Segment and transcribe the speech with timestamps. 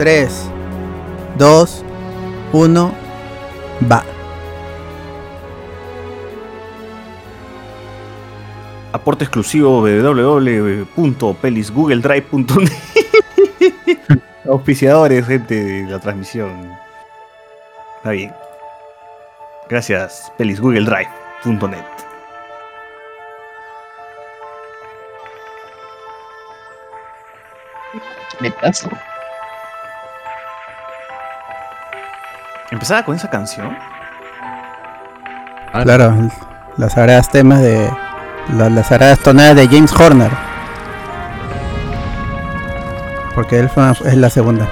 [0.00, 0.32] 3,
[1.36, 1.84] 2,
[2.54, 2.94] 1,
[3.92, 4.02] va.
[8.92, 12.72] Aporte exclusivo www.pelisgoogledrive.net
[14.48, 16.72] Auspiciadores, gente de la transmisión.
[17.98, 18.32] Está bien.
[19.68, 21.84] Gracias, pelisgoogledrive.net.
[28.40, 28.88] Netas.
[32.70, 33.76] ¿Empezaba con esa canción?
[35.82, 36.14] Claro,
[36.76, 37.90] las sagradas temas de.
[38.56, 40.30] la- Las sagradas tonadas de James Horner.
[43.34, 44.66] Porque él fue, es la segunda.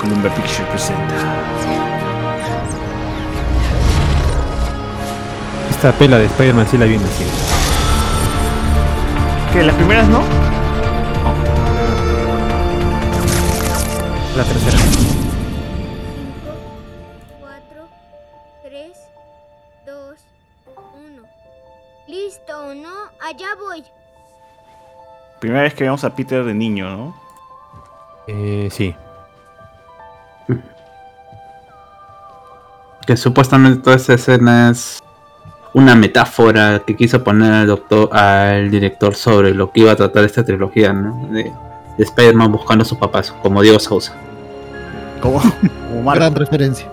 [0.00, 1.14] Columbia Picture presenta.
[5.70, 7.30] Esta pela de Spider-Man sí la vi en el cine.
[9.52, 9.62] ¿Qué?
[9.62, 10.20] ¿Las primeras no?
[14.40, 14.78] La tercera.
[17.40, 17.88] 4,
[18.62, 18.90] 3,
[19.84, 19.94] 2,
[20.76, 21.22] 1.
[22.08, 22.88] ¿Listo no?
[23.20, 23.84] Allá voy.
[25.40, 27.14] Primera vez que vemos a Peter de niño, ¿no?
[28.28, 28.94] Eh, sí.
[33.06, 35.02] Que supuestamente toda esa escena es
[35.74, 40.24] una metáfora que quiso poner al doctor, al director sobre lo que iba a tratar
[40.24, 41.26] esta trilogía, ¿no?
[41.30, 41.52] De,
[41.98, 44.29] de Spider-Man buscando a sus papás, como Diego Sousa.
[45.20, 45.40] Como,
[45.88, 46.20] como Marco.
[46.20, 46.90] Gran referencia.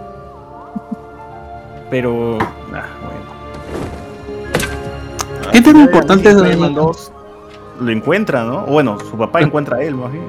[1.89, 2.37] Pero.
[2.73, 3.27] ah, bueno.
[5.51, 7.11] ¿Qué tan importante es- Spider-Man 2
[7.79, 8.63] lo encuentra, ¿no?
[8.63, 10.25] O Bueno, su papá encuentra a él, más bien.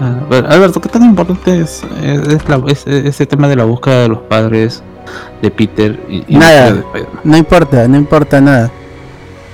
[0.00, 3.56] Ah, a ver, Alberto, ¿qué tan importante es, es- es la- es- ese tema de
[3.56, 4.82] la búsqueda de los padres
[5.42, 6.72] de Peter y, y Nada.
[6.72, 6.84] de?
[7.24, 8.70] No importa, no importa nada.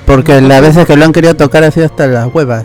[0.06, 2.64] Porque las veces que lo han querido tocar ha sido hasta las huevas.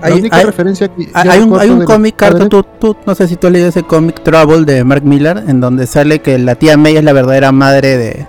[0.00, 3.28] La Hay, única hay- referencia que hay- un, hay cómic, Carto, tú, tú- no sé
[3.28, 6.54] si tú has leído ese cómic Trouble de Mark Miller, en donde sale que la
[6.54, 8.26] tía May es la verdadera madre de...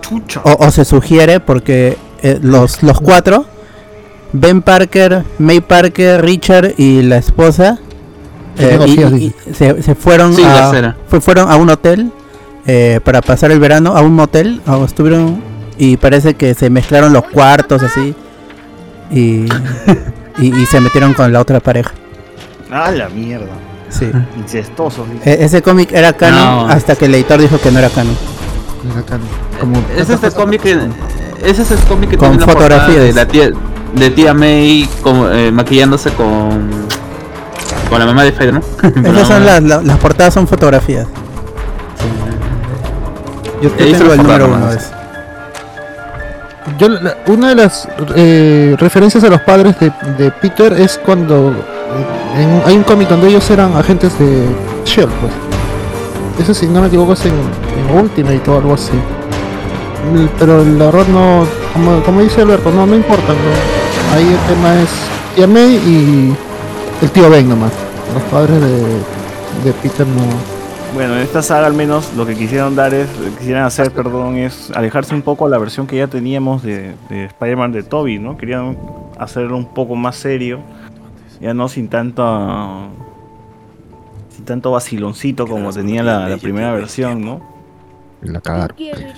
[0.00, 0.40] Chucha.
[0.44, 3.44] O, o se sugiere porque eh, los, los cuatro,
[4.32, 7.78] Ben Parker, May Parker, Richard y la esposa,
[8.58, 12.10] eh, y- y- se, se fueron, Sí, a, fue- fueron a un hotel
[12.66, 15.40] eh, para pasar el verano, a un motel, o estuvieron
[15.78, 18.14] y parece que se mezclaron los cuartos así
[19.10, 19.46] y,
[20.38, 21.92] y, y se metieron con la otra pareja.
[22.70, 23.46] Ah, la mierda.
[23.90, 24.10] Sí.
[24.38, 25.06] Incestosos.
[25.24, 26.68] E- ese cómic era canon No.
[26.68, 28.16] hasta que el editor dijo que no era canon.
[28.98, 29.18] Acá,
[29.60, 30.78] como Es este cómic que
[31.44, 33.04] es ese cómic que Con tiene la portada fotografías.
[33.04, 33.50] de la tía
[33.94, 36.70] de tía May como, eh, maquillándose con
[37.90, 38.62] con la mamá de Spider-Man.
[38.80, 41.06] Con la Esas son mamá- las, la- las portadas son fotografías.
[43.62, 44.88] Yo, yo Ahí se tengo el número uno de ese.
[46.78, 46.88] Yo,
[47.26, 51.52] una de las eh, referencias a los padres de, Peter es cuando
[52.64, 54.46] hay un cómic donde ellos eran agentes de
[54.84, 55.32] Shield, pues.
[56.40, 57.34] Eso si no me equivoco es en,
[57.94, 58.92] Ultimate o algo así.
[58.92, 63.32] Mm, Pero la verdad no, como, como dice Alberto, no, no importa.
[63.32, 64.16] no.
[64.16, 66.36] Ahí el tema es May y
[67.02, 67.72] el tío Ben nomás.
[68.14, 70.61] Los padres de Peter no.
[70.94, 73.08] Bueno, en esta saga al menos lo que quisieron dar es,
[73.38, 77.24] quisieran hacer, perdón, es alejarse un poco a la versión que ya teníamos de, de
[77.26, 78.36] Spider-Man de Toby, ¿no?
[78.36, 78.76] Querían
[79.18, 80.60] hacerlo un poco más serio,
[81.40, 82.88] ya no sin tanto
[84.28, 87.40] sin tanto vaciloncito como tenía la, la primera versión, ¿no?
[88.20, 88.40] La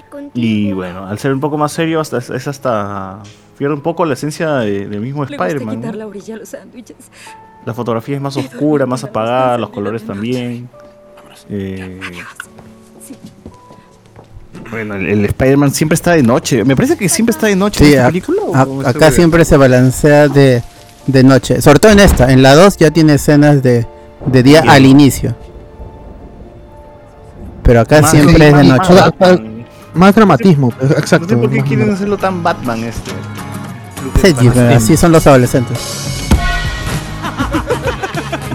[0.08, 0.30] contigo.
[0.34, 3.18] Y bueno, al ser un poco más serio, hasta, es hasta
[3.58, 5.80] pierde un poco la esencia de- del mismo Spider-Man.
[7.66, 10.68] La fotografía es más oscura, más apagada, los colores también.
[11.50, 12.00] Eh,
[14.70, 16.64] bueno, el, el Spider-Man siempre está de noche.
[16.64, 18.42] Me parece que siempre está de noche Sí, en esta a- película.
[18.42, 20.62] ¿o a- cómo estoy acá siempre se balancea de,
[21.06, 21.60] de noche.
[21.62, 22.32] Sobre todo en esta.
[22.32, 23.86] En la 2 ya tiene escenas de,
[24.26, 24.72] de día Bien.
[24.74, 25.34] al inicio.
[27.62, 29.42] Pero acá Más- siempre es de más- noche.
[29.94, 31.28] más dramatismo, pues, No exacto.
[31.28, 33.10] sé por qué quieren hacerlo tan Batman este.
[34.22, 35.78] Sí, pero así son los adolescentes.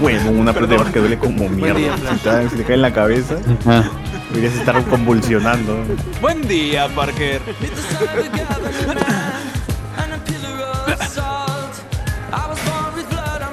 [0.01, 1.97] Bueno, una pelota que duele como mierda.
[2.49, 3.35] Si te, cae en la cabeza,
[3.65, 3.83] Ah,
[4.29, 5.77] deberías estar convulsionando.
[6.21, 7.41] Buen día, Parker.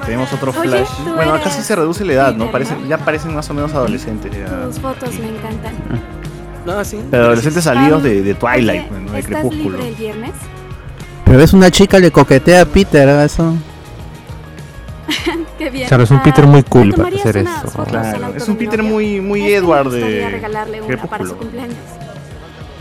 [0.04, 0.88] Tenemos otro Oye, flash.
[1.16, 2.46] Bueno, acá sí se reduce la edad, ¿no?
[2.46, 2.86] ¿no?
[2.88, 4.30] ya parecen más o menos adolescentes.
[4.66, 5.74] Tus fotos me encantan.
[6.64, 7.00] No, sí.
[7.10, 9.12] Pero adolescentes salidos de, de Twilight, Oye, ¿no?
[9.12, 9.78] de ¿Estás Crepúsculo.
[9.78, 10.32] libre el viernes?
[11.24, 13.24] Pero ves una chica le coquetea a Peter, ¿eh?
[13.24, 13.54] eso.
[15.58, 15.88] Qué bien.
[15.88, 17.84] Claro, es un Peter muy cool ¿me para hacer eso.
[17.88, 21.08] Claro, es un Peter muy, muy Es que me Edward de regalarle una para su
[21.08, 21.38] Crepúsculo.
[21.38, 21.76] cumpleaños.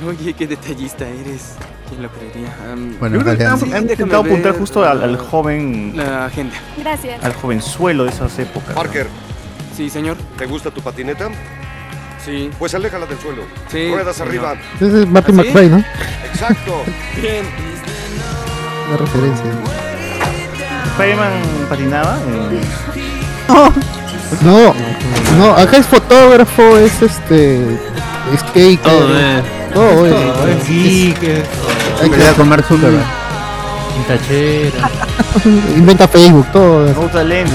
[0.07, 1.55] Oye, qué detallista eres.
[1.87, 2.53] ¿Quién lo creería?
[2.71, 6.55] Am, Bueno, han, intentado apuntar ver justo al, al la- joven, la agenda.
[6.77, 7.23] Gracias.
[7.23, 8.69] al jovenzuelo de esas épocas.
[8.69, 8.75] ¿no?
[8.75, 9.07] Parker,
[9.75, 10.17] Sí, señor.
[10.37, 11.29] ¿te gusta tu patineta?
[12.25, 12.49] Sí.
[12.57, 13.43] Pues aléjala del suelo.
[13.71, 14.29] Sí, Ruedas señor.
[14.29, 14.55] arriba.
[14.75, 15.43] Ese es Martin ¿Ah?
[15.43, 15.83] McFly, ¿no?
[16.33, 16.83] Exacto.
[17.21, 17.45] Bien.
[18.89, 19.45] Una referencia.
[20.95, 21.31] Spider-Man
[21.69, 22.17] patinaba.
[22.27, 22.61] eh,
[24.41, 24.73] No,
[25.37, 27.77] no, acá es fotógrafo, es este.
[28.37, 28.77] Skater.
[28.81, 29.43] Todo, eh.
[29.73, 30.59] Todo, eh.
[30.65, 31.43] Sí, que
[32.01, 33.03] Hay que- Mark Zuckerberg.
[34.07, 34.89] tachera.
[35.75, 36.91] Inventa Facebook, todo.
[36.93, 37.53] no usa lentes.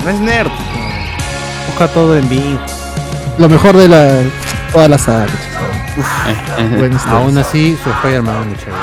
[0.00, 0.50] No, No es nerd.
[1.68, 2.58] Busca todo en Bing.
[3.38, 4.08] Lo mejor de la.
[4.72, 5.26] Toda la saga.
[7.10, 8.78] Aún así, su Spider-Man es muy chévere.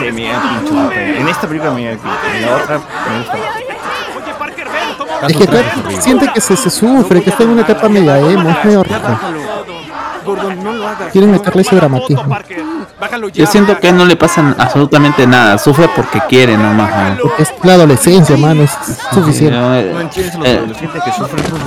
[0.00, 0.74] Me da pincho.
[0.74, 1.16] Spider-Man.
[1.16, 2.16] En esta película me da pincho.
[2.34, 3.36] En la otra me gusta.
[5.28, 8.64] Es que siente que se, se sufre, que está en una etapa media emo, es
[8.64, 9.18] medio raro.
[11.12, 12.36] Quieren meterle ese dramatismo.
[13.32, 17.16] Yo siento que no le pasa absolutamente nada, sufre porque quiere nomás.
[17.16, 17.22] ¿no?
[17.22, 18.72] Porque es la adolescencia, mano, es
[19.12, 19.56] suficiente.
[19.56, 21.60] No, eh, entiendes los eh, adolescentes que sufren son.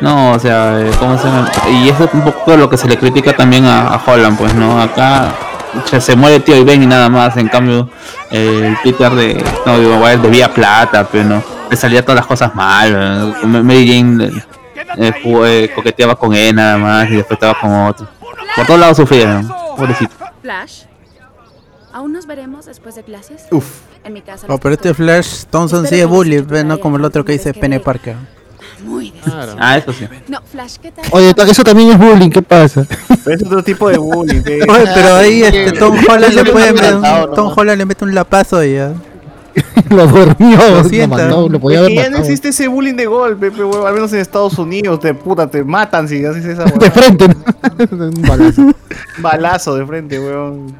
[0.00, 1.50] No, o sea, eh, ¿cómo se llama?
[1.70, 4.54] Y eso es un poco lo que se le critica también a, a Holland, pues,
[4.54, 4.80] ¿no?
[4.80, 5.34] Acá
[5.80, 7.88] pucha, se muere tío y ven y nada más, en cambio,
[8.30, 12.54] eh, el Peter de, no, digo, debía plata, pero no, le salía todas las cosas
[12.54, 13.36] mal.
[13.44, 14.42] Mary Jane eh,
[14.96, 18.08] eh, jugó, eh, coqueteaba con él nada más y después estaba con otro.
[18.56, 19.76] Por todos lados sufría, ¿no?
[19.76, 20.14] pobrecito.
[20.42, 20.82] Flash,
[21.92, 23.46] ¿aún nos veremos después de clases?
[23.50, 23.66] Uf.
[24.04, 24.46] En mi casa.
[24.48, 27.24] No, pero este Flash Thompson sí es Espero que bully, no se como el otro
[27.24, 27.80] que dice ve.
[27.80, 28.16] Parker.
[28.84, 29.56] Muy decepcionante.
[29.60, 30.06] Ah, eso sí.
[30.28, 31.04] No, Flash, ¿qué tal?
[31.10, 32.86] Oye, eso también es bullying, ¿qué pasa?
[33.24, 34.42] Pero es otro tipo de bullying.
[34.42, 34.62] pe.
[34.62, 37.02] Oye, pero ahí este Tom Holland le puede meter un,
[37.34, 38.92] Tom Holland le mete un lapazo y ya.
[39.90, 41.16] lo durmió, Lo lo, sienta.
[41.16, 43.88] mandó, lo podía haber ya no existe ese bullying de golpe, pe, huevón.
[43.88, 47.34] al menos en Estados Unidos, te puta, te matan si haces esa De frente, ¿no?
[47.90, 48.62] Un balazo.
[49.18, 50.76] balazo de frente, weón.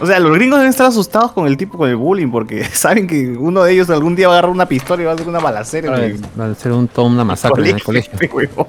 [0.00, 3.06] O sea, los gringos deben estar asustados con el tipo, con el bullying, porque saben
[3.06, 5.28] que uno de ellos algún día va a agarrar una pistola y va a hacer
[5.28, 5.96] una balacera.
[5.98, 8.12] en el Va a ser un, toda una masacre en el colegio.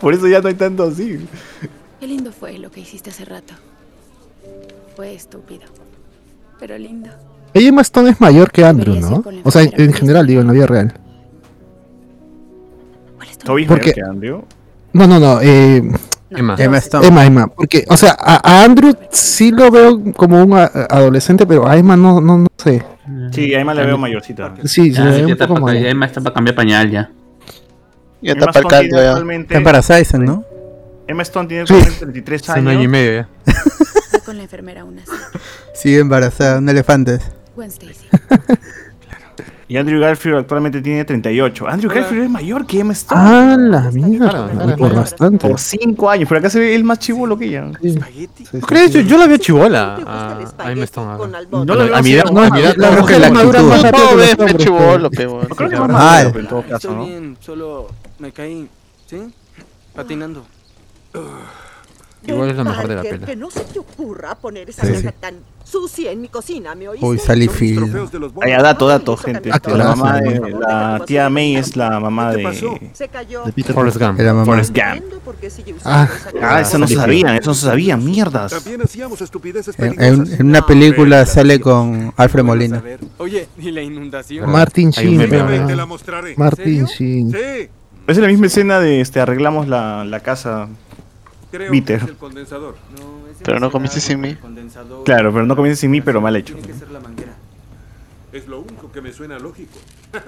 [0.00, 1.26] Por eso ya no hay tanto así.
[2.00, 3.54] Qué lindo fue lo que hiciste hace rato.
[4.96, 5.62] Fue estúpido.
[6.58, 7.10] Pero lindo.
[7.52, 9.22] Ella Emma Stone es mayor que Andrew, ¿no?
[9.44, 10.94] O sea, en, en general, digo, en la vida real.
[13.16, 14.00] ¿Cuál es tu Toby es ¿Por mayor qué?
[14.00, 14.44] que Andrew.
[14.92, 15.40] No, no, no.
[15.42, 15.82] Eh,
[16.30, 16.54] Emma.
[16.58, 17.06] Emma Stone.
[17.06, 17.46] Emma, Emma.
[17.48, 21.76] Porque, o sea, a, a Andrew sí lo veo como un a- adolescente, pero a
[21.76, 22.84] Emma no, no, no sé.
[23.32, 24.54] Sí, además le veo mayorcita.
[24.64, 25.86] Sí, se Ah, sí, un poco mayor.
[25.86, 27.10] Emma está para cambiar pañal ya.
[28.22, 29.10] Ya Emma está para el caldo ya.
[29.10, 30.44] actualmente- Está para Sizen, ¿no?
[31.08, 31.72] Emma Stone tiene Sí.
[31.74, 32.92] actualmente 33 Hace un año y años.
[32.92, 33.28] medio ya.
[34.24, 35.10] Con la enfermera aún así.
[35.74, 37.18] Sigue embarazada, un elefante.
[37.56, 38.06] Gwen Stacy.
[39.70, 41.68] Y Andrew Garfield actualmente tiene 38.
[41.68, 41.92] Andrew.
[41.94, 43.20] Garfield es mayor que Emma Stone.
[43.22, 44.48] Ah, la mierda.
[44.48, 45.48] Claro, Por bastante.
[45.48, 46.28] Por 5 años.
[46.28, 47.70] Pero acá se ve el más chivolo que ella.
[48.66, 48.92] ¿Crees?
[48.92, 51.18] Yo, yo la veo chivola a, Emma Stone.
[51.52, 54.00] No la veo a mi edad, no, a mi edad, mujer que la madura actitud.
[54.10, 57.36] hombres, chivolo, creo que es Ah, más en todo caso, ¿no?
[57.38, 57.86] solo
[58.18, 58.68] me caí,
[59.06, 59.18] ¿sí?
[59.94, 60.46] Patinando.
[62.26, 63.26] Igual es lo mejor de la pela.
[63.26, 65.08] Que no se te ocurra poner esa Sí, sí.
[65.20, 67.06] tan sucia en mi cocina, ¿me oíste?
[67.06, 67.96] Uy, Sally Field.
[68.42, 69.50] Ahí, dato, dato, gente.
[69.52, 72.90] Ah, La mamá claro, de la tía May es la mamá de.
[72.92, 73.44] Se cayó.
[73.44, 74.18] De Peter Forrest Gump.
[74.20, 74.44] Era mamá.
[74.44, 75.04] Forrest Gump.
[75.84, 76.08] Ah.
[76.42, 78.52] Ah, eso no se sabía, eso no se sabía, mierdas.
[78.52, 82.82] También hacíamos estupideces En, en- en una película sale con Alfred Molina.
[83.18, 84.50] Oye, ¿y la inundación?
[84.50, 85.28] Martin Sheen.
[85.66, 86.34] Te la mostraré.
[86.36, 86.84] Martin.
[86.84, 87.30] Sheen.
[87.30, 87.68] Sí,
[88.06, 90.68] Es la misma escena de este arreglamos la, la casa.
[91.50, 91.98] Creo Peter.
[91.98, 92.76] que es el condensador.
[92.98, 94.36] No, es Pero no comiste sin mí.
[95.04, 96.54] Claro, pero no comienza sin mí, pero mal hecho.
[96.54, 97.34] Tiene que ser la manguera.
[98.32, 99.78] Es lo único que me suena lógico.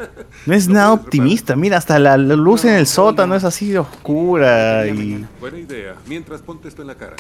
[0.47, 4.87] No es nada optimista, mira, hasta la, la luz en el sótano es así oscura
[4.89, 5.95] y, Buena idea.
[6.07, 7.17] Mientras ponte esto en la cara.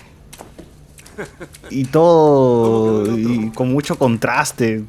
[1.70, 4.82] y todo y con mucho contraste.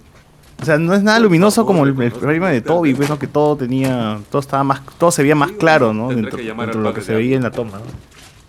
[0.62, 3.20] O sea, no es nada luminoso como el, el problema de Toby, pues, ¿no?
[3.20, 6.10] que todo tenía, todo estaba más, todo se veía más claro, ¿no?
[6.10, 7.86] Dentro, de lo que se veía en la toma, ¿no?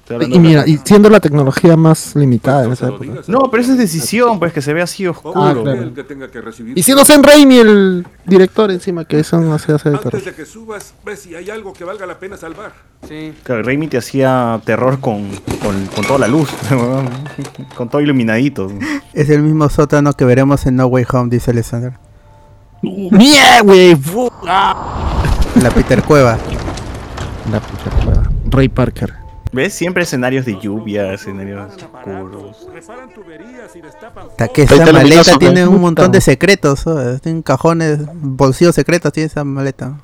[0.08, 3.04] Y mira, y siendo la tecnología más limitada en esa época.
[3.04, 5.34] digas, No, pero esa es decisión, pues, que se ve así oscuro.
[5.42, 5.82] Ah, Pobre claro.
[5.82, 6.78] el que tenga que recibir.
[6.78, 10.14] Y siendo Sam Raimi el director encima, que eso no se hace de terror.
[10.16, 12.72] Antes de que subas, ve si hay algo que valga la pena salvar.
[13.08, 13.32] Sí.
[13.42, 15.28] Claro, Raimi te hacía terror con,
[15.62, 16.50] con, con toda la luz,
[17.76, 18.70] con todo iluminadito.
[19.14, 21.94] Es el mismo sótano que veremos en No Way Home, dice Alexander.
[22.82, 23.96] ¡Mierda, güey!
[24.44, 26.36] La Peter Cueva.
[27.50, 28.22] La puta cueva.
[28.50, 29.23] Ray Parker.
[29.54, 29.72] ¿Ves?
[29.72, 32.66] Siempre escenarios de lluvia, escenarios oscuros.
[32.72, 36.84] Reparan tuberías y destapan Hasta que esa maleta tiene un montón de secretos,
[37.22, 39.98] tiene cajones, bolsillos secretos, tiene esa maleta.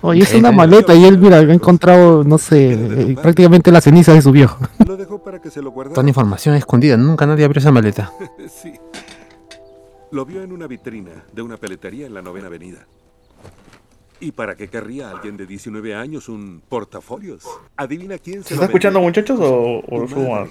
[0.00, 4.14] Oye, es una maleta y él, mira, ha encontrado, no sé, eh, prácticamente las cenizas
[4.14, 4.58] de su viejo.
[4.86, 5.94] Lo dejó para que se lo guardara.
[5.94, 8.10] Toda la información escondida, nunca nadie abrió esa maleta.
[8.62, 8.72] sí.
[10.10, 12.86] Lo vio en una vitrina de una peletería en la novena avenida.
[14.22, 17.42] ¿Y para qué querría alguien de 19 años un portafolios?
[17.76, 19.08] Adivina quién se ¿Se lo está escuchando, vendió.
[19.20, 20.48] muchachos, o, o más?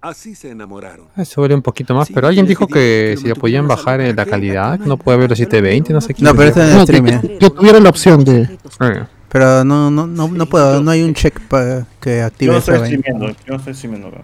[0.00, 1.08] Así se enamoraron.
[1.36, 4.78] Vuelve un poquito más, pero alguien dijo que si le podían bajar eh, la calidad,
[4.78, 6.22] que no puede ver los 720, no sé qué.
[6.22, 7.20] No, pero eso en No, stream.
[7.20, 8.56] que, que tuviera la opción de.
[8.78, 12.52] Ah, Pero no, no, no, no puedo, no hay un check para que Yo active
[12.52, 14.20] no esa estoy streameando, yo no estoy streameando acá.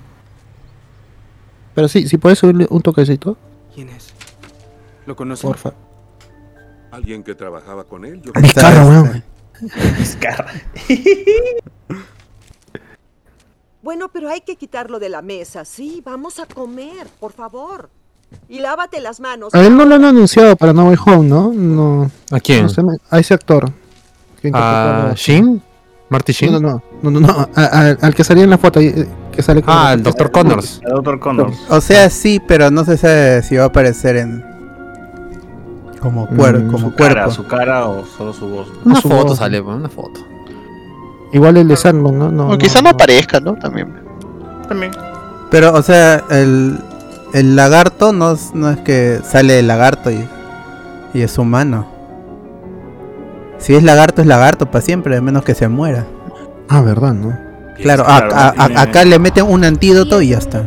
[1.75, 3.37] Pero sí, si puedes subirle un toquecito,
[3.75, 4.13] ¿Quién es?
[5.07, 5.49] ¿Lo conocen?
[5.51, 5.73] porfa.
[6.93, 8.21] Alguien que trabajaba con él.
[8.23, 9.25] Yo Vizcarra, weón.
[9.99, 10.47] Vizcarra.
[13.83, 15.65] Bueno, pero hay que quitarlo de la mesa.
[15.65, 17.91] Sí, vamos a comer, por favor.
[18.49, 19.55] Y lávate las manos.
[19.55, 21.53] A él no lo han anunciado para No Way Home, ¿no?
[21.53, 22.11] No.
[22.31, 22.63] ¿A quién?
[22.65, 23.71] no sé, a ese actor.
[24.53, 25.63] ¿A Shin?
[26.09, 26.53] ¿Marty Shin?
[26.53, 29.09] No, no, no, no, no, no, a- a- al que salía en la foto, eh,
[29.33, 30.31] que sale con Ah, el Dr.
[30.31, 30.81] Connors.
[30.85, 31.19] El Dr.
[31.21, 31.57] Connors.
[31.71, 34.45] O sea, sí, pero no se sabe si va a aparecer en.
[36.03, 37.31] Como, cuer- Mm, como Su cara, cuerpo.
[37.31, 38.67] su cara o solo su voz.
[38.85, 39.39] Una su foto voz.
[39.39, 40.21] sale, pues, una foto.
[41.33, 42.31] Igual el de Sandman, ¿no?
[42.33, 43.55] no O quizá no aparezca, ¿no?
[43.55, 43.95] También.
[44.69, 44.93] También.
[45.51, 46.79] Pero, o sea, el,
[47.33, 50.29] el lagarto no es, no es que sale el lagarto y,
[51.15, 51.87] y es humano.
[53.59, 56.05] Si es lagarto, es lagarto para siempre, a menos que se muera.
[56.69, 57.37] Ah, verdad, ¿no?
[57.77, 60.65] Claro, a- Claro, a- a- tiene- acá le meten un antídoto y ya está.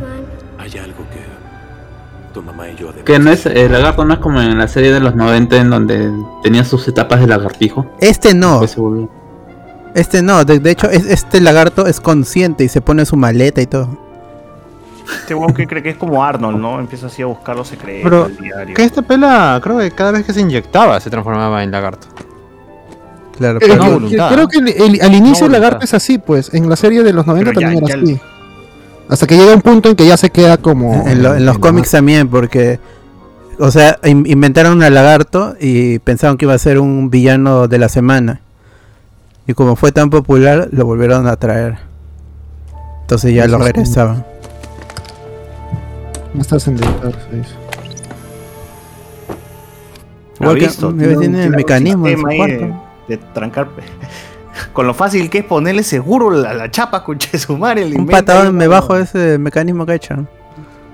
[3.06, 5.70] Que no es, el lagarto no es como en la serie de los 90 en
[5.70, 6.12] donde
[6.44, 7.86] tenía sus etapas de lagartijo.
[8.00, 8.62] Este no,
[9.94, 13.62] este no, de, de hecho es- este lagarto es consciente y se pone su maleta
[13.62, 13.88] y todo.
[15.20, 16.80] Este weón que cree que es como Arnold, ¿no?
[16.80, 18.74] Empieza así a buscar los secretos Pero, diario.
[18.76, 22.08] Que esta pela, creo que cada vez que se inyectaba se transformaba en lagarto.
[23.38, 24.34] Claro, pero- no voluntad.
[24.34, 26.52] Creo que el- el- al inicio el lagarto es así, pues.
[26.56, 28.22] En la serie de los 90 Pero ya- también era ya- así.
[29.10, 31.08] Hasta que llega un punto en que ya se queda como.
[31.08, 32.80] en, lo- en los cómics también, porque,
[33.60, 37.78] o sea, in- inventaron un lagarto y pensaron que iba a ser un villano de
[37.78, 38.42] la semana.
[39.48, 41.78] Y como fue tan popular, lo volvieron a traer.
[43.02, 44.26] Entonces ya lo regresaban.
[46.34, 47.54] No estás en Dark Face.
[50.40, 50.94] Igual ¿Ha que visto?
[50.94, 52.74] tiene, el mecanismo de,
[53.08, 53.70] de trancar.
[54.74, 57.90] Con lo fácil que es ponerle seguro la, la chapa, conche su madre.
[57.90, 60.16] le Un patadón me bajo ese mecanismo que ha hecho.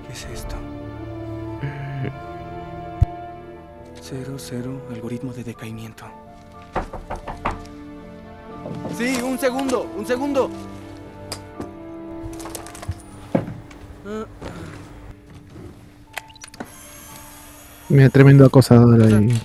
[0.06, 0.54] ¿Qué es esto?
[4.00, 6.04] Cero, cero, algoritmo de decaimiento.
[8.96, 10.50] Sí, un segundo, un segundo.
[17.88, 19.40] Mira, tremendo acosador ahí.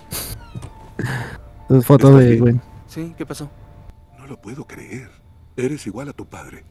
[1.70, 2.60] Las fotos ¿Estás de.
[2.88, 3.50] Sí, ¿qué pasó?
[4.28, 5.10] No lo puedo creer.
[5.56, 6.66] Eres igual a tu padre.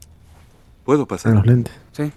[0.85, 1.35] ¿Puedo En pasar?
[1.35, 1.73] los lentes.
[1.93, 2.13] Sí.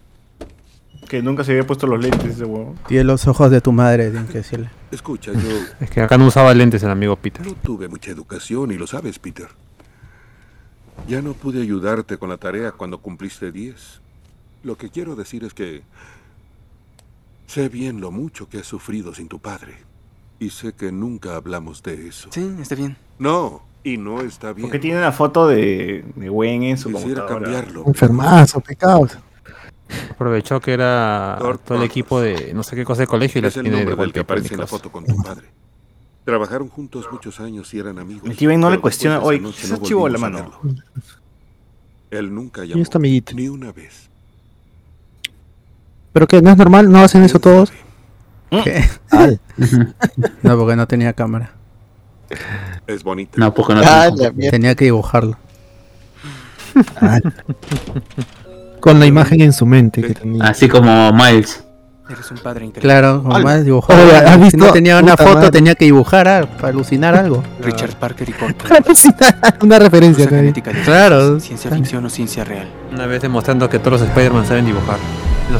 [1.08, 2.75] Que nunca se había puesto los lentes ese huevón.
[2.89, 4.69] Tiene los ojos de tu madre, tienen que decirle.
[4.91, 5.39] Escucha, yo
[5.79, 7.46] Es que acá no usaba lentes el amigo Peter.
[7.48, 9.48] no tuve mucha educación y lo sabes, Peter.
[11.08, 14.01] Ya no pude ayudarte con la tarea cuando cumpliste 10.
[14.63, 15.84] Lo que quiero decir es que
[17.48, 19.77] sé bien lo mucho que has sufrido sin tu padre.
[20.38, 22.27] Y sé que nunca hablamos de eso.
[22.34, 22.98] Sí, está bien.
[23.17, 24.67] No, y no está bien.
[24.67, 27.43] Porque tiene una foto de, de Gwen en su Quisiera computadora.
[27.45, 27.83] cambiarlo.
[27.88, 29.17] Enfermazo, pecados.
[30.12, 33.41] Aprovechó que era Lord todo el equipo de no sé qué cosa de colegio y
[33.41, 35.48] las Es tiene de del que aparece en la foto con tu padre.
[36.25, 38.29] Trabajaron juntos muchos años y eran amigos.
[38.29, 40.75] El tío no le cuestiona, "Oye, esa noche esa no chivola, volvimos a mano".
[42.12, 42.81] Él nunca llamó.
[42.81, 43.33] esta amiguita.
[43.33, 44.09] Ni una vez.
[46.13, 46.41] ¿Pero qué?
[46.41, 46.91] ¿No es normal?
[46.91, 47.71] ¿No hacen eso todos?
[48.63, 48.83] ¿Qué?
[50.43, 51.53] no, porque no tenía cámara.
[52.88, 53.33] Es bonita.
[53.38, 54.51] No, porque no Ah, mierda.
[54.51, 55.38] Tenía que dibujarlo.
[58.79, 60.43] Con la imagen en su mente que tenía.
[60.45, 61.63] Así como Miles.
[62.09, 62.81] Eres un padre increíble.
[62.89, 63.93] Claro, como más dibujó.
[63.93, 64.57] Oye, ¿has Si visto?
[64.57, 65.51] no tenía una Puta foto, madre.
[65.51, 67.43] tenía que dibujar ah, para alucinar algo.
[67.62, 68.65] Richard Parker y Corto.
[69.62, 70.27] Una referencia.
[70.86, 71.39] Claro.
[71.39, 72.67] Ciencia ficción o ciencia real.
[72.91, 74.98] Una vez demostrando que todos los Spider-Man saben dibujar.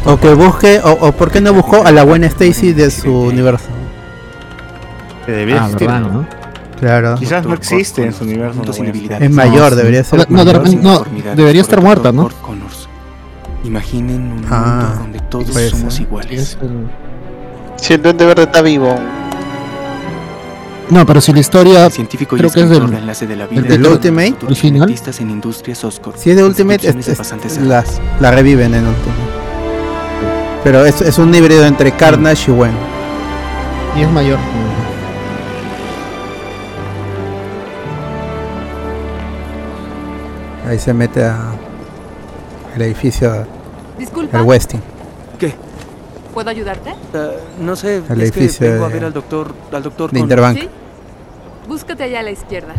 [0.06, 3.14] O que busque, o, o por qué no buscó a la buena Stacy de su
[3.14, 3.68] universo.
[5.28, 5.88] Que debería Ah, existir.
[5.90, 6.26] ¿no?
[6.80, 7.16] Claro.
[7.16, 8.62] Quizás no existe en su universo.
[9.20, 10.20] Es mayor, debería ser.
[10.20, 10.64] No, no, de mayor.
[10.64, 12.30] repente- no, Conformidades debería estar muerta, ¿no?
[13.64, 16.40] Imaginen un Ah, mundo donde todos somos iguales.
[16.42, 16.88] Es el-
[17.76, 18.96] Si el duende verde está vivo.
[20.90, 21.86] No, pero si la historia.
[21.86, 23.62] El científico y creo que es del- de enlace de la vida.
[23.62, 24.96] del Ultimate, final.
[25.20, 26.18] en Industrias Oscorp.
[26.18, 27.84] Si es de Ultimate, es- es- la,
[28.20, 29.20] la reviven en Ultimate.
[30.64, 32.72] Pero es, es un híbrido entre Carnage y Gwen.
[33.98, 34.38] Y es mayor.
[40.70, 41.50] Ahí se mete a
[42.76, 43.44] el edificio
[43.98, 44.38] Disculpa.
[44.38, 44.80] el Westin.
[45.40, 45.56] ¿Qué?
[46.32, 46.94] ¿Puedo ayudarte?
[47.12, 50.20] Ah, no sé, El es que edificio vengo a ver al doctor, al doctor de.
[50.20, 50.60] Interbank.
[50.60, 50.70] ¿Sí?
[51.68, 52.76] Búscate allá a la izquierda.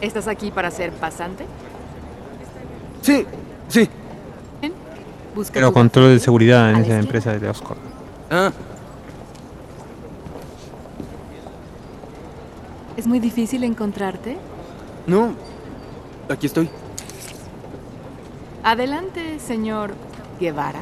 [0.00, 1.44] ¿Estás aquí para ser pasante?
[3.02, 3.26] Sí,
[3.66, 3.88] sí.
[5.34, 7.76] Busca Pero control de seguridad en esa empresa de Oscar.
[8.30, 8.52] Ah,
[12.96, 14.36] ¿Es muy difícil encontrarte?
[15.08, 15.47] no.
[16.28, 16.68] Aquí estoy.
[18.62, 19.92] Adelante, señor
[20.40, 20.80] Guevara.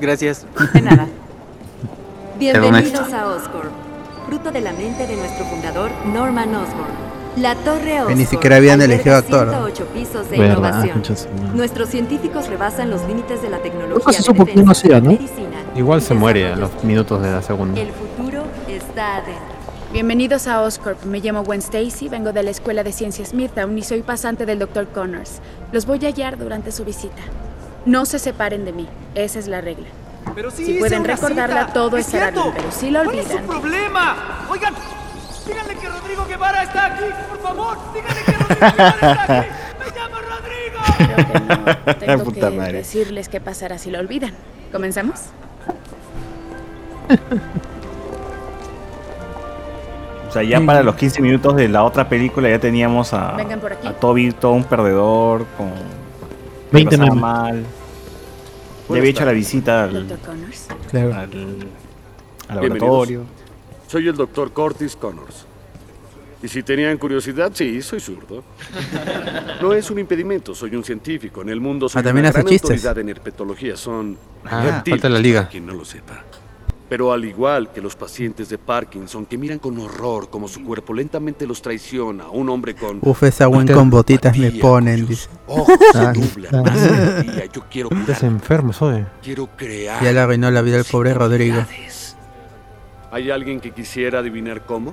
[0.00, 0.46] Gracias.
[0.74, 1.06] De nada.
[2.38, 3.70] Bienvenidos a Oscorp,
[4.26, 7.10] fruto de la mente de nuestro fundador Norman Osborn.
[7.36, 8.08] La Torre Oscorp.
[8.08, 9.52] Que ni siquiera habían elegido actor, ¿no?
[9.68, 11.56] 108 pisos de Verdad, innovación.
[11.56, 15.00] Nuestros científicos rebasan los límites de la tecnología Nunca se de supo quién defensa, hacía,
[15.00, 15.10] ¿no?
[15.12, 15.62] medicina.
[15.76, 17.80] Igual se muere a los minutos de la segunda.
[17.80, 19.59] El futuro está adentro.
[19.92, 21.04] Bienvenidos a Oscorp.
[21.04, 24.58] Me llamo Gwen Stacy, vengo de la Escuela de Ciencias Midtown y soy pasante del
[24.60, 24.86] Dr.
[24.88, 25.40] Connors.
[25.72, 27.22] Los voy a hallar durante su visita.
[27.86, 29.86] No se separen de mí, esa es la regla.
[30.34, 31.72] Pero sí si pueden recordarla, cita.
[31.72, 32.44] todo ¡Es estará cierto!
[32.52, 34.16] bien, pero si la ¿Cuál es su olvidan, problema?
[34.50, 34.74] Oigan,
[35.46, 37.78] díganle que Rodrigo Guevara está aquí, por favor.
[37.92, 39.48] Díganle que Rodrigo Guevara está aquí.
[39.80, 40.16] Me llamo
[41.16, 41.98] Rodrigo.
[41.98, 42.72] tengo Puta que madre.
[42.78, 44.32] decirles qué pasará si lo olvidan.
[44.70, 45.20] ¿Comenzamos?
[50.30, 53.92] O sea, ya para los 15 minutos de la otra película ya teníamos a, a
[53.98, 55.72] Toby todo un perdedor, con...
[56.70, 57.20] 20 pasaba memes.
[57.20, 57.64] mal.
[58.88, 60.06] Ya había hecho la visita al.
[60.90, 61.14] Claro.
[61.14, 61.30] al,
[62.48, 63.24] al laboratorio.
[63.88, 65.46] Soy el doctor Curtis Connors.
[66.42, 68.42] Y si tenían curiosidad, sí, soy zurdo.
[69.60, 71.42] No es un impedimento, soy un científico.
[71.42, 72.70] En el mundo soy Ah, también una hace gran chistes.
[72.70, 73.76] autoridad en herpetología.
[73.76, 75.48] Son Ah, reptiles, falta la liga.
[75.48, 76.24] quien no lo sepa.
[76.90, 80.92] Pero al igual que los pacientes de Parkinson que miran con horror como su cuerpo
[80.92, 85.28] lentamente los traiciona, un hombre con Uf, esa buen con botitas me ponen, dice.
[85.46, 89.06] ojos se nublan, más energía, yo quiero Estás enfermo, soy.
[89.22, 90.02] quiero crear.
[90.02, 91.64] Ya le arruinó la vida al pobre Rodrigo.
[93.12, 94.92] ¿Hay alguien que quisiera adivinar cómo?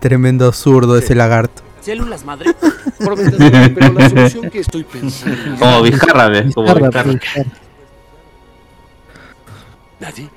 [0.00, 1.62] Tremendo zurdo ese lagarto.
[1.80, 2.54] ¿Células madre?
[3.00, 5.58] Pero la solución que estoy pensando.
[5.58, 6.54] Como Vizcarra, ¿ves?
[6.54, 7.14] Como Vizcarra.
[9.98, 10.28] ¿Nadie?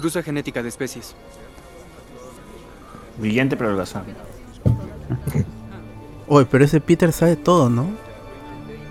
[0.00, 1.14] Cruza genética de especies.
[3.18, 3.76] Brillante pero.
[6.28, 7.86] Oye, pero ese Peter sabe todo, ¿no?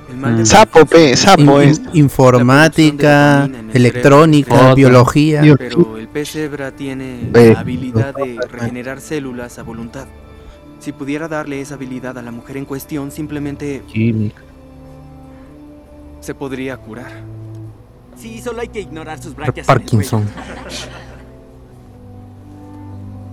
[0.09, 1.79] El mal de Sapo, pe, sapo In- es.
[1.79, 5.41] in- informática, electrónica, biología.
[5.41, 10.07] Bio- Pero el pez cebra tiene la habilidad de regenerar células a voluntad.
[10.79, 14.41] Si pudiera darle esa habilidad a la mujer en cuestión, simplemente Química.
[16.21, 17.11] se podría curar.
[18.19, 20.27] Sí, solo hay que ignorar sus Parkinson.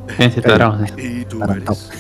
[0.09, 1.21] Fíjense, cuadrados, ¿eh?
[1.21, 1.91] ¿Y tú eres?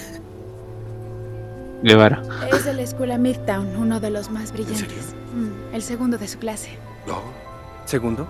[1.83, 2.22] Guevara.
[2.53, 5.14] Es de la Escuela Midtown, uno de los más brillantes.
[5.35, 6.70] Mm, el segundo de su clase.
[7.07, 7.20] No.
[7.85, 8.27] ¿Segundo?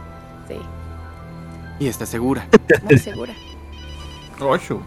[0.48, 0.56] Sí,
[1.78, 2.46] Y está segura.
[2.84, 3.34] muy segura.
[4.40, 4.80] Ocho.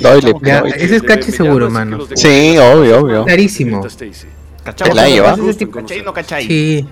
[0.00, 0.76] Doyle, Ya, Doyle.
[0.76, 1.98] ese es cache seguro, mano.
[2.14, 3.24] Sí, obvio, obvio.
[3.24, 3.80] Clarísimo.
[4.76, 5.36] Te la lleva.
[5.36, 6.46] ¿Cachai cachai?
[6.46, 6.88] Sí.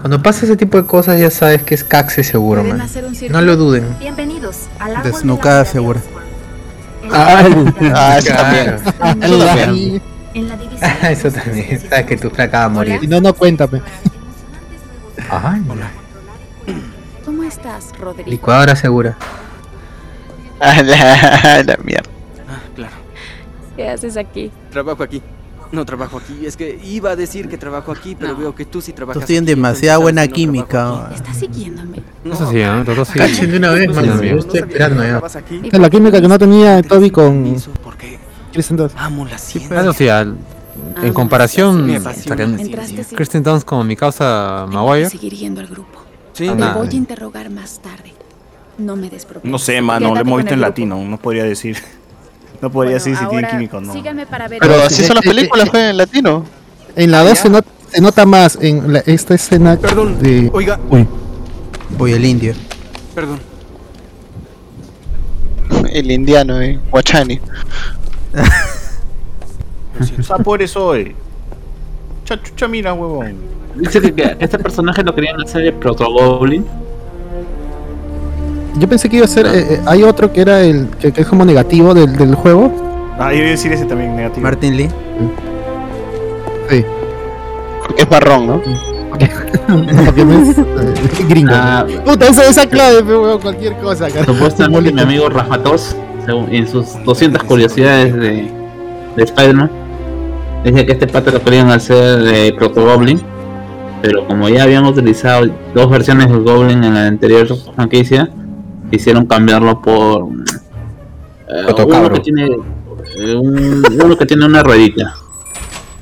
[0.00, 2.82] Cuando pasa ese tipo de cosas ya sabes que es caxe seguro, man.
[3.30, 3.96] No lo duden.
[3.98, 6.00] Bienvenidos de la Desnucada segura.
[7.12, 7.42] Ah,
[7.80, 8.74] la- Ah, eso también.
[9.22, 10.02] Eso también.
[10.34, 11.80] En la división Ah, eso también.
[11.88, 12.98] Sabes que tu flaca va a morir.
[13.00, 13.82] Si no, no cuéntame.
[15.30, 15.58] Ajá.
[17.24, 18.30] ¿Cómo estás, Rodrigo?
[18.30, 19.16] Licuadora segura.
[20.60, 22.08] A la, la mierda.
[22.48, 22.92] Ah, claro.
[23.76, 24.50] ¿Qué haces aquí?
[24.70, 25.22] Trabajo aquí.
[25.74, 26.46] No trabajo aquí.
[26.46, 28.38] Es que iba a decir que trabajo aquí, pero No.
[28.38, 31.06] veo que tú sí trabajas aquí, entonces demasiada buena no química.
[31.06, 31.14] aquí.
[31.16, 32.02] ¿Estás siguiéndome?
[32.24, 32.82] Eso sí, ¿eh?
[32.86, 33.12] Todo sí.
[33.18, 34.22] Cachen de una vez, No mano.
[34.22, 35.08] Yo estoy no esperando ya.
[35.08, 35.60] trabajabas aquí.
[35.64, 38.18] ¿Y Es la química que no tenía Toby con Permiso, Porque
[38.52, 38.94] Kristen Dunst.
[38.98, 39.80] amo la ciencia.
[39.80, 40.36] Eso sí, al-
[41.02, 41.88] en comparación,
[43.16, 45.10] Kristen Dunst como mi causa Maguire.
[45.10, 46.02] seguir yendo al grupo.
[46.34, 48.12] Sí, Te voy a interrogar más tarde.
[48.78, 49.26] No me des.
[49.44, 51.76] No sé, mano, visto el en latino, no podría decir.
[52.60, 53.92] No podría Bueno, decir si tiene ahora químico o no.
[53.92, 54.58] Síganme para ver.
[54.60, 56.44] Pero así sí, son las películas, fue en latino.
[56.96, 60.18] En la 2 se, not- se nota más en la- esta escena Perdón.
[60.22, 60.50] de.
[60.52, 61.06] Oiga, Uy,
[61.98, 62.54] Voy el indio.
[63.14, 63.40] perdón.
[65.92, 66.78] El indiano, eh.
[66.90, 67.40] Guachani.
[70.28, 71.14] Ah, por eso, eh.
[72.24, 73.36] Chachucha, mira, huevón.
[73.76, 76.64] Dice que, que este personaje lo querían hacer de Proto Goblin.
[78.76, 79.46] Yo pensé que iba a ser.
[79.46, 80.88] eh, eh, hay otro que era el.
[81.00, 82.72] que, que es como negativo del, del juego.
[83.18, 84.42] Ah, yo iba a decir ese también negativo.
[84.42, 84.88] Martin Lee.
[86.68, 86.84] Sí.
[87.86, 88.62] Porque es marrón, ¿no?
[89.10, 89.30] Porque
[90.24, 91.50] no es eh, gringo.
[91.54, 94.08] Ah, Puta, esa, esa clave, weón, cualquier cosa.
[94.08, 94.24] cara.
[94.24, 95.94] supuestamente mi amigo Rafa Tos,
[96.26, 98.50] según- en sus 200 curiosidades de,
[99.16, 99.70] de Spider-Man,
[100.64, 103.20] Decía que este pata lo querían hacer de Proto Goblin.
[104.00, 108.28] Pero como ya habían utilizado dos versiones del Goblin en la anterior franquicia,
[108.90, 110.28] hicieron cambiarlo por
[111.48, 112.46] eh, uno que tiene
[113.16, 115.14] eh, un- uno que tiene una ruedita.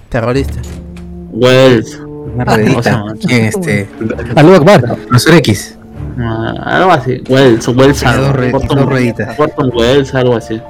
[0.09, 0.61] Terrorista.
[1.31, 1.99] Wells.
[2.35, 3.05] Una ¿Cómo se ruedita.
[3.27, 3.89] ¿Quién este?
[4.37, 4.97] Aló Akbar.
[5.09, 5.79] Profesor X.
[6.19, 7.23] Ah, algo así.
[7.29, 8.33] Wells, Wells algo.
[8.33, 9.37] rueditas.
[9.75, 10.61] Wells, algo así.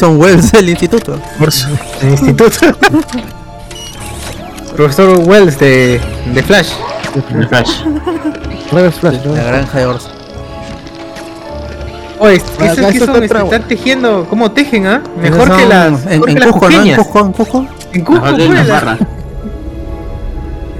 [0.00, 1.18] Son Wells del instituto.
[2.02, 2.54] El instituto.
[4.76, 6.00] Profesor Wells de,
[6.34, 6.72] de Flash.
[7.30, 7.82] De Flash.
[8.98, 9.24] Flash.
[9.26, 10.12] La granja de Orson.
[12.24, 13.24] Oye, ¿esos acá que está son?
[13.24, 14.26] otra- Están tejiendo.
[14.30, 15.02] ¿Cómo tejen, ah?
[15.20, 16.06] Mejor Esos que las.
[16.06, 16.82] En, mejor en que las Cusco, ¿no?
[16.84, 16.96] En.
[16.96, 17.66] Cusco, en Cusco.
[17.92, 18.98] En Cusco, la.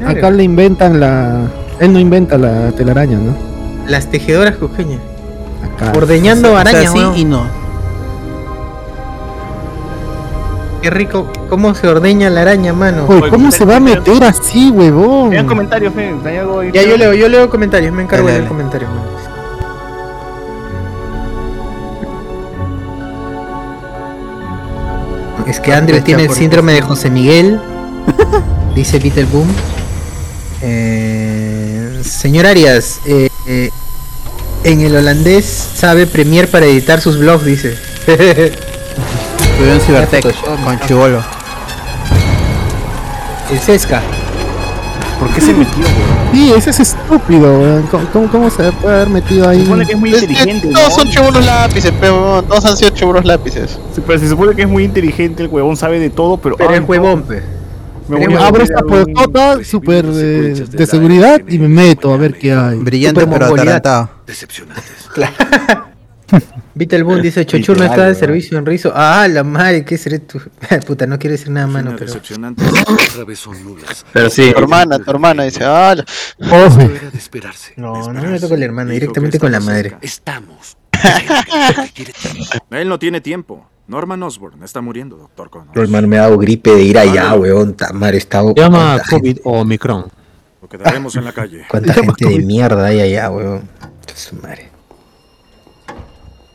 [0.06, 1.40] Acá le inventan la.
[1.80, 3.34] Él no inventa la telaraña, ¿no?
[3.88, 5.00] las tejedoras cusqueñas.
[5.62, 5.92] Acá.
[5.96, 7.44] Ordeñando O sea, arañas, sí y no.
[10.80, 11.26] Qué rico.
[11.48, 13.06] ¿Cómo se ordeña la araña, mano?
[13.30, 15.30] ¿cómo se va a meter así, huevón?
[15.30, 16.14] Vean comentarios, fe.
[16.24, 16.70] ¿Hay algo ahí?
[16.72, 18.48] Ya yo leo, yo leo comentarios, me encargo de leer dale.
[18.48, 19.13] comentarios, mano.
[25.54, 27.60] Es que Andrew tiene el síndrome de José Miguel,
[28.74, 29.46] dice Peter Boom.
[30.60, 33.70] Eh, señor Arias, eh, eh,
[34.64, 35.44] en el holandés
[35.76, 37.78] sabe Premiere para editar sus blogs, dice.
[38.04, 40.26] Estudió en Cibertech
[40.64, 41.22] con Chivolo.
[43.52, 44.02] el Sesca.
[45.24, 46.24] ¿Por qué se metió, weón?
[46.34, 47.82] Sí, ese es estúpido, weón.
[47.90, 49.60] ¿Cómo, cómo, cómo se puede haber metido ahí?
[49.60, 50.78] Se supone que es muy Es que inteligente, ¿no?
[50.78, 53.78] Todos son chuburos lápices, pero todos han sido chuburos lápices.
[53.94, 56.56] Sí, Pero se supone que es muy inteligente, el huevón sabe de todo, pero...
[56.56, 57.42] Pero ay, el huevón, pe.
[58.08, 62.16] me voy a abro meter esta puertota super de, de seguridad y me meto a
[62.16, 62.78] ver qué hay.
[62.78, 64.10] Brillante Super pero atarantado.
[64.26, 65.30] Vital
[66.74, 68.92] Boom dice Chochur no está de servicio en Rizo.
[68.94, 70.40] Ah, la madre, ¿qué seré tú?
[70.86, 72.06] Puta, no quiero decir nada, mano, pero.
[72.06, 74.04] Decepcionantes otra vez son nulas.
[74.12, 76.04] Pero sí, Tu hermana, tu hermana dice, ah, la-.
[77.76, 79.96] No, no me toca la hermana, directamente con la madre.
[80.00, 80.76] Estamos.
[82.70, 83.68] Él no tiene tiempo.
[83.86, 85.76] Norman Osborn está muriendo, doctor Connors.
[85.76, 87.74] No, hermano, me ha dado gripe de ir allá, weón.
[87.74, 88.42] Tamar, está.
[88.54, 90.06] Llama ¿Cuánta gente, COVID o Omicron.
[90.62, 91.66] Lo quedaremos en la calle.
[91.68, 93.68] cuánta gente de mierda hay allá, weón.
[94.14, 94.73] Su madre.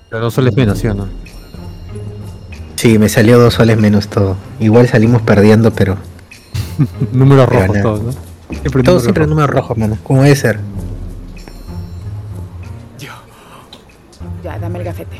[0.09, 1.07] Pero no soles menos, ¿sí o no?
[2.75, 4.35] Sí, me salió dos soles menos todo.
[4.59, 5.97] Igual salimos perdiendo, pero.
[7.11, 7.83] Números Pero rojos nada.
[7.83, 8.11] todos, ¿no?
[8.51, 9.29] Siempre Todo números siempre rojos.
[9.29, 9.97] número rojo, mano.
[10.03, 10.59] Como debe ser.
[14.43, 15.17] Ya, dame el gafete.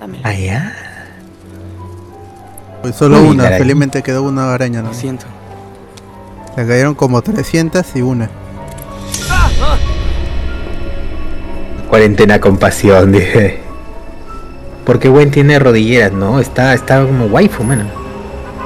[0.00, 0.26] Dámelo.
[0.26, 0.72] Allá.
[2.82, 3.58] Pues solo Uy, una, caray.
[3.58, 4.94] felizmente quedó una araña, ¿no?
[4.94, 5.26] siento.
[6.56, 8.30] Le cayeron como 300 y una.
[11.88, 13.60] Cuarentena con pasión, dije.
[14.84, 16.38] Porque Gwen tiene rodilleras, ¿no?
[16.40, 17.84] Está, está como waifu, mano.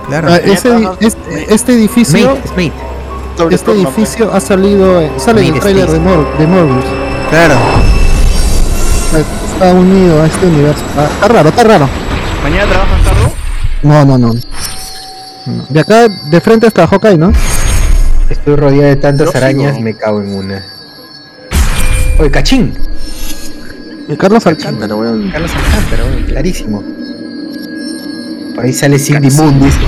[0.07, 0.29] Claro.
[0.31, 3.55] Ah, ese este, este edificio, Mate, es mate.
[3.55, 6.85] este edificio ha salido, sale en el trailer de, Mor de Morbius.
[7.31, 7.55] Claro.
[9.53, 10.83] Está unido a este universo.
[10.97, 11.89] Ah, está raro, está raro.
[12.43, 13.33] ¿Mañana trabajas, Carlos?
[13.83, 14.35] No, no, no.
[15.47, 15.67] No.
[15.69, 17.33] De acá, de frente hasta Hawkeye, ¿no?
[18.29, 19.85] Estoy rodeado de tantas Yo arañas, sigo.
[19.85, 20.67] me cago en una.
[22.19, 22.75] Oye, cachín.
[24.11, 25.31] Y Carlos Alcántara, weón.
[25.31, 26.83] Carlos Alcántara, weón, clarísimo.
[28.57, 29.79] Por ahí sale Cindy Moon, dice.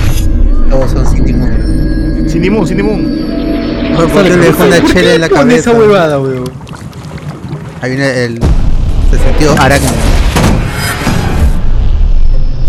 [0.71, 2.29] Todos son Cindy Moon.
[2.29, 3.97] Cindy Moon, Cindy Moon.
[3.97, 5.71] ¿Por qué le dejó una chela en la cabeza?
[5.71, 6.45] esa huevada, weón.
[7.81, 8.41] Ahí viene el.
[9.11, 9.93] Se sintió arácnido.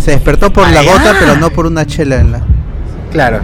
[0.03, 2.41] Se despertó por la gota, pero no por una chela en la.
[3.11, 3.41] Claro.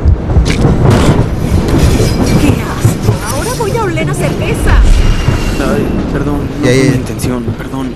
[2.41, 3.13] ¡Qué asco!
[3.35, 4.81] Ahora voy a oler a cerveza.
[5.61, 7.93] Ay, perdón, no Y ahí- fue mi intención, perdón.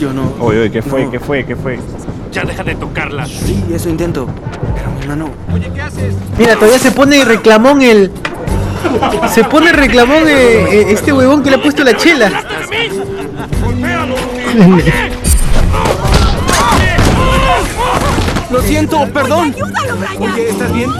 [0.00, 0.32] Yo no.
[0.40, 1.04] Oye, oye, ¿qué fue?
[1.04, 1.10] No.
[1.10, 1.44] ¿Qué fue?
[1.44, 1.78] ¿Qué fue?
[2.32, 3.26] Ya deja de tocarla.
[3.26, 4.26] Sí, eso intento.
[4.74, 5.30] Pero mi hermano.
[5.52, 6.14] Oye, ¿qué haces?
[6.38, 8.10] Mira, todavía se pone reclamón el.
[9.32, 12.30] Se pone reclamón eh, eh, este huevón que le ha puesto la chela.
[18.50, 19.54] Lo siento, perdón.
[20.18, 20.90] Oye, ¿estás bien?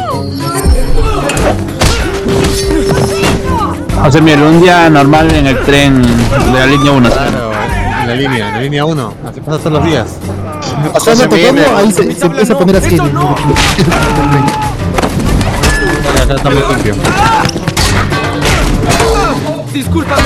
[4.10, 7.10] Sea, mira, un día normal en el tren de la línea 1.
[7.10, 7.52] Claro,
[8.00, 9.14] en la línea, en la línea 1.
[9.28, 10.06] Así pasa todos los días.
[10.92, 12.96] Pasando tocando, ahí se, se empieza a poner así.
[12.96, 13.30] No.
[16.10, 16.94] Acá, acá está muy limpio.
[19.72, 20.22] Discúlpame.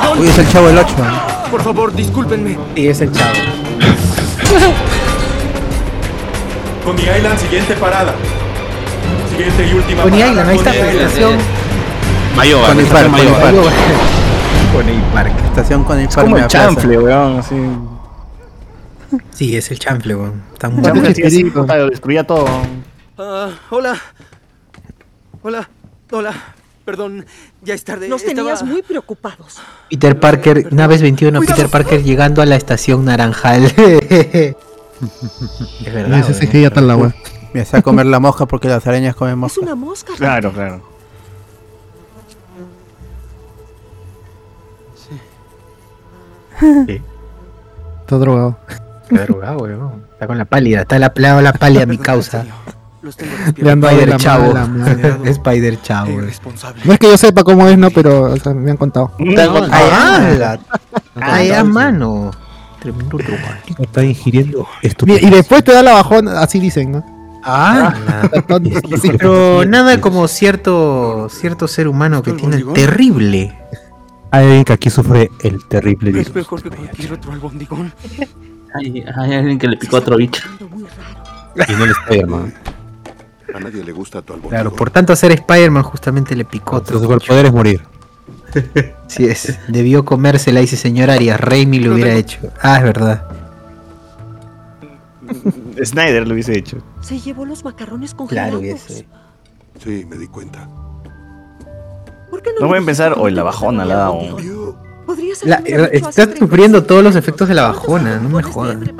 [0.00, 0.18] Perdón.
[0.18, 0.94] Uy, es el chavo del 8.
[1.50, 2.58] Por favor, discúlpenme.
[2.76, 3.32] Y es el chavo.
[6.84, 8.14] Coney Island, siguiente parada.
[9.30, 10.32] Siguiente y última Coney parada.
[10.32, 11.38] Island, ahí está, Coney
[12.38, 13.70] Mayoga, Con el estación par, con el Mayoga.
[13.70, 14.72] par.
[14.74, 15.46] Con el parque.
[15.46, 17.56] Estación con el Es como el chanfle, weón, así.
[19.30, 20.42] Sí, es el chanfle, weón.
[20.52, 20.82] Está muy
[21.52, 22.46] puta, destruía todo.
[23.18, 23.96] Ah, hola.
[25.42, 25.68] Hola.
[26.12, 26.32] Hola.
[26.84, 27.26] Perdón,
[27.62, 28.08] ya es tarde.
[28.08, 29.56] Nos estaba- tenías muy preocupados.
[29.90, 33.64] Peter Parker, naves 21, Peter Parker llegando a la estación naranjal.
[33.76, 34.54] es
[35.92, 36.18] verdad.
[36.20, 36.40] Ese weón.
[36.40, 37.14] CGI ya está la wea.
[37.52, 39.60] Me hace a comer la mosca porque las arañas comen Es mosca.
[39.60, 40.12] una mosca.
[40.16, 40.97] Claro, claro.
[46.60, 48.56] Está drogado.
[49.10, 50.02] Está drogado, weón.
[50.12, 50.82] Está con la pálida.
[50.82, 52.44] Está la, la, la pálida mi causa.
[53.00, 54.52] Los tengo Le han dado de Spider la Chavo.
[54.54, 55.18] mala.
[55.30, 56.10] Spider Chavo.
[56.84, 59.12] No es que yo sepa cómo es, no, pero o sea, me han contado.
[59.60, 60.58] Ah, la-
[61.20, 62.30] ah, ya, mano.
[62.80, 63.82] Tremendo drogadicto.
[63.82, 65.32] Está ingiriendo estupefacientes.
[65.32, 67.04] y después te da la bajona, así dicen, ¿no?
[67.44, 67.94] Ah,
[69.00, 73.56] Sí, pero nada como cierto cierto ser humano que tiene el terrible.
[74.30, 76.34] Hay alguien que aquí sufre el terrible Es virus.
[76.34, 77.92] mejor que cualquier otro albondigón.
[78.74, 80.42] Hay, hay alguien que le picó a otro bicho.
[81.66, 82.54] Y no el Spider-Man.
[83.54, 84.50] A nadie le gusta tu albor.
[84.50, 86.98] Claro, por tanto ser Spider-Man justamente le picó otro.
[86.98, 87.80] Su superpoder es morir.
[89.08, 91.40] Sí es, debió comérsela, dice señor Arias.
[91.40, 92.38] Raimi lo hubiera hecho.
[92.60, 93.26] Ah, es verdad.
[95.82, 96.78] Snyder lo hubiese hecho.
[97.00, 98.50] Se llevó los macarrones congelados.
[98.50, 99.06] Claro, hubiese.
[99.82, 100.68] Sí, me di cuenta.
[102.30, 104.12] ¿Por qué no, No dijiste pensar, que hoy la bajona la?
[105.06, 108.92] Podrías La- hace está sufriendo todos los efectos de la bajona, no me jodan.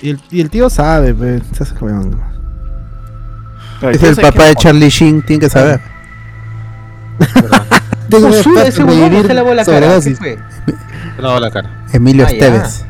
[0.00, 2.20] Y el, y el tío sabe, pues, se hace weón.
[3.82, 5.80] Es el papá de Charlie Sheen, tiene que saber.
[8.08, 9.78] Tengo Uy, experto ese en huevón no vivir se lavó la cara.
[9.78, 10.18] ¿Qué sobredosis.
[10.18, 11.84] Se lavó la cara.
[11.92, 12.30] Emilio Ah.
[12.30, 12.84] Esteves.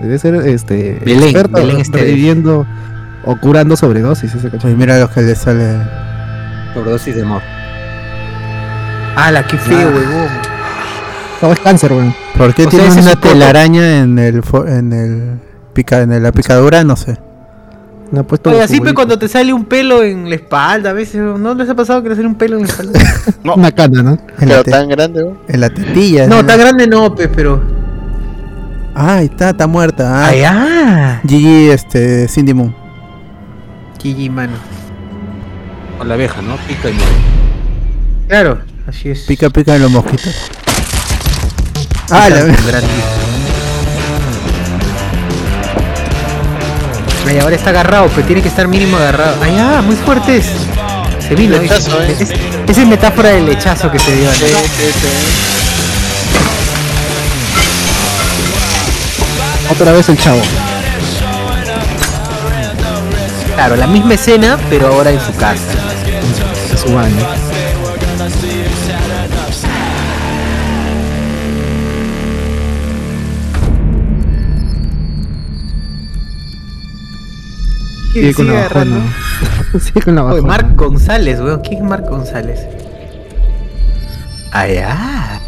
[0.00, 2.06] Debe ser este Belén, experto Belén Esteves.
[2.06, 2.66] reviviendo
[3.24, 4.68] o curando sobredosis ese cacho.
[4.68, 5.76] mira lo que le sale.
[6.74, 7.42] Sobredosis de amor.
[9.16, 9.92] ¡Hala, qué feo, Ah.
[9.94, 10.28] huevón!
[11.42, 12.14] No, es cáncer, weón.
[12.36, 15.40] ¿Por qué O sea, tiene es una telaraña en el fo- en el
[15.72, 16.84] pica en la picadura?
[16.84, 17.18] No sé.
[18.12, 20.92] No ha puesto Oye, así pues cuando te sale un pelo en la espalda, a
[20.92, 23.00] veces, ¿no les ha pasado que le sale un pelo en la espalda?
[23.56, 24.10] Una cana, ¿no?
[24.12, 25.38] En Pero tan grande, weón.
[25.48, 26.26] en la tetilla.
[26.26, 26.46] No, ¿no?
[26.46, 27.62] tan grande no, pe, pero...
[28.94, 30.24] Ah, ahí está, está muerta.
[30.24, 31.20] Ah, ¡Ay, ah!
[31.22, 32.74] GG, este, Cindy Moon.
[34.02, 34.54] GG, mano.
[36.00, 36.56] Con la abeja, ¿no?
[36.66, 37.12] Pica y muere.
[38.26, 38.58] Claro,
[38.88, 39.18] así es.
[39.26, 40.34] Pica, pica en los mosquitos.
[42.10, 42.46] Ah, la
[47.28, 49.42] Ay, ahora está agarrado, pero tiene que estar mínimo agarrado.
[49.42, 50.46] Ay, ah, muy fuerte es.
[51.28, 51.56] Se vino.
[51.56, 52.16] es- Lechazo, ¿eh?
[52.18, 54.24] es, esa es metáfora del lechazo que se dio.
[54.24, 54.32] ¿no?
[54.32, 55.08] Sí, sí, sí.
[59.70, 60.40] Otra vez el chavo.
[63.54, 65.64] Claro, la misma escena, pero ahora en su casa.
[66.70, 67.26] En su baño.
[78.12, 79.14] Sigue con la bajona.
[79.80, 80.48] Sigue con la Oye, bajona.
[80.48, 81.60] Marc González, weón.
[81.60, 82.60] ¿Quién es Marc González?
[84.52, 85.38] Ay, ah.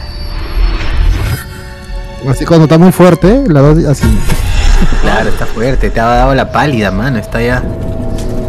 [2.29, 4.07] Así cuando está muy fuerte, la dosis así.
[5.03, 5.91] Claro, está fuerte.
[5.91, 7.19] Te ha dado la pálida, mano.
[7.19, 7.63] Está ya.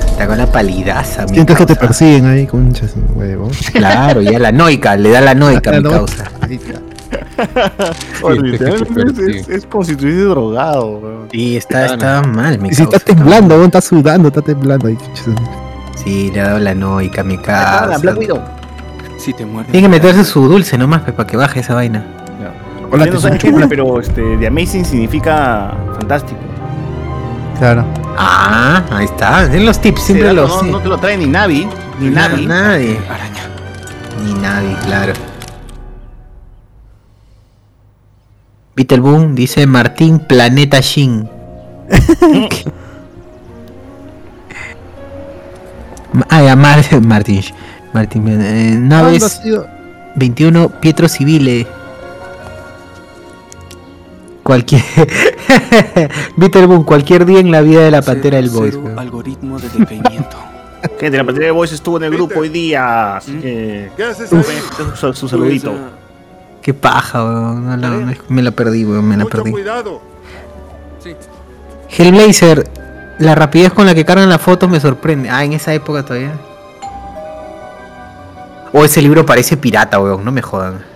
[0.08, 1.88] Está con la palidaza, mi Sientes que te causa.
[1.88, 3.50] persiguen ahí, conchas, huevo.
[3.74, 6.26] Claro, ya la noica, le da la noica, La mi causa.
[8.22, 11.28] Oye, literalmente es, es- como si estuviese drogado, weón.
[11.32, 12.98] Sí, está, está mal, mi Y si causa.
[12.98, 14.96] está temblando, weón, está sudando, está temblando ahí.
[14.96, 15.26] conchas.
[16.04, 18.00] Sí, le ha dado la noica, mi causa.
[19.17, 19.72] Si te muerde.
[19.72, 22.06] Tiene que meterse su dulce nomás, pe, para que baje esa vaina.
[22.93, 26.39] Hola, no pero este, The Amazing significa fantástico.
[27.58, 27.84] Claro.
[28.17, 29.45] Ah, ahí está.
[29.51, 30.49] En los tips, siempre dato los.
[30.58, 30.71] no, sí.
[30.71, 31.67] no te lo trae ni Navi,
[31.99, 32.45] ni Na- Navi.
[32.45, 32.99] Nadie.
[33.10, 33.49] Araña.
[34.23, 35.13] Ni nadie, claro.
[38.75, 41.27] Beetleboom dice Martín Planeta Shin.
[46.29, 47.41] Ah, ya, Mar Martín.
[47.91, 48.27] Martín.
[48.27, 49.67] eh, ¿Cuándo ha naves sido?
[50.15, 51.65] 21 Pietro Civile.
[54.43, 54.84] Cualquier.
[56.38, 58.71] Beetleboom, cualquier día en la vida de la pantera del Boys.
[58.73, 58.99] Cero weón.
[58.99, 60.38] algoritmo de decaimiento.
[60.99, 63.89] Gente, la pantalla de Voice estuvo en el grupo hoy día, así que...
[63.95, 64.43] ¿Qué haces ahí?
[64.95, 65.73] Su, su saludito.
[66.62, 67.65] Qué paja, weón.
[67.65, 69.08] No, no, no, me la perdí, weón.
[69.08, 69.51] Me la perdí.
[69.51, 70.01] cuidado.
[71.89, 72.69] Hellblazer,
[73.19, 75.29] la rapidez con la que cargan las fotos me sorprende.
[75.29, 76.34] Ah, en esa época todavía.
[78.73, 80.92] O ese libro parece pirata, weón, no me jodan.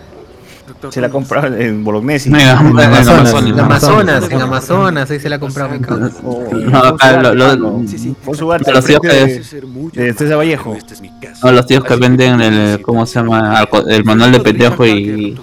[0.82, 1.30] Doctor Se la Connors.
[1.30, 2.30] compraba en Bolognesi.
[2.30, 6.12] No, en Amazonas, En en Amazonas, en Amazonas, ahí se la compraba mi causa.
[6.24, 10.74] No, acá lo- lo- Sí, Los tíos que- de, de César Vallejo.
[10.76, 11.46] Esta es mi casa.
[11.46, 13.68] No, los tíos que venden el, ¿cómo se llama?
[13.88, 15.38] El manual de pendejo y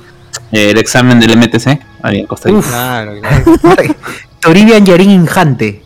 [0.53, 1.81] eh, el examen del MTC.
[2.03, 2.59] Ahí acostadito.
[2.59, 2.69] Uf.
[2.69, 3.95] Claro, claro.
[4.41, 5.84] Toribian Yorin Injante.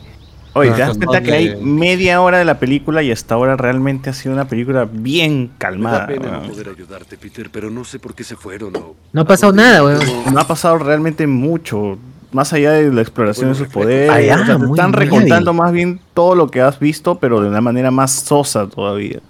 [0.58, 4.10] Oye, te das cuenta que hay media hora de la película y hasta ahora realmente
[4.10, 6.06] ha sido una película bien Me da calmada.
[6.06, 8.94] pena no poder ayudarte, Peter, pero no sé por qué se fueron o...
[9.12, 10.00] No ha pasado nada, weón.
[10.32, 11.98] No ha pasado realmente mucho.
[12.30, 14.10] Más allá de la exploración de sus poderes.
[14.10, 15.00] Ah, ya, o sea, te muy están bien.
[15.10, 19.20] recontando más bien todo lo que has visto, pero de una manera más sosa todavía.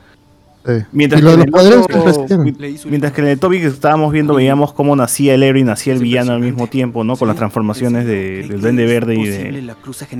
[0.68, 0.84] Sí.
[0.92, 2.42] Mientras que, en el poderes otro- que resisten.
[2.42, 2.54] mi-
[2.90, 5.94] mientras que en el topic que estábamos viendo veíamos cómo nacía el héroe y nacía
[5.94, 7.16] el villano al mismo tiempo, ¿no?
[7.16, 9.64] Con las transformaciones de, del Duende Verde y de,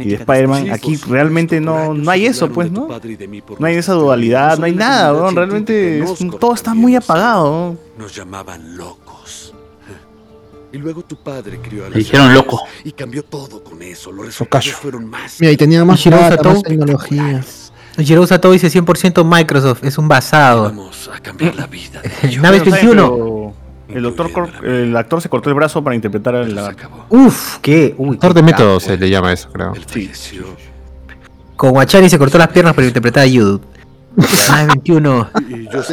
[0.01, 0.71] y de Spider-Man.
[0.71, 2.89] Aquí realmente no, no hay eso, pues, ¿no?
[3.61, 5.37] No hay esa dualidad, no hay nada, weón.
[5.37, 7.77] Realmente es- todo está muy apagado.
[7.99, 8.05] ¿no?
[8.05, 9.55] Nos llamaban locos.
[10.73, 12.61] Y luego tu padre crió a Le dijeron loco.
[12.85, 14.13] Y cambió todo con eso.
[14.13, 15.41] Los resultados fueron más.
[15.41, 17.43] Mira, y tenía más más tecnología.
[17.99, 20.65] Jiro Sato dice 100% Microsoft, es un basado.
[20.65, 22.01] Vamos a cambiar la vida.
[22.41, 22.97] Naves Pero, ¿saben?
[22.97, 23.55] 21.
[23.87, 26.89] Pero El, doctor Cor- el actor se cortó el brazo para interpretar al lagarto.
[27.09, 27.95] Uf, qué.
[27.99, 29.73] Uy, Actor de método se le llama eso, creo.
[31.57, 33.61] Con Wachari se cortó las piernas para interpretar a Yud.
[34.17, 35.31] Naves 21.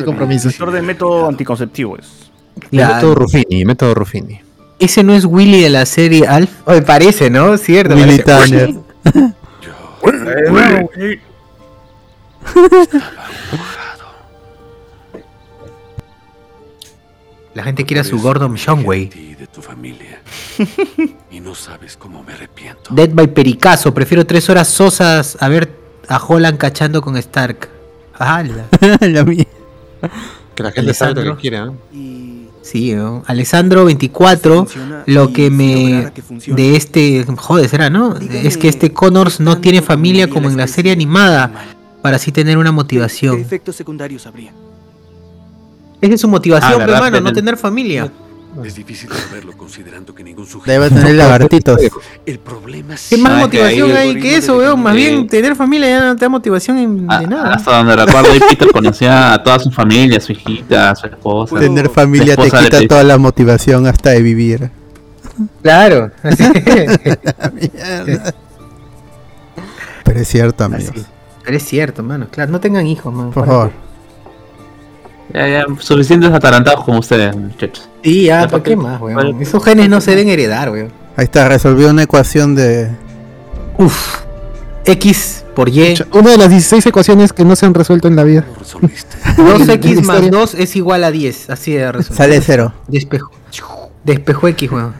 [0.05, 0.49] compromiso.
[0.49, 2.29] Actor de método anticonceptivo es.
[2.69, 2.95] Claro.
[2.95, 4.41] Método Ruffini, método Ruffini.
[4.77, 6.49] Ese no es Willy de la serie Alf.
[6.65, 7.57] Oye, parece, ¿no?
[7.57, 7.95] Cierto.
[7.95, 8.75] Willy parece.
[9.03, 9.33] Tanner.
[17.55, 19.07] La gente quiere a su Gordon Shumway.
[19.39, 20.21] De tu familia.
[21.31, 22.93] y no sabes cómo me arrepiento.
[22.93, 23.93] Dead by Pericazo.
[23.93, 25.73] Prefiero tres horas sosas a ver
[26.09, 27.69] a Holland cachando con Stark.
[28.13, 28.65] ¡Hala!
[28.99, 29.45] La mía.
[30.53, 31.77] Que la gente sabe lo que quiere, ¿no?
[32.61, 33.23] Sí, ¿no?
[33.27, 34.67] Alessandro 24,
[35.05, 36.11] lo que me
[36.47, 38.17] de este joder será, ¿no?
[38.17, 41.74] Es que este Connors no tiene familia como en la serie animada
[42.05, 43.39] para así tener una ¿Qué motivación.
[43.39, 44.51] efectos secundarios habría?
[46.01, 48.11] Esa es su motivación, Ah, hermano, no Tener- familia.
[48.63, 50.71] Es difícil saberlo considerando que ningún sujeto.
[50.71, 51.77] Debe tener lagartitos.
[52.25, 53.07] El problema es.
[53.09, 54.81] ¿Qué más que motivación ahí- hay que eso, weón?
[54.81, 57.53] Más bien tener familia ya no te da motivación en- Ah, de nada.
[57.53, 61.07] Hasta donde recuerdo, ahí Peter conocía a toda su familia, a su hijita, a su
[61.07, 61.59] esposa.
[61.59, 64.69] Tener familia te de quita toda la motivación hasta de vivir.
[65.61, 66.11] Claro.
[67.53, 68.33] Mierda.
[70.05, 70.95] Pero es cierto, amigos.
[71.45, 72.27] Pero es cierto, mano.
[72.29, 73.31] Claro, no tengan hijos, man.
[73.31, 73.71] Por favor.
[75.33, 77.89] Ya, ya, suficientes atarantados como ustedes, muchachos.
[78.03, 78.75] Sí, ya, ¿para qué qué?
[78.75, 79.41] más, weón?
[79.41, 80.91] Esos genes no se deben heredar, weón.
[81.17, 82.89] Ahí está, resolvió una ecuación de.
[83.77, 84.23] Uf.
[84.85, 85.95] X por Y.
[86.13, 88.45] Una de las 16 ecuaciones que no se han resuelto en la vida.
[88.61, 89.37] 2x
[90.03, 90.31] más Historia.
[90.31, 91.49] 2 es igual a 10.
[91.49, 92.15] Así de resuelto.
[92.15, 92.73] Sale cero.
[92.87, 93.31] Despejo.
[94.03, 94.93] Despejo X, weón.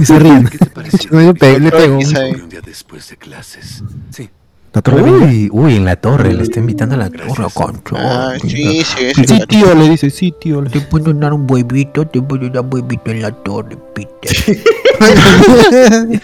[0.00, 0.46] Y se ríen.
[0.48, 1.08] ¿Qué te parece?
[1.10, 1.98] Le pego.
[1.98, 3.82] Un día después de clases.
[4.10, 4.28] Sí.
[4.72, 5.02] La torre.
[5.02, 6.32] Uy, uy, en la torre.
[6.32, 7.94] Le está invitando a la torre, concho.
[7.98, 9.38] Ah, sí, sí, Sí, sí.
[9.46, 10.62] tío, le dice, sí, tío.
[10.62, 14.62] le- Te puedo dar un huevito, te puedo dar un huevito en la torre, Peter.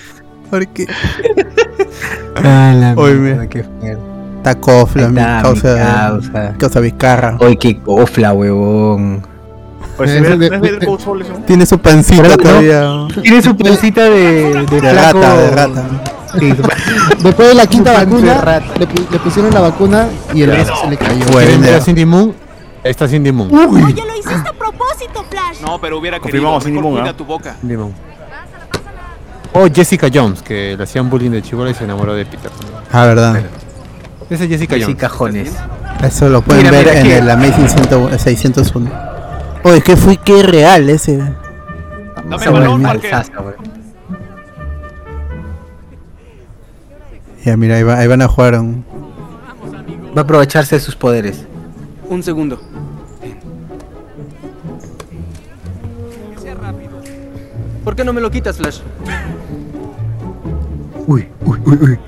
[0.51, 0.87] Porque
[2.37, 3.49] Ah, la Oye, mierda, mira.
[3.51, 3.99] qué feo.
[4.39, 6.55] está cofla, mi causa, causa.
[6.57, 7.37] causa Vizcarra.
[7.41, 9.23] Oye, qué cofla, huevón.
[9.99, 11.33] Pues Ese se ve- de- ¿no es Better de- Call Saul eso?
[11.47, 12.91] Tiene su pancita todavía.
[13.21, 15.21] Tiene su pancita de, de, De flaco.
[15.21, 15.85] rata, de rata.
[16.39, 16.55] Sí,
[17.23, 20.97] Después de la quinta vacuna, le, le pusieron la vacuna y el beso se le
[20.97, 21.25] cayó.
[21.33, 21.39] Bueno.
[21.41, 22.35] ¿Quieren ver a Cindy Moon?
[22.85, 23.53] Esta Cindy Moon.
[23.53, 25.61] Oye, lo hiciste a propósito, Flash.
[25.63, 26.81] No, pero hubiera Confirmamos, querido.
[26.81, 27.13] Cindy Moon, ¿ah?
[27.17, 27.57] tu boca.
[27.61, 27.93] Cindy Moon.
[29.55, 32.51] O Jessica Jones, que le hacían bullying de chivola y se enamoró de Peter.
[32.93, 33.41] Ah, verdad.
[34.31, 34.97] Esa es Jessica Jones.
[34.97, 35.53] cajones.
[36.05, 39.08] Eso lo pueden Mira, ver mira, en el Amazing 100 601.
[39.65, 41.19] Oye, que fui que real ese.
[41.19, 43.01] Dame Esa balón, weón.
[47.45, 48.85] Ya, mira, ahí, va- ahí van a jugar un.
[50.17, 51.45] Va a aprovecharse de sus poderes.
[52.09, 52.61] Un segundo.
[57.85, 58.81] ¿Por qué no me lo quitas, Flash?
[61.07, 61.99] Uy, uy, uy, uy.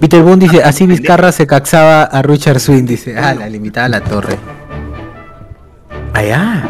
[0.00, 3.88] Peter Boone dice, así Vizcarra se caxaba a Richard Swing, dice, ah, la limitada a
[3.90, 4.38] la torre.
[6.14, 6.66] Allá.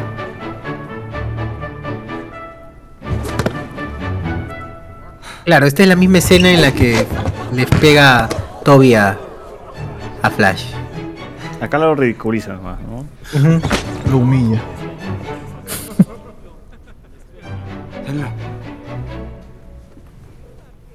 [5.44, 7.06] Claro, esta es la misma escena en la que
[7.52, 8.28] les pega
[8.64, 9.18] Toby a,
[10.22, 10.66] a Flash.
[11.60, 13.04] Acá lo ridiculiza más, ¿no?
[14.10, 14.60] Lo humilla.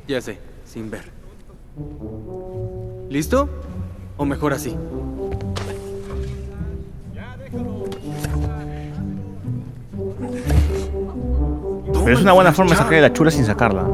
[0.07, 1.11] Ya sé, sin ver.
[3.09, 3.49] ¿Listo?
[4.17, 4.77] ¿O mejor así?
[12.03, 13.87] Pero es una buena forma de sacar la chula sin sacarla.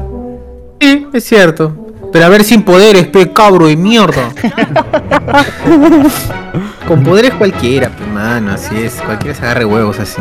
[0.82, 1.76] Sí, es cierto.
[2.12, 4.30] Pero a ver sin poderes, pe cabro de mierda.
[6.88, 8.94] Con poderes cualquiera, pe mano, así es.
[8.94, 10.20] Cualquiera se agarre huevos así.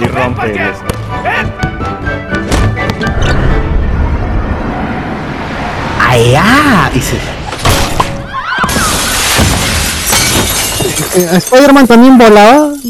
[0.00, 0.72] Y rompe el
[7.02, 7.16] se...
[11.16, 12.70] Eh, Spider-Man también volaba.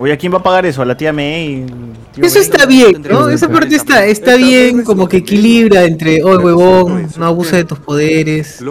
[0.00, 0.80] Oye, ¿a quién va a pagar eso?
[0.80, 1.66] ¿A la tía May?
[2.12, 3.28] Tío Eso está bien, ¿no?
[3.28, 7.78] Esa parte está, está bien, como que equilibra entre, oh huevón, no abusa de tus
[7.80, 8.62] poderes.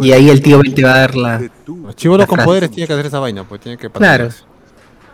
[0.00, 1.40] Y ahí el tío Ben te va a dar la.
[1.66, 4.28] Los chivolos con poderes tienen que hacer esa vaina, pues tienen que Claro.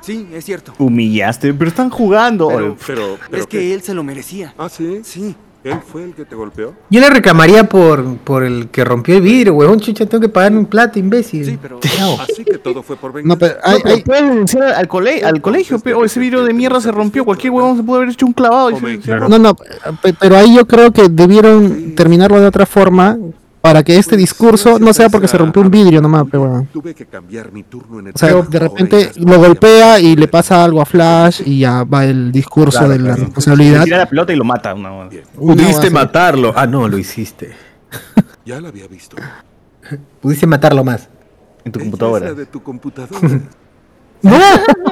[0.01, 0.73] Sí, es cierto.
[0.79, 2.49] Humillaste, pero están jugando.
[2.49, 4.55] Pero, pero, es que él se lo merecía.
[4.57, 5.03] ¿Ah, sí?
[5.05, 5.35] Sí.
[5.63, 6.73] ¿Él fue el que te golpeó?
[6.89, 10.53] Yo le reclamaría por, por el que rompió el vidrio, huevón, chucha, tengo que pagar
[10.53, 11.45] un plata, imbécil.
[11.45, 11.79] Sí, pero...
[12.21, 15.23] Así que todo fue por No, pero hay, No, pero hay- puedes denunciar al, cole-
[15.23, 17.25] al colegio, pero ese vidrio de mierda se rompió.
[17.27, 18.71] Cualquier huevón se pudo haber hecho un clavado.
[18.71, 22.65] y se- se No, no, pe- pero ahí yo creo que debieron terminarlo de otra
[22.65, 23.19] forma
[23.61, 26.67] para que este discurso no sea porque se rompió un vidrio nomás, pero bueno.
[26.73, 30.29] Tuve que cambiar mi turno en el O sea, de repente lo golpea y le
[30.29, 33.23] pasa algo a Flash y ya va el discurso Claro, de la claro.
[33.25, 33.85] responsabilidad.
[33.85, 34.75] Tira la pelota y lo mata.
[34.75, 34.93] Una...
[34.93, 36.53] Una Pudiste matarlo.
[36.57, 37.53] Ah, no, lo hiciste.
[38.47, 39.17] Ya la había visto.
[40.21, 41.09] Pudiste matarlo más.
[41.65, 42.33] En tu computadora.
[42.35, 43.21] de tu computadora.
[44.23, 44.39] ¡No!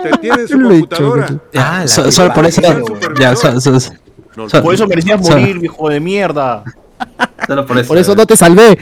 [0.03, 1.27] Te tiene su Lo he hecho, computadora.
[1.57, 2.61] Ah, la So- solo por eso.
[3.19, 3.93] Ya, so- so- so-
[4.63, 6.63] Por eso merecías so- morir, viejo de mierda.
[7.49, 7.89] Solo por eso.
[7.89, 8.79] Por eso no te salvé.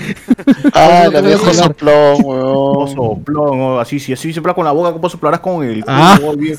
[0.75, 2.89] Ah, la viejo soplón, weón.
[2.95, 5.97] soplón, así, si así soplas con la boca, ¿cómo soplarás con el culo?
[5.97, 6.19] Ah.
[6.37, 6.59] bien?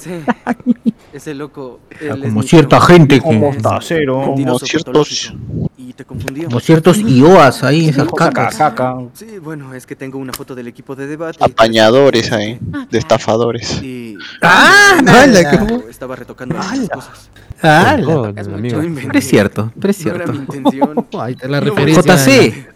[1.18, 1.80] Ese loco.
[1.92, 3.52] Ah, él es como mi cierta gente Como.
[3.52, 5.34] Mentiroso, Como ciertos-.
[5.78, 6.06] Y te.
[6.06, 8.56] Como ciertos IOAs ahí, esas Caca, cacas.
[8.56, 8.98] caca.
[9.14, 11.38] Sí, bueno, es que tengo una foto del equipo de debate.
[11.44, 12.60] Apañadores ahí,
[12.90, 13.82] de estafadores.
[13.84, 14.18] Y.
[14.42, 15.00] ¡Ah!
[15.04, 15.60] no, ¡Hala!
[15.60, 15.84] ¿cómo?
[15.90, 17.30] Estaba retocando algunas cosas.
[17.62, 17.98] ¡Ah!
[18.06, 18.32] Oh.
[18.34, 20.34] Pero es cierto, pero es No era cierto.
[20.34, 21.08] mi intención.
[21.20, 22.16] Ahí está la No, referencia.
[22.16, 22.70] JC.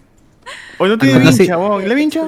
[0.80, 1.44] Hoy no tiene Ah, vincha.
[1.84, 2.22] ¿Y la vincha?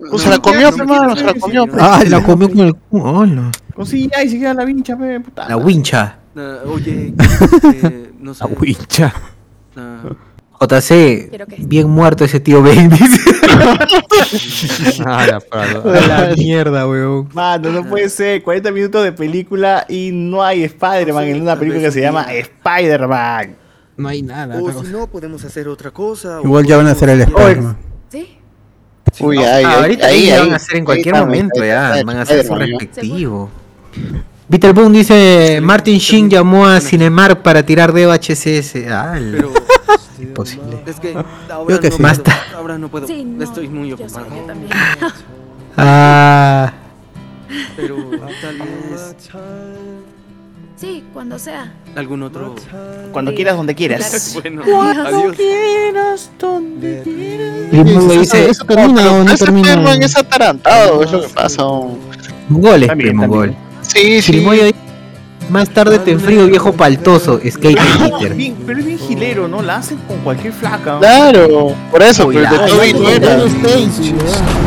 [0.00, 0.20] ¿Expulsaron?
[0.20, 1.66] Se la comió, hermano, se la comió.
[1.78, 3.50] Ah, la comió con el culo.
[3.74, 5.48] Con sí, ya, y se queda la vincha, pe, puta.
[5.48, 6.18] La wincha.
[6.36, 7.14] Ah, oye,
[7.72, 8.44] eh, no sé.
[8.44, 9.14] La wincha.
[9.76, 10.02] ah,
[10.60, 12.88] JC, bien muerto ese tío Ben.
[12.88, 13.20] dice.
[15.04, 15.80] Ah, la parada.
[16.24, 17.28] A la mierda, weón.
[17.32, 18.42] Mano, no puede ser.
[18.42, 23.56] 40 minutos de película y no hay Spider-Man en una película que se llama Spider-Man.
[23.96, 24.60] No hay nada.
[24.60, 26.40] o si no, podemos hacer otra cosa.
[26.42, 27.76] Igual ya van a hacer el Spider-Man.
[28.08, 28.38] ¿Sí?
[29.20, 30.38] Uy, Ah, ay, ay, ahorita ahí, ahí.
[30.40, 32.02] van a hacer en cualquier Ahí momento, ahí ya.
[32.04, 32.58] Van a hacer su ¿no?
[32.58, 33.50] respectivo.
[34.50, 38.76] Peter Boone dice, Martin Sheen llamó a Cinemark para tirar de HCS.
[38.90, 39.52] Ah, Pero
[40.20, 40.78] imposible.
[40.86, 41.14] es que
[41.50, 42.02] ahora Creo que no sí.
[42.02, 42.08] puedo.
[42.08, 42.42] Basta.
[42.54, 43.06] Ahora no puedo.
[43.06, 44.26] Sí, no, Estoy muy ocupado.
[44.28, 44.70] yo también.
[45.76, 46.72] Ah,
[47.76, 47.96] Pero
[48.40, 49.16] tal vez
[50.76, 51.72] Sí, cuando sea.
[51.94, 52.54] algún otro.
[53.12, 53.36] Cuando Sí.
[53.36, 54.36] quieras, donde quieras.
[54.42, 54.62] Bueno,
[55.06, 55.36] adiós.
[55.36, 57.56] quieras, donde quieras.
[57.72, 59.68] y Eso- dice, ¿Eso termina o no Ese termina?
[59.68, 61.62] Spider-Man es atarantado, es lo que pasa.
[62.48, 63.30] Mongoles, También, primo, también.
[63.50, 63.56] mongol.
[63.82, 64.32] Sí, sí.
[64.40, 64.74] Dice,
[65.48, 67.38] más tarde te enfrío, viejo paltoso.
[67.48, 67.76] Skate
[68.10, 68.34] No, Peter.
[68.34, 69.62] bien- pero es bien gilero, ¿no?
[69.62, 70.94] La hacen con cualquier flaca.
[70.94, 70.98] ¿no?
[71.00, 73.38] Claro, por eso, pero de Toby no era.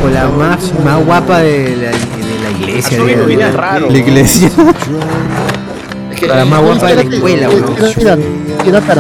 [0.02, 2.98] Con la más, más guapa de la, de la iglesia.
[2.98, 3.58] Lo viene ¿no?
[3.58, 3.90] raro.
[3.92, 4.50] La iglesia.
[6.22, 7.76] La más guapa de la escuela, weón.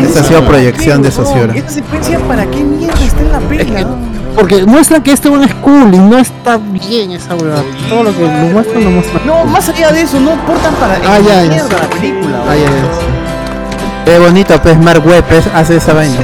[0.05, 1.53] Esa ha sido proyección de Sociora.
[1.55, 3.88] ¿Esta secuencia para qué mierda está en la pela?
[4.36, 7.55] Porque muestran que este one es cool y no está bien esa weá.
[7.89, 9.26] Todo lo que lo muestran lo muestran.
[9.26, 11.49] No, más allá de eso, no aportan para Ah, ya, ya.
[11.49, 12.43] mierda la película.
[12.47, 14.05] Ah, ya, ya.
[14.05, 16.20] Qué bonito, pues Mark Webb es- hace esa vaina.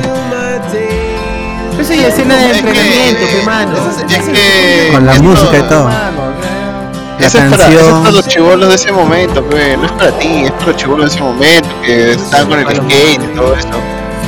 [1.80, 3.72] Esa es la escena de entrenamiento, qué mano.
[4.08, 4.90] Es que.
[4.94, 5.90] Con la música y todo.
[7.20, 9.78] La Eso es, para, es los chivolos de ese momento, pe.
[9.78, 12.68] no es para ti, es para los chivolos de ese momento que están con el
[12.68, 13.68] skate y todo eso.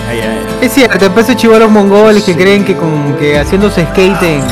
[0.10, 3.82] Ay, ay, Es cierto, después esos chivolos mongoles que creen que con que haciendo su
[3.82, 4.44] skate en,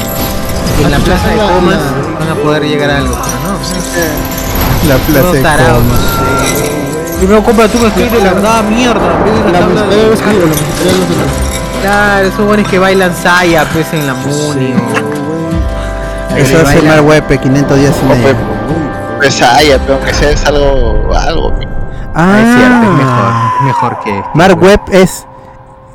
[0.83, 1.77] en la plaza de comas
[2.19, 3.15] van a poder llegar a algo.
[3.93, 5.77] Pero La no, plaza todos de tarados.
[5.83, 5.97] coma.
[7.19, 9.01] Primero compra tu skate de la verdad, mierda.
[9.51, 9.85] la La la.
[11.81, 15.12] Claro, esos buenos que bailan saya pues en la Muni o...
[16.37, 18.35] Eso hace bailan- Mark Webb 500 días sin ella.
[19.17, 21.53] Pues ay, pero aunque sea es algo, algo.
[22.15, 24.23] Ah, es cierto, es mejor, es mejor que...
[24.37, 25.25] Mark Webb es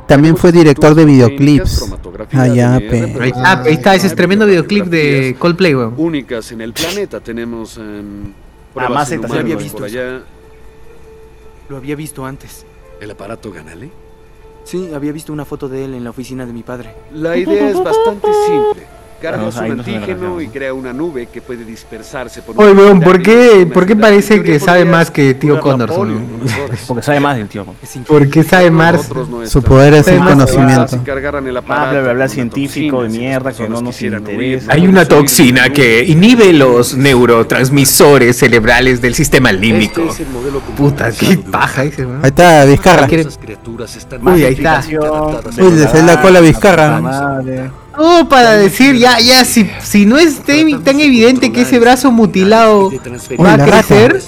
[0.07, 1.93] también fue director de videoclips.
[2.33, 3.15] Ah, ya, pe.
[3.21, 5.93] Ahí está, ahí está, ese es tremendo videoclip de Coldplay, weón.
[5.97, 7.79] Únicas en el planeta tenemos
[8.73, 10.21] pruebas más en zetas, humanos había visto allá.
[11.69, 12.65] Lo había visto antes.
[12.99, 13.91] ¿El aparato Ganale?
[14.63, 16.95] Sí, había visto una foto de él en la oficina de mi padre.
[17.13, 18.87] La idea es bastante simple.
[19.19, 23.69] Carga nos antígeno y crea una nube que puede dispersarse por Oye, weón, ¿por qué,
[23.71, 26.39] ¿por qué parece que sabe más que tío weón?
[26.87, 27.65] Porque sabe más del tío.
[28.07, 29.09] ¿Por qué sabe más?
[29.13, 30.95] No Su poder es el más conocimiento.
[30.95, 34.71] Ah, aparato bla, bla, bla, científico de mierda que no nos interesa.
[34.71, 40.01] Hay una toxina que inhibe los neurotransmisores cerebrales del sistema límbico.
[40.03, 40.25] Este
[40.77, 42.19] Puta, qué paja ese, weón.
[42.23, 43.07] Ahí está, Vizcarra.
[43.07, 44.81] Uy, ahí está.
[45.57, 47.01] Uy, sale la cola Vizcarra.
[47.97, 52.11] Oh, para decir, ya, ya, si, si no es tan, tan evidente que ese brazo
[52.11, 52.91] mutilado
[53.43, 54.21] va a crecer.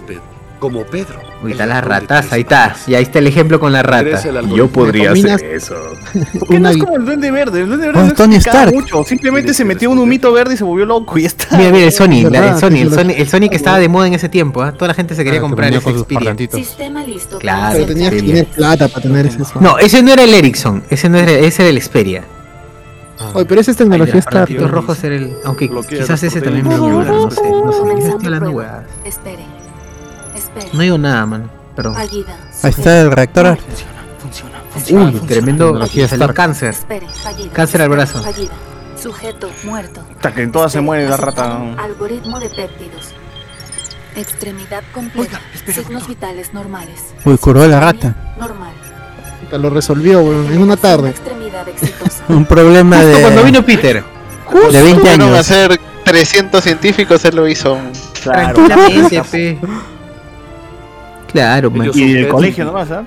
[0.59, 1.19] Como Pedro.
[1.43, 2.75] Uy, está la ratas, ahí está.
[2.85, 4.21] Y ahí está el ejemplo con la rata.
[4.55, 5.73] Yo podría hacer eso.
[6.39, 7.61] ¿Por qué no es como el duende verde?
[7.61, 8.71] El duende verde Oh, no Tony Stark.
[8.71, 9.03] mucho.
[9.03, 11.57] Simplemente se metió un humito verde y se volvió loco y está.
[11.57, 14.05] Mira, mira, el Sony, la- el Sony, el Sony, el Sony que estaba de moda
[14.05, 14.71] en ese tiempo, ¿ah?
[14.73, 16.35] Toda la gente se quería Ah, comprar ese con sus Xperia.
[16.51, 17.39] Sistema listo.
[17.39, 17.73] Claro.
[17.73, 19.39] Pero tenías que tener plata para tener ese.
[19.59, 22.23] No, ese no era el Ericsson, ese no era, ese era el Xperia.
[23.33, 24.23] Oye, pero esa es tecnología.
[24.49, 27.95] Los rojos era el, aunque Bloquea quizás ese también me ayuda, no sé, no sé,
[27.95, 28.51] quizás estoy hablando prueba.
[28.51, 28.85] huevadas.
[29.05, 29.45] Espere.
[30.35, 30.69] Espere.
[30.73, 31.95] No digo nada, mano, perdón.
[31.95, 32.37] Fallida.
[32.63, 33.57] Ahí está el reactor.
[34.89, 36.35] Uy, tremendo, Tecnología salió Stark.
[36.35, 36.69] cáncer.
[36.69, 37.07] Espere.
[37.09, 37.53] Fallida.
[37.53, 38.23] Cáncer al brazo.
[38.23, 38.53] Fallida.
[39.01, 40.03] Sujeto muerto.
[40.15, 41.57] Hasta que en todas se muere la rata.
[41.77, 43.13] Algoritmo de péptidos.
[44.15, 45.39] Extremidad completa.
[45.65, 47.13] Signos vitales normales.
[47.25, 48.35] Uy, curó la rata.
[48.39, 48.73] Normal.
[49.51, 51.13] Te lo resolvió, weón, en una tarde.
[52.29, 53.21] Un problema Justo de.
[53.21, 54.03] cuando vino Peter.
[54.71, 55.45] de 20 Fueron a años.
[55.45, 57.77] ser 300 científicos, él lo hizo.
[58.23, 59.57] Tranquilamente, pe.
[61.31, 61.89] Claro, man.
[61.93, 63.05] Y del colegio nomás, ¿ah?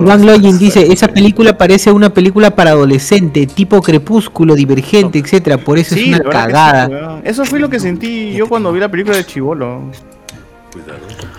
[0.00, 5.94] Juan dice, esa película parece una película para adolescente, tipo crepúsculo, divergente, etcétera, por eso
[5.94, 6.86] Sí, es una cagada.
[6.86, 7.20] sí.
[7.24, 9.82] Eso fue lo que sentí yo cuando vi la película de Chivolo.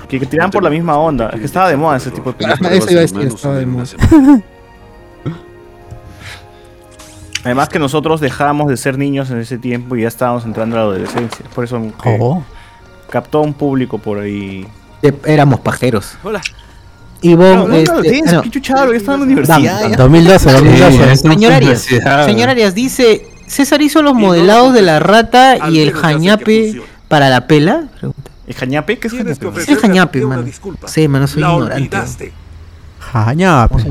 [0.09, 1.29] Que, que tiraban por la misma onda.
[1.33, 2.71] Es que estaba de moda ese tipo de películas.
[2.71, 3.85] Ah, eso iba a decir, estaba de moda.
[7.43, 10.79] Además que nosotros dejábamos de ser niños en ese tiempo y ya estábamos entrando a
[10.79, 11.45] la adolescencia.
[11.53, 12.43] Por eso que Oh.
[13.09, 14.67] captó un público por ahí.
[15.01, 16.17] Eh, Éramos pajeros.
[16.23, 16.41] Hola.
[17.21, 18.41] Y No, vos, no, no, este, no, no.
[18.43, 19.79] qué chuchado, ya estaba en la universidad.
[19.81, 19.97] Dam, ya.
[19.97, 21.15] 2012, 2012.
[21.17, 21.87] Señor Arias,
[22.25, 27.47] señor Arias dice, César hizo los modelados de la rata y el jañape para la
[27.47, 27.85] pela.
[27.99, 28.31] Pregunta.
[28.47, 28.97] ¿El jañape?
[28.97, 29.65] ¿Qué es jañape?
[29.65, 30.41] ¿Qué es jañape, mano?
[30.43, 30.87] disculpa.
[30.87, 31.75] Sí, mano, soy La ignorante.
[31.75, 32.33] olvidaste.
[32.99, 33.85] Jaña, pues.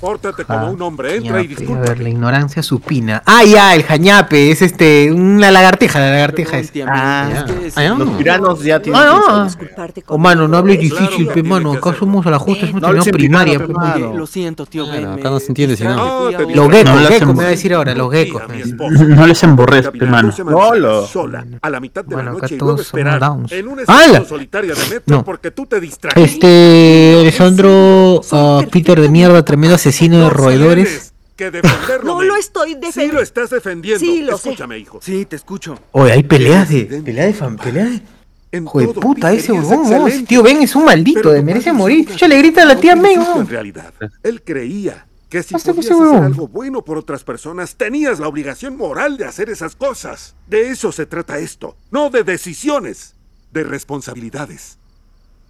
[0.00, 1.82] Pórtate como un hombre, entra y Jañape, a disculpa.
[1.88, 3.22] ver, la ignorancia supina.
[3.26, 6.72] Ah, ya, el jañape, es este, una lagartija, la lagartija es.
[6.86, 7.28] Ah,
[7.64, 7.94] Es que Ah.
[7.98, 9.00] Los tiranos ya tienen.
[9.04, 9.44] Ah, que- no.
[9.44, 11.72] Disculparte Oh, mano, no hables Claro difícil, que pe, mano.
[11.72, 14.14] Acá somos a la justa, es No una primaria, pe, pe, mano.
[14.16, 14.84] Lo siento, tío.
[14.88, 15.90] Claro, acá no se entiende, si no.
[15.90, 18.42] Ah, Los geckos, No geckos, me va a decir ahora, los geckos.
[18.42, 18.64] Pe.
[19.08, 20.72] No les emborrezca, Caminando mano.
[20.74, 21.06] Lolo.
[21.06, 23.50] sola, a la mitad de Bueno, la acá noche y todos luego esperar downs.
[23.52, 24.02] en una ¡Hala!
[24.04, 25.24] estación solitaria de metro No.
[25.24, 26.22] porque tú te distrajiste.
[26.24, 31.12] Este, Alessandro, ah, Peter de mierda, tremendo asesino de No roedores.
[31.36, 33.20] que defenderlo, No lo estoy Sí lo defendiendo.
[33.22, 34.00] estás defendiendo.
[34.00, 34.50] Sí, lo sé.
[34.50, 35.00] Escúchame, hijo.
[35.02, 35.78] Sí, te escucho.
[35.92, 36.84] Oye, hay peleas de.
[37.04, 38.02] Pelea de fan, pelea de.
[38.50, 40.26] En Hijo de todo, puta, ese es huevón, excelente.
[40.26, 42.08] tío Ben es un maldito, de merece morir.
[42.16, 43.20] Yo le grita a la no tía Men.
[43.36, 48.26] En realidad, él creía que si podías hacer algo bueno por otras personas, tenías la
[48.26, 50.34] obligación moral de hacer esas cosas.
[50.46, 51.76] De eso se trata esto.
[51.90, 53.14] No de decisiones,
[53.52, 54.78] de responsabilidades.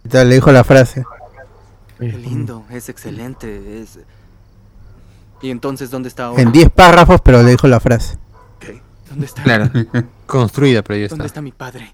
[0.02, 1.04] Ya le dijo la frase.
[2.00, 4.00] Qué lindo, es excelente, es...
[5.40, 6.42] ¿Y entonces dónde está ahora?
[6.42, 8.16] En 10 párrafos, pero le dijo la frase.
[9.08, 9.42] ¿Dónde está?
[9.42, 9.70] Claro.
[10.26, 11.38] Construida, pero ya ¿Dónde está.
[11.38, 11.92] está mi padre?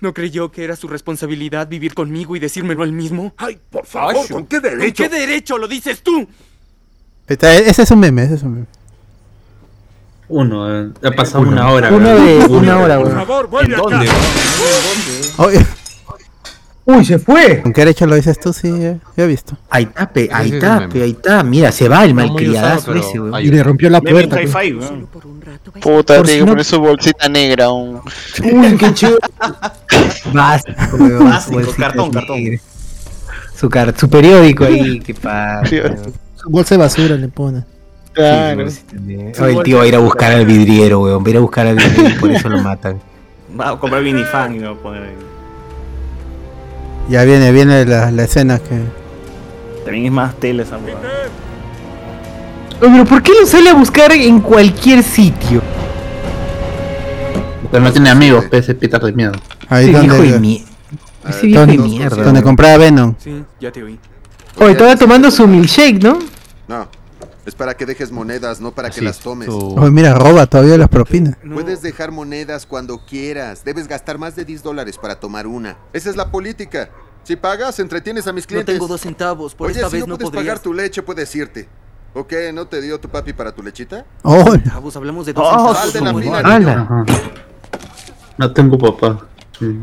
[0.00, 3.32] ¿No creyó que era su responsabilidad vivir conmigo y decírmelo él mismo?
[3.36, 4.26] ¡Ay, por favor!
[4.30, 5.02] ¿Con qué derecho?
[5.04, 6.28] ¿Con qué derecho lo dices tú?
[7.26, 8.66] Está- ese es un meme, ese es un meme.
[10.28, 11.52] Uno, eh, ha pasado Uno.
[11.52, 11.90] una hora.
[11.92, 13.18] Uno de una hora, Por weón.
[13.18, 14.04] favor, vuelve ¿En acá.
[15.36, 15.66] dónde?
[16.86, 17.62] Uy, se fue.
[17.62, 18.52] ¿Con qué derecho lo dices tú?
[18.52, 19.56] Sí, ya, ya he visto.
[19.70, 20.92] Ahí está, pe, ahí Ese es está, un meme.
[20.92, 21.42] pe, ahí está.
[21.42, 23.42] Mira, se va el malcriadazo usado, ese, weón.
[23.42, 24.36] Y le rompió la Meme puerta.
[24.36, 24.48] pues.
[24.54, 25.06] hi-fi, weón.
[25.06, 25.82] Por un rato, ¿ves?
[25.82, 27.70] Puta, Por tío, si no- con su bolsita negra.
[27.70, 28.00] Un...
[28.52, 29.18] Uy, qué chido.
[30.32, 31.24] Básico, weón.
[31.30, 32.40] Básico, bolsita cartón, cartón.
[33.56, 35.64] Su, car- su periódico ahí, qué pasa.
[35.66, 35.96] Sí, weón.
[36.36, 37.64] Su bolsa de basura le pone.
[38.12, 38.66] Claro.
[38.66, 41.22] Oye, el tío va a ir a buscar al vidriero, weón.
[41.24, 43.00] Va a ir a buscar al vidriero y por eso lo matan.
[43.58, 45.14] Va a comprar Vinifan y lo va a poner ahí.
[47.08, 48.80] Ya viene, viene la, la escena que.
[49.84, 51.08] También es más tele esa huevada.
[52.80, 55.62] Pero ¿por qué lo sale a buscar en cualquier sitio?
[57.70, 59.32] Pero no tiene amigos, pe, ese Peter de miedo.
[59.68, 60.70] Ahí Ese viejo de mierda.
[61.28, 62.22] Ese viejo de mierda.
[62.22, 63.14] donde compraba Venom.
[63.18, 63.98] Sí, ya te oí.
[64.58, 66.18] Oye, estaba tomando su milkshake, ¿no?
[66.68, 66.88] No,
[67.46, 69.46] es para que dejes monedas, no para que Sí, las tomes.
[69.48, 71.36] su- Oye, mira, roba todavía las propinas.
[71.42, 73.64] No, Puedes dejar monedas cuando quieras.
[73.64, 75.76] Debes gastar más de 10 dólares para tomar una.
[75.92, 76.90] Esa es la política.
[77.22, 78.74] Si pagas, entretienes a mis no clientes.
[78.74, 80.44] tengo dos centavos, por Oye, esta si vez no no puedes podrías...
[80.54, 81.68] pagar tu leche, puedes irte.
[82.12, 82.52] ¿O qué?
[82.52, 84.04] ¿No te dio tu papi para tu lechita?
[84.22, 86.18] Oh, Chavos, hablamos de dos Oh, centavos, sal de la ¿no?
[86.20, 87.04] fila, ¡Hala!
[88.38, 89.26] No tengo papá.
[89.58, 89.80] Sí.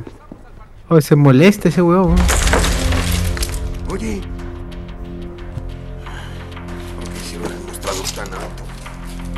[0.87, 2.15] Oh, se molesta ese huevón.
[3.89, 4.21] Oye.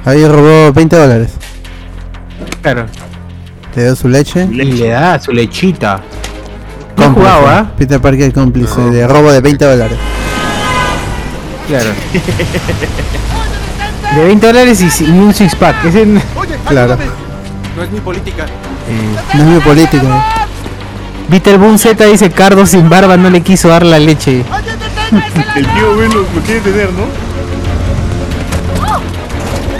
[0.05, 1.31] Ahí robó 20 dólares.
[2.61, 2.85] Claro.
[3.75, 4.47] Le dio su leche.
[4.51, 6.01] Y le da su lechita.
[6.97, 7.29] No Cómplice.
[7.29, 7.71] jugado, ¿ah?
[7.77, 9.97] Peter Parker cómplice de robo de 20 dólares.
[11.67, 11.89] Claro.
[14.15, 15.85] De 20 dólares y, y un six pack.
[15.85, 16.21] Ese n-
[16.67, 16.97] Claro.
[17.75, 18.45] No es mi política.
[19.33, 20.25] No es mi política.
[21.29, 24.43] Peter Boom Z dice Cardo sin barba no le quiso dar la leche.
[25.55, 27.05] El tío Ben lo, lo quiere tener, ¿no?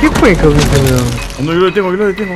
[0.03, 1.05] ¿Qué fue con ese huevón?
[1.45, 2.33] No, yo lo tengo, yo lo tengo.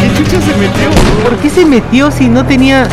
[0.00, 0.90] ¿Qué chucha se metió?
[1.22, 2.88] ¿Por qué se metió si no tenía.?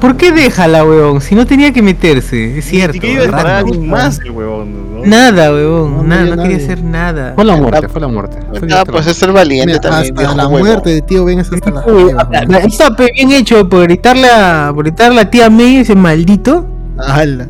[0.00, 1.20] ¿Por qué déjala, huevón?
[1.20, 2.98] Si no tenía que meterse, es cierto.
[3.02, 5.04] Ni iba a más el ¿no?
[5.04, 6.56] Nada, No, nada, no quería nadie.
[6.56, 7.32] hacer nada.
[7.34, 8.38] Fue la muerte, fue la muerte.
[8.58, 10.18] Fue Ah, pues es el valiente Mira, también.
[10.18, 10.66] hasta la huevo.
[10.66, 14.84] muerte de tío Ben es hasta la Está pe- bien hecho por gritarle a, por
[14.84, 16.66] gritarle a la tía May, ese maldito.
[16.98, 17.46] ¡Hala!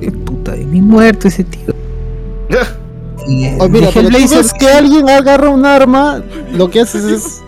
[0.00, 1.74] Eh, Puta, de mi muerto ese tío.
[2.48, 6.20] Eh, Oh, mira, pero tú Blazer- ves que alguien agarra un arma,
[6.52, 7.40] lo que haces es.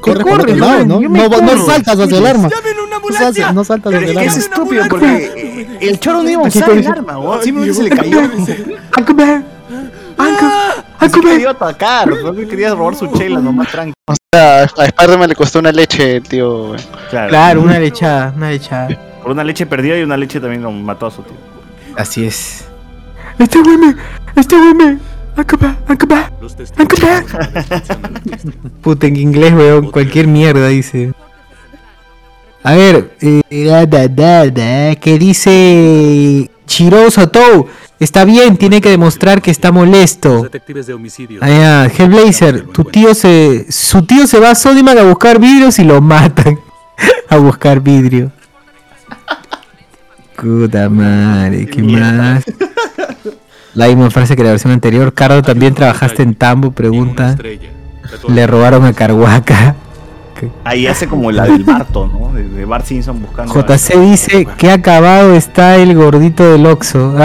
[0.00, 1.00] Corre por corres, otro lado, man, ¿no?
[1.00, 2.48] No, no saltas hacia el arma.
[2.48, 4.38] ¡Llamen una No saltas, no saltas hacia el Es arma.
[4.38, 7.42] estúpido porque el choro no iba a usar el arma, weón.
[7.42, 8.20] Simplemente se le cayó.
[11.22, 13.92] Quería atacar, no quería robar su chela nomás tranqui.
[14.08, 16.74] O sea, a Spider-Man le costó una leche el tío.
[17.10, 17.28] Claro.
[17.28, 18.88] Claro, una lechada, una lechada.
[19.22, 21.34] Por una leche perdida y una leche también lo mató a su tío.
[21.96, 22.64] Así es.
[23.38, 23.94] Este güey me.
[24.36, 24.98] Este güey me.
[25.36, 26.30] Acaba, acaba,
[26.76, 27.10] acaba.
[28.82, 31.12] Puta, en inglés, weón, cualquier mierda dice.
[32.62, 37.68] A ver, eh, da, da, da, da, ¿qué dice Chiro Sotou?
[37.98, 40.42] Está bien, tiene que demostrar que está molesto.
[40.42, 41.40] Detectives de homicidio.
[41.42, 43.66] Ah, ya, Hellblazer, tu tío se.
[43.70, 46.58] Su tío se va a Sodimac a buscar vidrios y lo matan.
[47.28, 48.32] a buscar vidrio.
[50.40, 52.44] Puta madre, ¿qué más?
[53.74, 55.12] La misma frase que la versión anterior.
[55.14, 57.36] Cardo, también trabajaste en Tambo, pregunta.
[58.28, 59.74] Le robaron a Carhuaca.
[60.64, 62.32] Ahí hace como la del Barto, ¿no?
[62.32, 63.52] De, de Bart Simpson buscando.
[63.52, 67.14] a- JC dice que acabado está el gordito del Oxxo.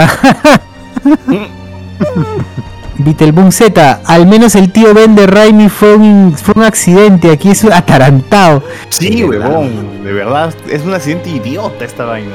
[2.98, 7.50] Vitelboom Z, al menos el tío Ben de Raimi fue un, fue un accidente, aquí
[7.50, 8.62] es un atarantado.
[8.88, 10.02] Sí, huevón.
[10.02, 12.32] De verdad, es un accidente idiota esta vaina.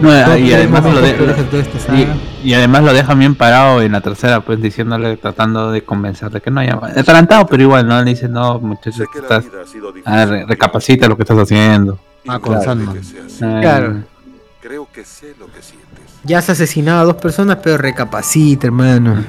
[0.00, 2.08] No, Todo y además más lo de-
[2.42, 6.40] y, y además lo deja bien parado en la tercera, pues diciéndole, tratando de convencerle
[6.40, 9.44] que no haya atarantado, pero igual no le dice no muchachos que estás
[10.04, 11.98] ah, re- recapacita lo que estás haciendo.
[12.26, 13.00] Ah, con Sandman.
[13.60, 14.02] Claro.
[14.60, 15.88] Creo que sé lo que sientes.
[16.24, 19.24] Ya has asesinado a dos personas, pero recapacita, hermano.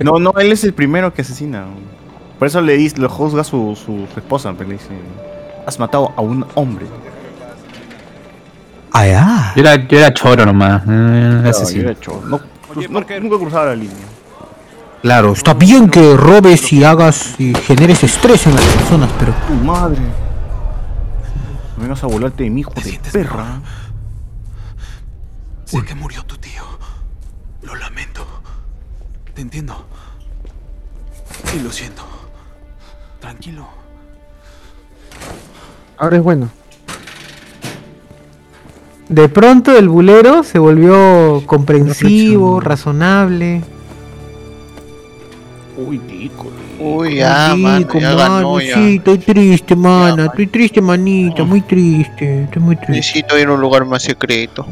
[0.00, 1.64] No, no, él es el primero que asesina.
[2.38, 4.88] Por eso le dice, lo juzga su, su, su esposa, pero le dice,
[5.66, 6.86] has matado a un hombre.
[8.92, 9.52] Ah, ya.
[9.54, 10.82] Yo era, yo era choro nomás.
[10.88, 12.22] eh, Claro, yo era choro.
[12.26, 12.40] No,
[12.74, 14.06] pues, no- nunca cruzaba la línea.
[15.02, 19.54] Claro, está bien que robes y hagas y generes estrés en las personas, pero Tu
[19.54, 20.00] madre.
[21.76, 23.60] No vengas a volarte de mi hijo de perra.
[25.64, 26.62] Sé que murió tu tío.
[27.62, 28.26] Lo lamento.
[29.34, 29.86] Te entiendo.
[31.56, 32.02] Y lo siento.
[33.20, 33.68] Tranquilo.
[35.98, 36.48] Ahora es bueno.
[39.08, 43.62] De pronto el bulero se volvió comprensivo, razonable.
[45.76, 46.50] Uy, tico.
[46.80, 48.74] Uy, ya, mano, Chico, ya mano, ganó ya.
[48.74, 52.92] sí, estoy triste, mana, estoy triste, manita, muy triste, estoy muy triste.
[52.92, 54.66] Necesito ir a un lugar más secreto.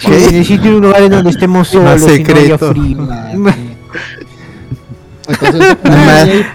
[0.00, 2.96] Sí, necesito ir a un lugar en donde estemos solos y no haya frío.
[2.98, 3.58] No es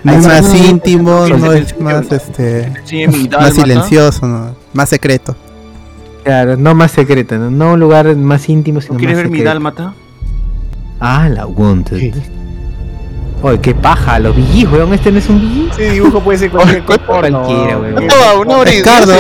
[0.04, 2.74] más, más íntimo, no es más este
[3.38, 5.36] más silencioso, no, más secreto.
[6.26, 9.32] Claro, no más secreto, no, no un lugar más íntimo, sino ¿No quieres más ver
[9.32, 9.54] mi secreto.
[9.54, 9.94] dálmata?
[11.00, 12.16] Ah, la Wanted.
[13.44, 15.72] Oye, qué paja, los VGs, weón, este no es un VG.
[15.74, 17.00] Ese dibujo puede ser cualquier cosa.
[17.06, 18.08] Cualquiera, weón.
[18.08, 19.14] No, una hora Ricardo.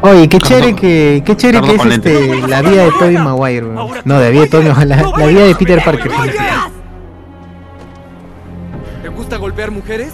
[0.00, 3.90] Oye, qué chévere que, qué chévere que es este, la vida de Tobey Maguire, weón.
[4.04, 4.84] No, la vida de Tobey, la,
[5.16, 6.10] la vida de Peter Parker.
[9.02, 10.10] ¿Te gusta golpear mujeres?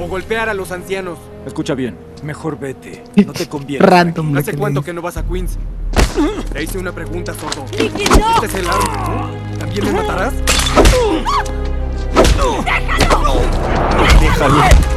[0.00, 1.18] ¿O golpear a los ancianos?
[1.46, 1.96] Escucha bien.
[2.22, 3.04] Mejor vete.
[3.24, 3.84] No te conviene.
[3.84, 4.36] Random.
[4.36, 5.58] ¿Hace cuánto que no vas a Queens?
[6.52, 7.64] Te hice una pregunta, sordo.
[7.78, 8.34] ¡Nicky, no!
[8.36, 9.58] Este es el arma, ¿no?
[9.58, 10.32] ¿También me matarás?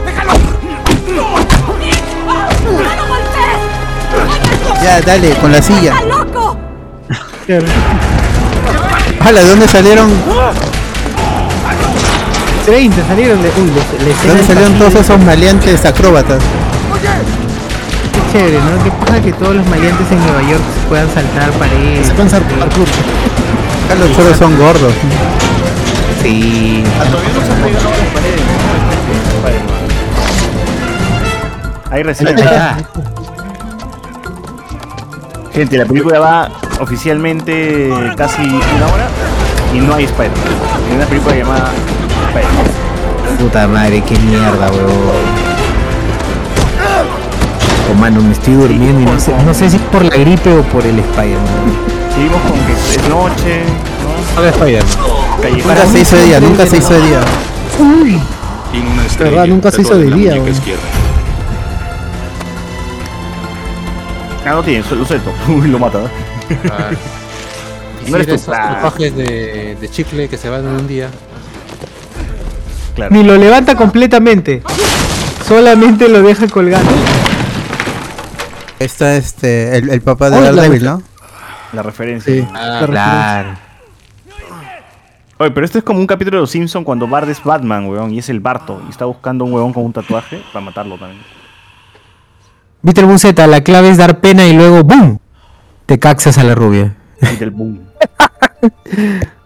[0.05, 0.31] Déjalo.
[1.15, 4.83] ¡No lo golpees!
[4.83, 5.95] Ya, dale, con la silla.
[5.95, 6.57] ¡Está loco!
[9.21, 10.09] Hala, ¿de dónde salieron?
[12.67, 13.47] 30 salieron de.
[13.47, 16.43] Uy, les, les ¿De dónde salieron todos esos maleantes acróbatas?
[18.11, 18.83] Qué chévere, ¿no?
[18.83, 22.07] ¿Qué pasa que todos los maleantes en Nueva York puedan saltar paredes?
[22.07, 22.87] Se pueden saltar parkour.
[23.85, 24.93] Acá los choros son gordos.
[26.21, 26.83] Sí.
[27.09, 28.41] Todavía no se han pegado las paredes.
[31.89, 32.35] Ahí recién.
[35.53, 36.49] Gente, la película va
[36.81, 39.07] oficialmente casi una hora
[39.73, 40.41] y no hay Spider-Man.
[40.89, 41.71] Es una película llamada.
[43.39, 45.47] Puta madre, qué mierda, weón.
[47.89, 50.51] Oh, mano, me estoy durmiendo y no sé, no sé si es por la gripe
[50.53, 51.47] o por el Spider-Man.
[52.13, 53.61] Seguimos con que es noche,
[54.35, 54.43] ¿no?
[54.43, 54.87] Spider-Man.
[55.41, 55.67] Callejero.
[55.67, 57.19] Nunca se hizo de día, nunca se hizo de día.
[57.79, 58.21] Uy.
[58.71, 60.81] Tiene una estrella Verdad, nunca se hizo de día, izquierda.
[64.45, 65.31] Ah, no tiene, lo suelto.
[65.49, 65.99] Uy, lo mata.
[66.71, 66.89] Ah.
[68.07, 68.51] No eres tú.
[68.99, 71.09] de, de chicle que se van en un día.
[72.97, 73.13] Claro.
[73.13, 74.63] Ni lo levanta completamente.
[75.47, 76.89] Solamente lo deja colgando.
[78.79, 81.03] Está este, el, el papá de Oh, Daredevil, ¿no?
[81.73, 82.33] La referencia.
[82.33, 82.47] Sí.
[82.55, 83.49] Ah, la Claro.
[85.37, 88.11] Oye, pero esto es como un capítulo de Los Simpsons cuando Bart es Batman, weón,
[88.15, 91.21] y es el Barto, y está buscando un huevón con un tatuaje para matarlo también.
[92.83, 95.19] Peter Buceta, la clave es dar pena y luego ¡boom!
[95.85, 96.95] Te caxas a la rubia.
[97.37, 97.81] Del boom.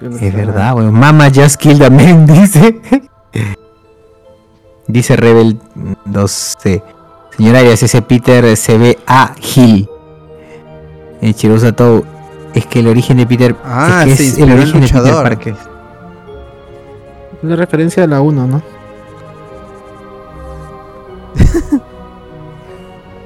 [0.00, 0.92] Es verdad, weón.
[0.92, 2.80] Mama just killed a man, dice.
[4.86, 5.58] dice Rebel
[6.06, 6.82] 2C.
[7.36, 9.88] Señora Arias, ese Peter se ve ágil.
[11.20, 12.04] El Chirosa Tou.
[12.54, 13.56] Es que el origen de Peter.
[13.64, 15.14] Ah, es que se es el en origen de Peter.
[15.14, 15.56] Parker.
[17.42, 18.62] Una referencia a la 1, ¿no?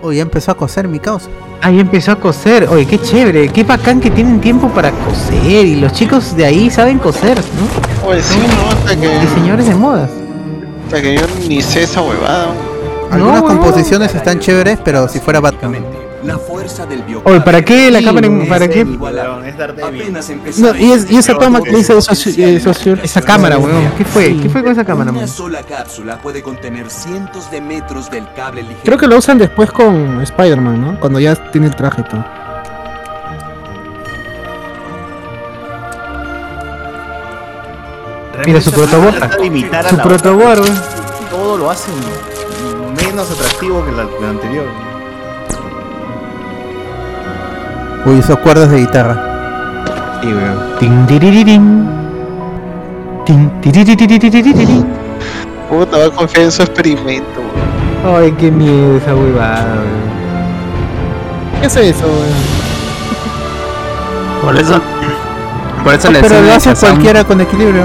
[0.02, 1.28] Uy, ya empezó a coser mi causa.
[1.60, 2.68] Ahí empezó a coser.
[2.68, 3.48] Oye, qué chévere.
[3.48, 5.66] Qué bacán que tienen tiempo para coser.
[5.66, 8.04] Y los chicos de ahí saben coser, ¿no?
[8.04, 10.10] Pues sí, no, hasta que, Diseñadores de modas.
[10.86, 12.48] hasta que yo ni sé esa huevada.
[13.10, 15.84] Algunas composiciones están chéveres, pero si fuera Batman.
[16.24, 17.22] La fuerza del bio.
[17.24, 18.26] Oye, ¿para qué la cámara?
[18.26, 18.84] en- ¿Para qué?
[18.84, 23.92] No, y, es, y esa toma que dice socio- eh, Esa cámara, weón.
[23.96, 24.36] ¿Qué fue?
[24.36, 28.62] ¿Qué fue con esa cámara, Una sola cápsula puede contener cientos de metros del cable
[28.62, 28.80] ligero.
[28.84, 31.00] Creo que lo usan después con Spider-Man, ¿no?
[31.00, 32.24] Cuando ya tiene el traje y todo.
[38.46, 39.16] Mira su protobot.
[39.16, 40.62] Trata de imitar a Su la protobot, otra.
[40.62, 40.80] weón.
[41.30, 41.94] Todo lo hacen
[43.04, 44.66] menos atractivo que la anterior.
[48.04, 49.16] Uy, esos cuerdas de guitarra.
[50.22, 50.58] Sí, weón.
[55.68, 57.40] Puta, va a confiar en su experimento,
[58.04, 58.16] weón.
[58.16, 60.08] Ay, qué miedo esa huevada, weón.
[61.60, 62.68] ¿Qué es eso, weón?
[64.42, 64.80] Por eso.
[65.84, 67.84] Por eso la Pero lo hace cualquiera con equilibrio.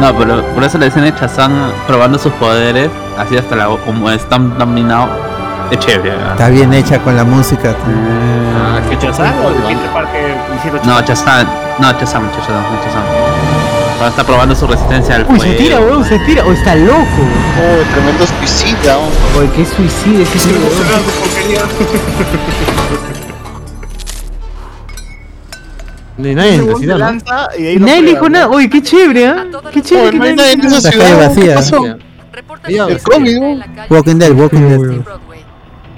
[0.00, 1.52] No, pero por eso la escena de Shazam
[1.86, 5.08] probando sus poderes, así hasta la como están dominado,
[5.70, 6.10] es chévere.
[6.10, 6.32] ¿verdad?
[6.32, 7.74] Está bien hecha con la música.
[8.54, 11.46] Ah, ¿Que Chazán o el Peter Parker hicieron No, Shazam,
[11.78, 13.92] no, Shazam, Shazam, no.
[13.98, 15.42] Cuando está probando su resistencia al Uy, fuego.
[15.42, 16.44] se tira, weón, se tira.
[16.44, 16.98] O está loco.
[16.98, 19.10] Oh, tremendo suicida, weón.
[19.38, 21.02] Oye, qué tío, weón.
[26.18, 27.04] Ni nadie en la Se ciudad, ¿no?
[27.06, 28.48] lanza y ahí nadie dijo nada.
[28.48, 29.46] Oye, qué chévere, ¿ah?
[29.72, 30.08] Qué chévere.
[30.08, 31.06] Oh, que no hay nadie en esa ciudad.
[31.06, 31.54] ¿Qué vacía.
[31.54, 31.84] pasó?
[32.66, 33.38] El COVID.
[33.90, 35.00] Walking Dead, Walking Dead.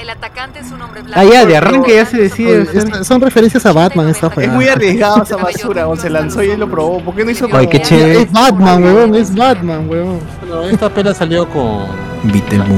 [0.05, 1.19] El atacante es un hombre blanco.
[1.19, 2.59] Ah, ya, de arranque ya se decide.
[2.69, 4.55] Oye, es- son referencias a Batman esta Es juegada.
[4.55, 7.01] muy arriesgado esa basura, o se lanzó y él lo probó.
[7.01, 8.21] ¿Por qué no hizo Oye, qué chévere.
[8.21, 10.21] Es Batman, weón, es Batman, weón.
[10.43, 11.87] Pero esta pela salió con.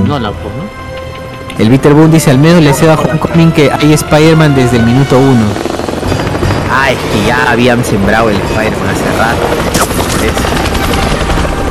[0.07, 1.59] No, la pues, ¿no?
[1.65, 5.19] El Bitterboom dice: al menos le cedo a Homecoming que hay Spider-Man desde el minuto
[5.19, 5.47] uno.
[6.73, 10.56] Ah, es que ya habían sembrado el Spider-Man hace rato.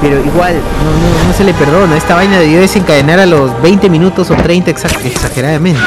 [0.07, 1.97] Pero igual, no, no, no se le perdona.
[1.97, 5.79] Esta vaina debió desencadenar a los 20 minutos o 30 exa- exageradamente.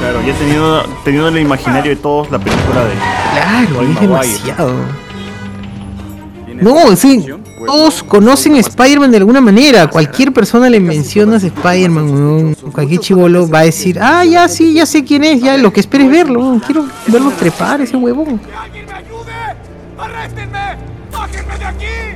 [0.00, 2.92] Claro, ya teniendo, teniendo en el imaginario de todos la película de.
[3.34, 4.72] Claro, es demasiado.
[6.60, 7.26] No, sí,
[7.66, 9.88] todos conocen a Spider-Man de alguna manera.
[9.88, 12.54] Cualquier persona le mencionas Spider-Man, weón.
[12.72, 15.80] Cualquier chivolo va a decir, ah, ya sí, ya sé quién es, ya lo que
[15.80, 16.60] esperes verlo, weón.
[16.60, 18.40] quiero verlo trepar ese huevón.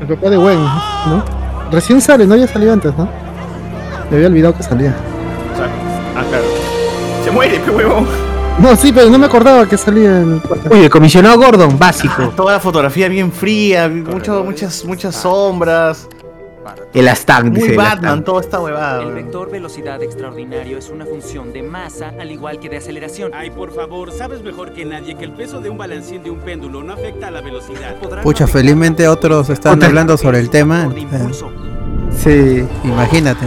[0.03, 1.23] El papá de Gwen, ¿no?
[1.71, 3.09] Recién sale, no había salido antes, ¿no?
[4.11, 4.93] Me había olvidado que salía.
[6.17, 6.45] Ah, claro.
[7.25, 8.05] Se muere, qué huevón.
[8.59, 12.33] No, sí, pero no me acordaba que salía en el Oye, comisionado Gordon, básico.
[12.37, 16.09] Toda la fotografía bien fría, mucho, muchas, muchas sombras.
[16.95, 17.71] El Astag, Muy dice.
[17.73, 19.03] el Batman, toda esta huevada.
[19.03, 23.33] El vector velocidad extraordinario es una función de masa al igual que de aceleración.
[23.35, 26.39] Ay, por favor, sabes mejor que nadie que el peso de un balancín de un
[26.41, 27.97] péndulo no afecta a la velocidad.
[28.23, 30.89] Pucha, felizmente otros están Otra- hablando sobre el tema.
[30.95, 31.31] eh,
[32.17, 32.67] Sí.
[32.85, 33.47] imagínate.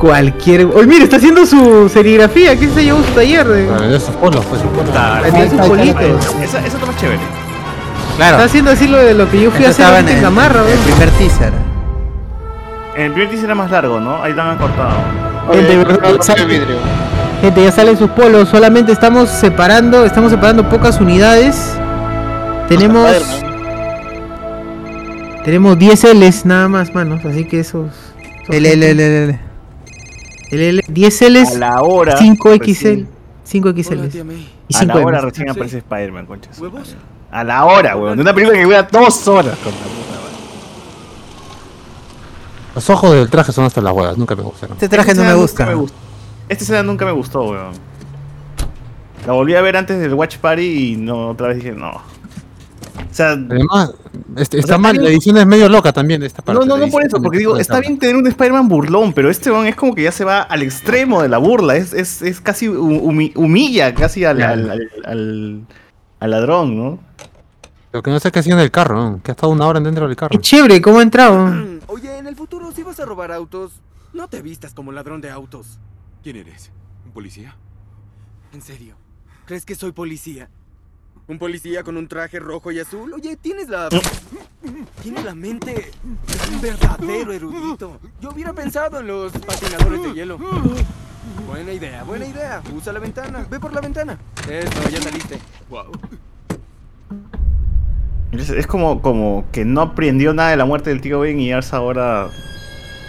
[0.00, 0.66] Cualquier.
[0.66, 2.56] Oye, mira, está haciendo su serigrafía.
[2.58, 3.46] ¿Qué se llevó su taller?
[3.46, 6.26] Vender sus polos, pues sus politos.
[6.42, 7.18] Esa, esa está más chévere.
[8.18, 10.66] Está haciendo así lo de lo que yo fui a hacer en el- Gamarra, el
[10.66, 10.78] weón.
[10.84, 11.52] primer teaser.
[12.98, 14.20] El primer teaser era más largo, ¿no?
[14.20, 14.90] Ahí lo han cortado.
[15.52, 15.84] Gente,
[17.40, 18.48] gente, ya salen sus polos.
[18.48, 21.76] Solamente estamos separando, estamos separando pocas unidades.
[22.66, 23.08] Tenemos.
[25.44, 27.24] Tenemos 10 L's nada más, manos.
[27.24, 27.92] Así que esos.
[28.48, 29.38] L, L, L, L.
[30.50, 31.54] LL, 10 L's.
[31.54, 32.58] A la hora, 5 XL.
[32.58, 33.08] recién.
[33.44, 33.94] 5 XL.
[34.66, 36.60] Y A 5 la hora recién aparece Spider-Man, conchas.
[37.30, 38.16] A la hora, weón.
[38.16, 39.56] De una película que dura dos horas.
[39.58, 40.07] Con la puta madre.
[42.78, 44.74] Los ojos del traje son hasta las huevas, nunca me gustaron.
[44.76, 45.66] Este traje Esta no me gusta.
[45.66, 45.84] me.
[46.48, 47.72] Esta escena nunca me gustó, weón.
[49.26, 51.90] La volví a ver antes del Watch Party y no, otra vez dije, no.
[51.90, 52.02] O
[53.10, 53.92] sea, Además,
[54.36, 56.60] este- O está sea, mal, la edición es medio loca también de esta parte.
[56.60, 59.50] no, no, no por eso, porque digo, está bien tener un Spider-Man burlón, pero este
[59.50, 62.40] weón es como que ya se va al extremo de la burla, es, es, es
[62.40, 65.60] casi hu- humi- humilla casi al, al, al, al-
[66.20, 66.98] al ladrón, ¿no?
[67.92, 69.20] Lo que no sé qué hacía en el carro, ¿no?
[69.22, 70.30] que ha estado una hora dentro del carro.
[70.30, 71.50] Qué chévere, ¿cómo ha entrado?
[71.90, 73.80] Oye, en el futuro, si vas a robar autos,
[74.12, 75.78] no te vistas como ladrón de autos.
[76.22, 76.70] ¿Quién eres?
[77.06, 77.56] ¿Un policía?
[78.52, 78.94] En serio,
[79.46, 80.50] ¿crees que soy policía?
[81.28, 83.14] ¿Un policía con un traje rojo y azul?
[83.14, 83.88] Oye, tienes la...
[85.02, 87.98] Tienes la mente de un verdadero erudito.
[88.20, 90.38] Yo hubiera pensado en los patinadores de hielo.
[91.46, 92.62] Buena idea, buena idea.
[92.76, 93.46] Usa la ventana.
[93.48, 94.18] Ve por la ventana.
[94.46, 95.38] Eso, ya saliste.
[95.70, 95.92] Wow.
[98.32, 101.50] Es, es como, como que no aprendió nada de la muerte del tío Ben y
[101.52, 102.28] Arsa ahora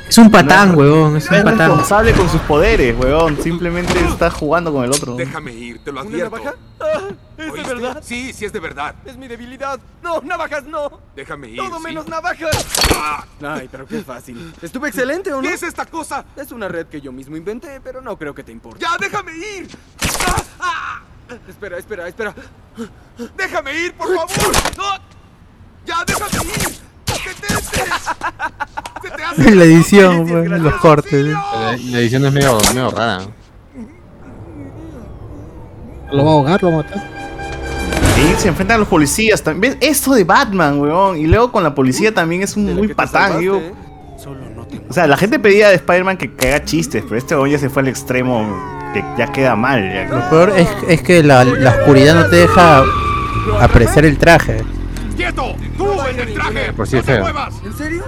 [0.07, 1.17] Es un patán, huevón.
[1.17, 1.67] Es no un es patán.
[1.70, 3.38] responsable con sus poderes, weón.
[3.41, 5.15] Simplemente está jugando con el otro.
[5.15, 6.38] Déjame ir, te lo ¿Una advierto.
[6.38, 6.55] navaja?
[6.80, 8.01] Ah, ¿Es de verdad?
[8.03, 8.95] Sí, sí es de verdad.
[9.05, 9.78] Es mi debilidad.
[10.01, 11.01] No, navajas no.
[11.15, 11.57] Déjame ir.
[11.57, 11.84] Todo ¿sí?
[11.84, 12.65] menos navajas.
[13.41, 14.53] Ay, pero qué fácil.
[14.61, 15.47] Estuve excelente, ¿o no?
[15.47, 16.24] ¿Qué es esta cosa?
[16.38, 18.80] Es una red que yo mismo inventé, pero no creo que te importe.
[18.80, 19.67] ¡Ya, déjame ir!
[20.61, 21.01] ¡Ah!
[21.47, 22.34] Espera, espera, espera.
[23.38, 24.55] ¡Déjame ir, por favor!
[24.77, 24.84] ¡No!
[25.86, 26.80] ¡Ya, déjame ir!
[27.05, 27.47] ¡Detente!
[29.01, 31.27] ¡Se te hace La edición, weón, los cortes.
[31.27, 33.21] La, la edición es medio, medio rara.
[36.11, 37.07] Lo va a ahogar, lo va a matar.
[38.15, 39.77] Sí, se enfrentan a los policías también.
[39.80, 39.89] ¿Ves?
[39.91, 41.17] Esto de Batman, weón.
[41.17, 43.61] Y luego con la policía también es un muy patán, digo.
[44.89, 47.59] O sea, la gente pedía de Spider-Man que, que haga chistes, pero este weón ya
[47.59, 48.78] se fue al extremo
[49.17, 49.81] ya queda mal.
[49.93, 50.05] ya.
[50.05, 52.83] Lo peor es, es que la, la oscuridad no te deja
[53.61, 54.63] apreciar el traje.
[55.15, 55.55] ¡Quieto!
[55.77, 56.73] ¡Tú en el traje!
[56.73, 57.25] Por si es feo.
[57.27, 58.05] ¿En serio?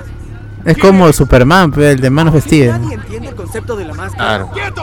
[0.64, 2.80] Es como Superman, pe, el de manos vestidas.
[2.80, 4.24] Nadie entiende el concepto de la máscara.
[4.24, 4.52] Claro.
[4.54, 4.82] ¡Quieto!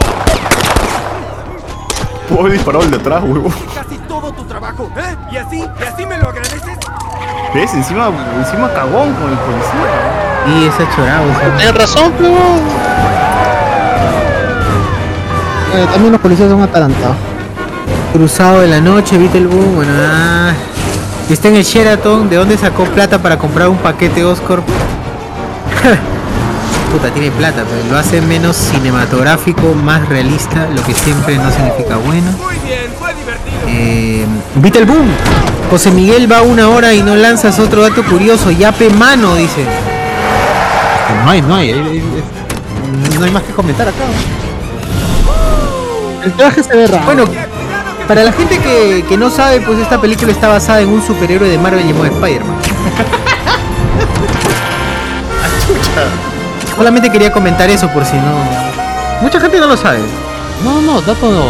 [2.29, 3.51] Puedo disparar el de atrás, weón.
[3.75, 5.17] Casi todo tu trabajo, ¿eh?
[5.33, 5.59] ¿Y así?
[5.61, 6.77] ¿Y así me lo agradeces?
[7.55, 7.73] ¿Ves?
[7.73, 9.91] Encima, encima cagón con el policía.
[10.47, 10.87] Y esa.
[11.57, 12.37] Tienes razón, pero.
[15.75, 17.17] Eh, también los policías son atarantados.
[18.13, 19.75] Cruzado de la noche, Beetleboom.
[19.77, 20.53] Bueno, ah.
[21.29, 22.31] Está en el Sheraton.
[22.31, 24.65] ¿De dónde sacó plata para comprar un paquete Oscorp?
[26.93, 31.97] Puta, tiene plata, pero lo hace menos cinematográfico, más realista, lo que siempre no significa
[31.97, 32.31] bueno.
[32.43, 33.59] Muy bien, fue divertido.
[33.67, 35.07] Eh, Beetleboom.
[35.71, 38.51] José Miguel va una hora y no lanzas otro dato curioso.
[38.51, 39.67] Yape mano, dice.
[41.27, 41.73] No hay, no hay.
[41.73, 43.97] hay- hay- No hay más que comentar acá.
[46.25, 47.05] El traje se ve raro.
[47.05, 47.25] Bueno,
[48.07, 51.49] para la gente que, que no sabe, pues esta película está basada en un superhéroe
[51.49, 52.59] de Marvel llamado Spider-Man.
[56.77, 58.69] Solamente quería comentar eso por si no.
[59.21, 59.99] Mucha gente no lo sabe.
[60.63, 61.45] No, no, dato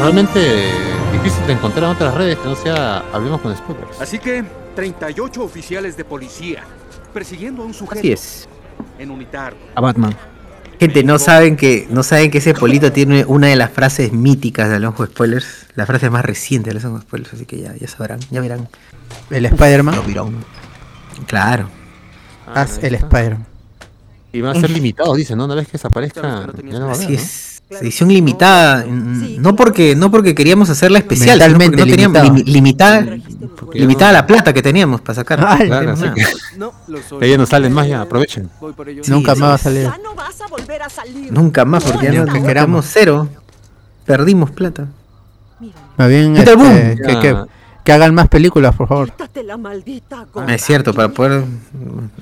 [0.00, 0.70] realmente
[1.12, 4.00] difícil de encontrar en otras redes que no sea hablemos con spoilers.
[4.00, 6.62] Así que 38 oficiales de policía
[7.12, 8.48] persiguiendo a un sujeto Así es.
[8.98, 9.54] en unitar.
[9.74, 10.14] A Batman.
[10.82, 14.68] Gente, no saben que no saben que ese polito tiene una de las frases míticas
[14.68, 18.18] de Alonso Spoilers, la frase más reciente de Alonso Spoilers, así que ya, ya sabrán,
[18.32, 18.68] ya verán.
[19.30, 19.94] El Spider-Man.
[21.28, 21.68] Claro.
[22.52, 23.46] Haz el Spider-Man.
[24.32, 25.44] Y va a ser limitado, dice, ¿no?
[25.44, 27.18] Una vez que desaparezca, ya no va a haber, Así ¿no?
[27.20, 27.51] es.
[27.70, 33.06] Edición limitada, no porque no porque queríamos hacerla especial, sino porque Mentalmente no teníamos limitada
[33.72, 35.40] limitada la plata que teníamos para sacar.
[35.42, 36.24] Ah, Claro, así que
[36.56, 36.72] No,
[37.20, 38.50] ahí no salen más ya, aprovechen.
[38.60, 39.02] Voy por ello.
[39.06, 39.82] Nunca más va a salir.
[39.82, 41.32] Ya no vas a volver a salir.
[41.32, 43.28] Nunca más porque ya Ni no aunque queramos cero.
[44.04, 44.88] Perdimos plata.
[45.96, 46.96] Más bien, este, Boom.
[47.20, 47.36] que.
[47.84, 49.10] Que hagan más películas, por favor.
[49.10, 51.42] Quítate la maldita Ah, es cierto, para poder.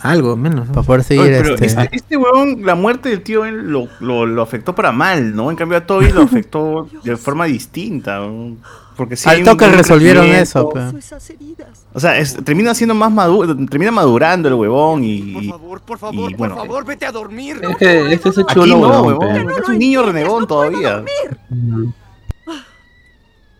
[0.00, 0.68] Algo menos.
[0.68, 0.72] ¿no?
[0.72, 1.66] Para poder seguir Oye, pero este.
[1.66, 5.50] este, este huevón, la muerte del tío Ben lo, lo, lo afectó para mal, ¿no?
[5.50, 8.20] En cambio a Toby lo afectó de forma distinta.
[8.20, 8.56] ¿no?
[8.96, 10.80] Porque sí Al toque resolvieron eso, pe.
[10.98, 11.86] Esas heridas.
[11.92, 15.32] O sea, es- termina siendo más maduro, termina madurando el huevón y.
[15.34, 17.60] Por favor, por favor, y bueno, por favor, vete a dormir.
[17.62, 19.50] Es que este es el chulo, no, huevón.
[19.62, 21.04] Es un niño renegón todavía.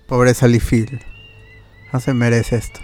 [0.07, 0.99] Pobre Sally Field.
[1.93, 2.81] No se merece esto.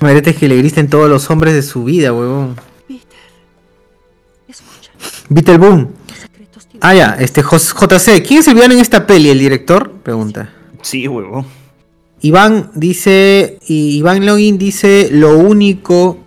[0.00, 2.56] Merece que le griten todos los hombres de su vida, huevón.
[5.28, 5.88] Beetleboom.
[6.80, 8.26] Ah, ya, este JC.
[8.26, 9.30] ¿Quién es el villano en esta peli?
[9.30, 9.92] ¿El director?
[10.02, 10.52] Pregunta.
[10.82, 11.46] Sí, huevón.
[12.20, 13.58] Iván dice.
[13.66, 16.21] y Iván Login dice: Lo único.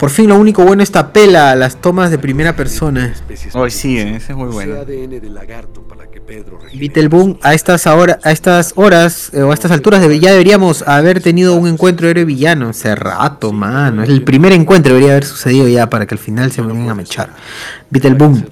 [0.00, 3.14] Por fin, lo único bueno esta pela, las tomas de primera persona.
[3.52, 4.76] Hoy sí, ese es muy bueno.
[6.72, 11.20] Beetleboom, a estas, ahora, a estas horas eh, o a estas alturas ya deberíamos haber
[11.20, 12.70] tenido un encuentro héroe villano.
[12.70, 14.02] Hace rato, mano.
[14.02, 16.94] Es el primer encuentro debería haber sucedido ya para que al final se vengan a
[16.94, 17.30] mechar.
[17.90, 18.42] Beetleboom,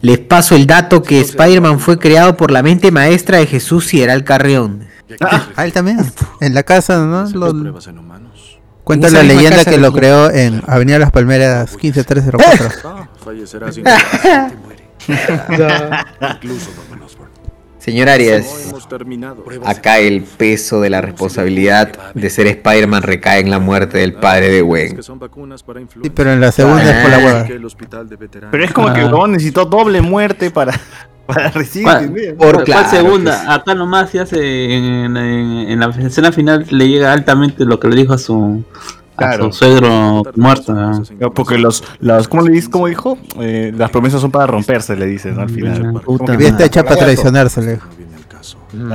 [0.00, 4.02] les paso el dato que Spider-Man fue creado por la mente maestra de Jesús y
[4.02, 4.86] el Carreón.
[5.20, 5.98] Ah, él también.
[6.40, 7.28] En la casa, ¿no?
[7.30, 8.57] Lo- Pruebas en humanos.
[8.88, 13.08] Cuenta En la leyenda que lo creó en Avenida Las Palmeras 15304.
[13.22, 13.84] Fallecerás sin
[15.06, 17.28] Incluso Norman Osborn.
[17.78, 18.72] Señor Arias,
[19.64, 24.48] acá el peso de la responsabilidad de ser Spider-Man recae en la muerte del padre
[24.50, 25.00] de Gwen.
[26.02, 27.42] Sí, pero en la segunda es por la hueva.
[27.44, 28.50] De veteranos.
[28.50, 29.10] Pero es como que el Ah.
[29.10, 30.78] huevón necesitó doble muerte para,
[31.28, 31.84] para recibir.
[31.84, 32.12] ¿Cuál.
[32.36, 33.38] ¿cuál claro segunda?
[33.40, 33.46] sí.
[33.50, 37.88] Acá nomás se hace en, en- en la escena final le llega altamente lo que
[37.88, 38.64] le dijo a su
[39.16, 39.52] a Claro.
[39.52, 40.74] su suegro muerto.
[41.34, 42.68] Porque los, los ¿cómo le dices?
[42.68, 43.18] ¿Cómo dijo?
[43.40, 45.42] Eh, las promesas son para romperse, le dicen ¿no?
[45.42, 46.00] al final.
[46.04, 47.86] Como que- Bien está hecha para traicionarse, le dijo.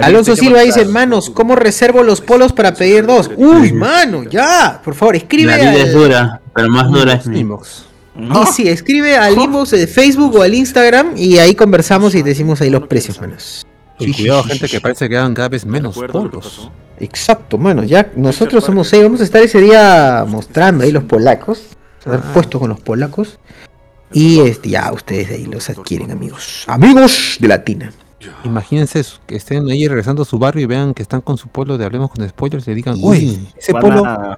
[0.02, 3.30] Alonso Silva dice, hermanos, ¿cómo reservo los polos para pedir dos?
[3.36, 7.28] Uy, mano, ya, por favor, escribe La vida al- es dura, pero más dura es
[7.28, 7.40] mi.
[7.42, 7.86] Inbox.
[8.16, 12.62] Y sí, escribe al inbox de Facebook o al Instagram y ahí conversamos y decimos
[12.62, 13.66] ahí los precios, manos.
[14.00, 16.70] Y cuidado, gente, que parece que hagan cada vez menos polos.
[17.00, 21.64] Exacto, mano, ya nosotros somos seis, vamos a estar ese día mostrando ahí los polacos,
[22.06, 22.32] a Ah.
[22.34, 23.40] puesto con los polacos.
[24.12, 26.66] Y este, ya ustedes de ahí los adquieren, amigos.
[26.68, 27.92] Amigos de Latina.
[28.46, 31.48] Imagínense eso, que estén ahí regresando a su barrio y vean que están con su
[31.48, 34.38] polo de Hablemos con Spoilers y le digan, uy, ese polo.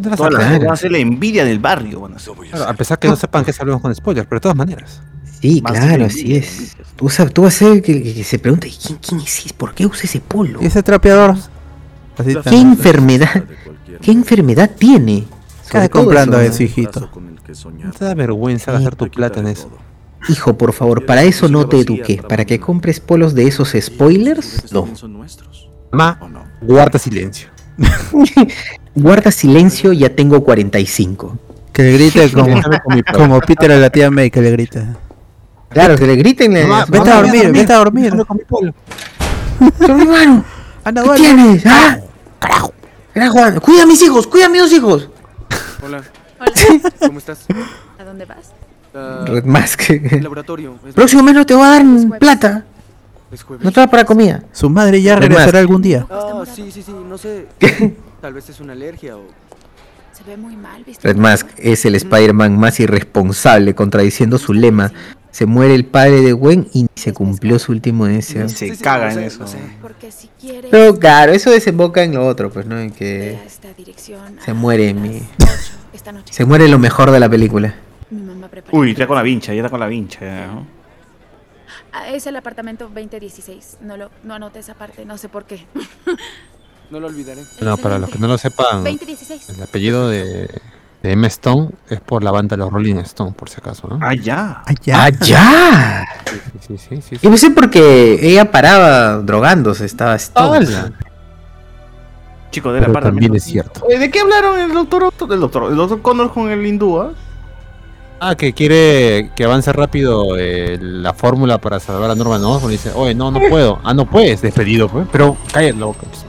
[0.00, 2.00] A- ¿dónde la todas las- sacaron?" van a ser la envidia del barrio.
[2.00, 2.34] Van a ser.
[2.34, 5.00] Claro, a pesar que no sepan que es Hablemos con Spoilers, pero de todas maneras.
[5.40, 6.76] Sí, Más claro, así es.
[6.96, 9.54] Tú, tú vas a ser que, que- que se pregunte, ¿quién, quién es ese?
[9.54, 10.58] ¿Por qué usa ese polo?
[10.62, 11.30] ¿Y ese trapeador?
[12.18, 13.44] Así ¿Qué tan- enfermedad?
[14.02, 15.24] ¿Qué enfermedad tiene?
[15.70, 16.64] ¿Qué hace Sobre todo comprando eso, eso, ¿no?
[16.66, 17.10] hijito?
[17.82, 19.70] No te da vergüenza gastar tu plata en eso.
[20.28, 22.22] Hijo, por favor, para eso no te eduqué.
[22.28, 24.70] ¿Para que compres polos de esos spoilers?
[24.72, 24.86] No.
[25.92, 26.18] Ma,
[26.60, 27.48] guarda silencio.
[29.00, 31.38] Guarda silencio, ya tengo 45.
[31.72, 32.60] Que le grite como,
[33.14, 34.96] como Peter a la tía May, que le grita.
[35.70, 36.52] Claro, que le griten.
[36.52, 38.12] le- Mamá, Vete a mamá, dormir, vete a dormir.
[39.80, 40.44] Hermano,
[40.84, 41.20] Anda, ¿qué vale.
[41.20, 41.62] tienes?
[41.66, 41.98] ¿Ah?
[42.38, 42.72] Carajo.
[43.14, 43.60] Carajo, anda.
[43.60, 45.08] Cuida a mis hijos, cuida a mis dos hijos.
[45.84, 46.02] Hola,
[46.40, 46.52] Hola,
[47.00, 47.46] ¿cómo estás?
[47.98, 48.52] ¿a dónde vas?
[48.94, 49.90] Ah, Red Mask.
[49.90, 50.74] el laboratorio.
[50.94, 51.84] Próximo mes no te voy a dar
[52.18, 52.64] plata.
[53.60, 54.42] No te va para comida.
[54.52, 55.56] Su madre ya Red regresará Mask.
[55.60, 56.06] algún día.
[56.10, 57.46] Ah, sí, sí, sí, no sé.
[58.20, 59.22] Tal vez es una alergia o...
[60.12, 61.06] Se ve muy mal, ¿viste?
[61.06, 64.92] Red Mask es el Spider-Man más irresponsable, contradiciendo su lema.
[65.30, 68.48] Se muere el padre de Gwen y se cumplió su último deseo.
[68.48, 69.44] Se caga en eso.
[70.70, 72.78] Pero claro, eso desemboca en lo otro, pues, ¿no?
[72.78, 73.38] En que
[74.44, 75.22] se muere mi-
[76.30, 77.74] se muere lo mejor de la película.
[78.72, 80.20] Uy, ya con la vincha, ya está con la vincha.
[80.20, 80.66] ya, ¿no?
[81.92, 83.78] Ah, es el apartamento 2016.
[83.82, 85.64] No lo, no anoté esa parte, no sé por qué.
[86.90, 87.42] No lo olvidaré.
[87.60, 89.50] No, para los que no lo sepan, 2016.
[89.50, 90.48] el apellido de,
[91.02, 93.98] de Emma Stone es por la banda de los Rolling Stone, por si acaso, ¿no?
[94.02, 94.62] Ah, ya.
[94.66, 95.04] Ah, ya.
[95.04, 96.08] ¡Ah, ya!
[96.66, 97.16] Sí, sí, sí.
[97.22, 100.66] Yo pensé porque ella paraba drogándose, estaba stone.
[102.50, 103.08] Chico de la Pero parte.
[103.10, 103.84] también es cierto.
[103.86, 105.32] Oye, ¿De qué hablaron el doctor Otto?
[105.32, 107.12] El doctor, el doctor Connor con el hindú, ¿ah?
[108.18, 112.72] Ah, que quiere que avance rápido eh, la fórmula para salvar a Norman Osborn.
[112.72, 113.78] Y dice, oye, no, no puedo.
[113.84, 115.06] Ah, no puedes, despedido, pues.
[115.12, 116.00] Pero cállate la boca.
[116.02, 116.26] pues.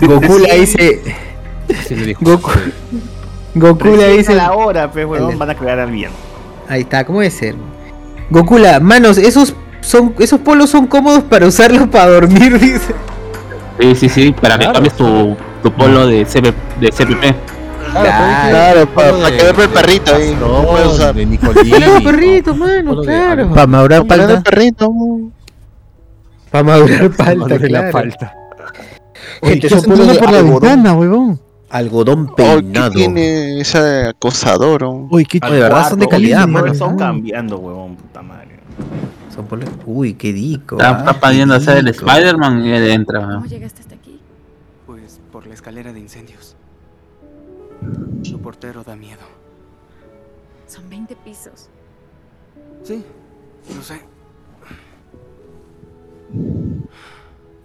[0.00, 1.02] Goku le dice.
[1.78, 2.20] Así le dijo.
[2.24, 2.50] Goku,
[3.54, 4.32] Goku le dice.
[4.32, 6.10] a la hora, pues, weón, El- van a crear al bien.
[6.68, 7.54] Ahí está, ¿cómo debe ser?
[8.30, 12.94] Gokula, manos, esos son esos polos son cómodos para usarlos para dormir, dice.
[13.80, 14.72] Sí, sí, sí, para Claro.
[14.72, 17.34] que cambies tu, tu polo de, CP, de CPP.
[17.92, 20.36] Claro, para que verme el perrito ahí.
[20.38, 21.14] No puedo usar.
[21.14, 21.70] De Nicolini.
[21.70, 23.48] Claro, perrito, mano, claro.
[23.54, 24.42] Para Para el Palda.
[24.42, 24.90] perrito.
[26.50, 27.92] Para madurar palta, la claro.
[27.92, 28.34] palta.
[29.42, 30.60] Gente, son de por la algodón.
[30.60, 31.40] ventana, huevón.
[31.68, 32.90] Algodón Oh, ¿qué peinado.
[32.92, 34.84] tiene ese acosador?
[34.84, 35.08] oh?
[35.10, 36.72] Uy, qué Oh, de verdad son de calidad, Oye, mano.
[36.72, 38.60] Están cambiando, huevón, puta madre.
[39.34, 39.46] Son
[39.84, 40.76] Uy, qué dico.
[40.76, 41.88] Está, ah, está pidiendo hacer el.
[41.88, 43.20] Spider-Man y él entra.
[43.26, 43.34] ¿no?
[43.36, 44.18] ¿Cómo llegaste hasta aquí?
[44.86, 46.56] Pues por la escalera de incendios.
[48.22, 49.20] Su portero da miedo.
[50.66, 51.68] Son 20 pisos.
[52.82, 53.04] Sí,
[53.74, 54.00] lo sé.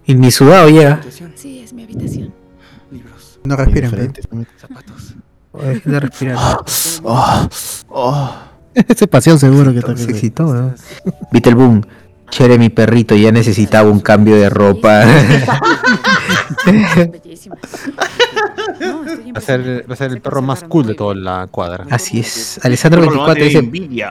[0.04, 1.00] Y mi sudado llega.
[1.92, 2.32] Habitación.
[2.90, 3.38] Libros.
[3.44, 4.22] No respiren, Diferente.
[4.58, 5.14] Zapatos.
[5.54, 6.36] Ay, de respirar.
[7.02, 7.48] Oh,
[8.88, 10.74] Ese pasión seguro que está Se excitó, ¿no?
[11.30, 11.82] Viste el boom.
[12.30, 15.04] Chere, mi perrito, ya necesitaba un cambio de ropa.
[15.04, 15.10] Va
[19.34, 21.84] a ser, va a ser el perro más cool de toda la cuadra.
[21.90, 22.58] Así es.
[22.64, 23.62] Alessandro 24 dice,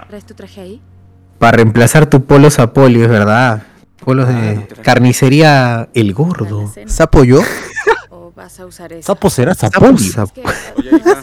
[0.08, 0.82] ¿Traes tu traje ahí?
[1.40, 3.64] para reemplazar tu polo Sapolio, es verdad.
[4.04, 6.72] Polos de carnicería El Gordo.
[6.88, 7.42] ¿Sapo yo?
[8.10, 8.92] ¿O vas a usar?
[9.02, 9.80] Sapo será Sapo.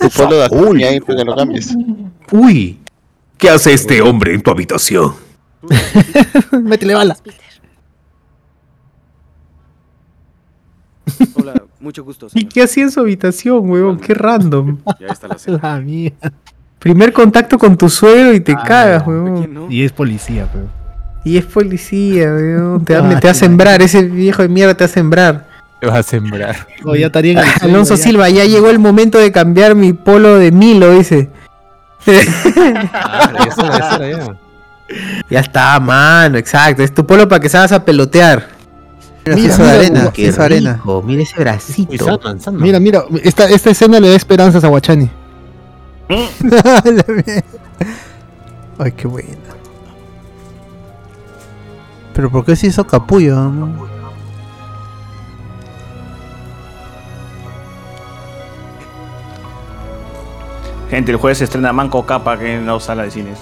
[0.00, 1.74] Tu polo de Acuña ahí, que lo cambies.
[2.30, 2.78] Uy,
[3.36, 5.14] ¿qué hace este hombre en tu habitación?
[6.62, 7.16] Métele bala.
[11.34, 12.28] Hola, mucho gusto.
[12.34, 13.98] ¿Y qué hacía en su habitación, weón?
[13.98, 14.78] Qué random.
[15.00, 15.58] Ya está la cena.
[15.60, 16.32] La mierda.
[16.78, 19.66] Primer contacto con tu suegro y te Ah, cagas, weón.
[19.68, 20.77] Y es policía, pero.
[21.24, 22.30] Y es policía.
[22.84, 25.46] Te, va- Ah, te va a sembrar, ese viejo de mierda te va a sembrar.
[25.80, 26.56] Te vas a sembrar.
[26.84, 28.02] Oh, ya estaría en el suelo, Alonso ya.
[28.02, 31.30] Silva, ya llegó el momento de cambiar mi polo de Milo, dice.
[32.94, 34.36] Ah, ya es hora, ya
[35.28, 35.40] ya.
[35.40, 36.82] Está, mano, exacto.
[36.82, 38.48] Es tu polo para que salgas a pelotear.
[39.26, 40.80] Mira, de arena, qué arena.
[41.04, 42.18] Mira ese bracito.
[42.52, 45.10] Mira, mira, esta, esta escena le da esperanzas a Guachani.
[48.78, 49.28] Ay, qué buena.
[52.18, 53.36] Pero ¿por qué se hizo capullo?
[53.36, 53.86] no?
[60.90, 63.38] Gente, el jueves se estrena Manco Capa que en la sala de cines.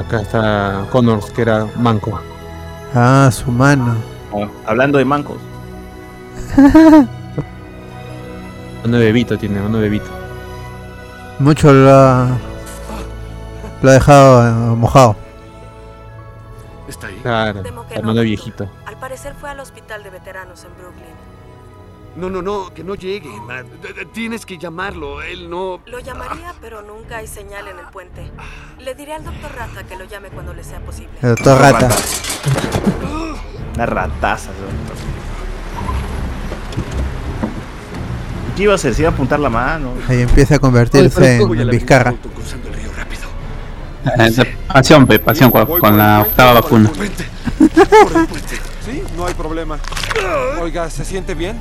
[0.00, 2.18] Acá está Connors, que era manco.
[2.94, 3.94] Ah, su mano.
[4.32, 5.36] Oh, hablando de mancos.
[8.86, 10.08] Uno bebito tiene, uno bebito.
[11.40, 12.28] Mucho lo ha,
[13.82, 15.25] lo ha dejado mojado.
[16.88, 17.20] Está ahí.
[17.24, 18.22] Hermano no.
[18.22, 18.68] viejito.
[18.86, 21.14] Al parecer fue al hospital de veteranos en Brooklyn.
[22.16, 23.28] No, no, no, que no llegue.
[23.46, 25.20] ma- d- d- Tienes que llamarlo.
[25.20, 25.80] Él no.
[25.86, 28.30] Lo llamaría, pero nunca hay señal en el puente.
[28.78, 31.10] Le diré al doctor Rata que lo llame cuando le sea posible.
[31.20, 31.88] El doctor Rata.
[33.74, 34.50] Una rataza.
[34.50, 34.96] ¿no?
[38.56, 38.94] ¿Qué iba a hacer?
[38.94, 39.92] Se iba a apuntar la mano.
[40.08, 42.12] Ahí empieza a convertirse en, en Vizcarra.
[42.12, 42.16] Eh,
[44.72, 46.90] Pasión, pe, pasión con, con la octava vacuna.
[48.84, 49.78] Sí, no hay problema.
[50.60, 51.56] Oiga, ¿se siente bien?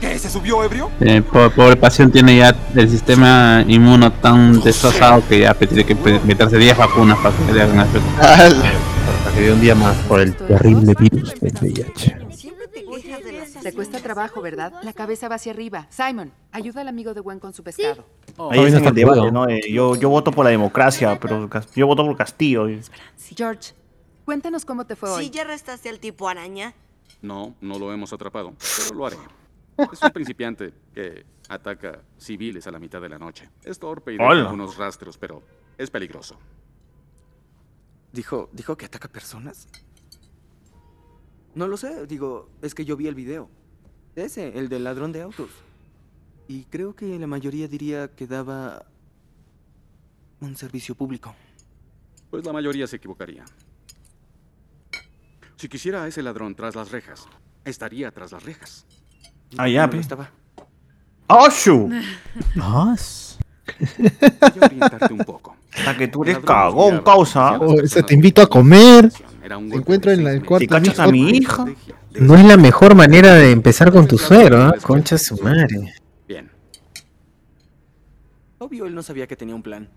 [0.00, 0.18] ¿Qué?
[0.18, 0.90] ¿Se subió ebrio?
[1.00, 5.94] Eh, po- pobre pasión tiene ya el sistema inmuno tan destrozado que ya tiene que
[6.24, 7.88] meterse 10 vacunas para que le hagan.
[7.88, 12.16] Para que dé un día más por el terrible virus del VIH.
[13.62, 14.72] Te cuesta trabajo, ¿verdad?
[14.82, 15.86] La cabeza va hacia arriba.
[15.90, 18.04] Simon, ayuda al amigo de Gwen con su pescado.
[18.50, 19.48] Ahí es en el debate, ¿no?
[19.48, 22.66] Eh, yo, yo voto por la democracia, pero yo voto por Castillo.
[23.36, 23.74] George,
[24.24, 25.24] cuéntanos cómo te fue hoy.
[25.24, 26.74] ¿Sí ya arrestaste al tipo araña?
[27.20, 29.16] No, no lo hemos atrapado, pero lo haré.
[29.92, 33.48] Es un principiante que ataca civiles a la mitad de la noche.
[33.64, 34.42] Es torpe y deja Hola.
[34.42, 35.42] algunos rastros, pero
[35.78, 36.36] es peligroso.
[38.12, 39.66] ¿Dijo, ¿Dijo que ataca personas?
[41.54, 43.48] No lo sé, digo, es que yo vi el video.
[44.16, 45.48] Ese, el del ladrón de autos.
[46.52, 48.84] Y creo que la mayoría diría que daba
[50.40, 51.34] un servicio público.
[52.30, 53.42] Pues la mayoría se equivocaría.
[55.56, 57.26] Si quisiera a ese ladrón tras las rejas,
[57.64, 58.84] estaría tras las rejas.
[59.56, 60.30] Ah, ya, No estaba.
[61.28, 61.88] ¡Oh, shu!
[61.88, 62.02] Voy
[64.60, 65.56] a orientarte un poco.
[65.74, 67.58] Hasta que tú eres cagón, causa.
[67.60, 69.10] Oh, ese te invito a comer.
[69.10, 70.66] Te encuentro en la- el cuarto.
[70.68, 71.64] Cachas a mi hija.
[72.20, 74.74] No es la mejor manera de empezar con tu suegro, ¿ah?
[74.82, 75.94] Concha su madre.
[78.62, 79.88] Obvio, él no sabía que tenía un plan.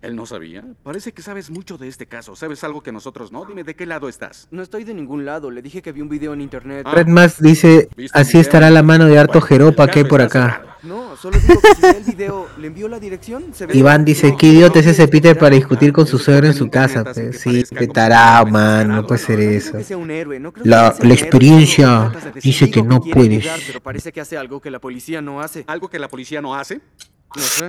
[0.00, 0.64] ¿Él no sabía?
[0.82, 2.34] Parece que sabes mucho de este caso.
[2.34, 3.44] ¿Sabes algo que nosotros no?
[3.44, 4.48] Dime de qué lado estás.
[4.50, 6.86] No estoy de ningún lado, le dije que vi un video en internet.
[6.90, 10.78] Red Max dice, así estará la mano de harto jeropa que hay por acá.
[10.82, 13.76] No, solo digo que si ve el video, le envió la dirección, se ve...
[13.76, 17.04] Iván dice, qué idiota es ese Peter para discutir con su suegro en su casa.
[17.04, 19.76] Pues sí, qué tarado, man, no puede ser eso.
[19.98, 22.10] no La, la experiencia
[22.42, 23.46] dice que no puedes.
[23.66, 25.64] pero parece que hace algo que la policía no hace.
[25.66, 26.80] ¿Algo que la policía no hace?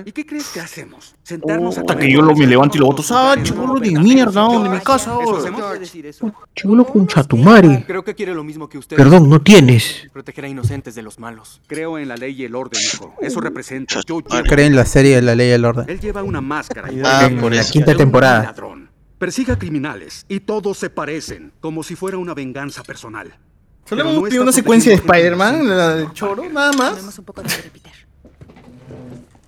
[0.06, 1.16] ¿Y qué crees que hacemos?
[1.24, 3.04] ¿Sentarnos a Puta, comer que yo lo, me levanto y lo boto.
[3.12, 4.42] ¡Ah, chibolo de mierda!
[4.42, 5.52] ¿Dónde mi casa ahora?
[6.56, 7.84] Chulo con chatumare.
[7.86, 8.98] Creo que quiere lo mismo que usted.
[8.98, 10.08] Perdón, no tienes.
[10.12, 11.62] Proteger a inocentes de los malos.
[11.68, 13.16] Creo en la ley y el orden, hijo.
[13.22, 14.00] Eso representa.
[14.06, 15.90] Yo Creen en la serie de la ley y el orden.
[15.90, 16.90] Él lleva una máscara.
[17.04, 17.54] Ah, un por.
[17.54, 18.44] La quinta temporada.
[18.44, 18.90] Ladrón.
[19.18, 23.34] Persigue a criminales y todos se parecen, como si fuera una venganza personal.
[23.86, 27.20] Solo hemos no una secuencia de Spider-Man, la del choro, nada más.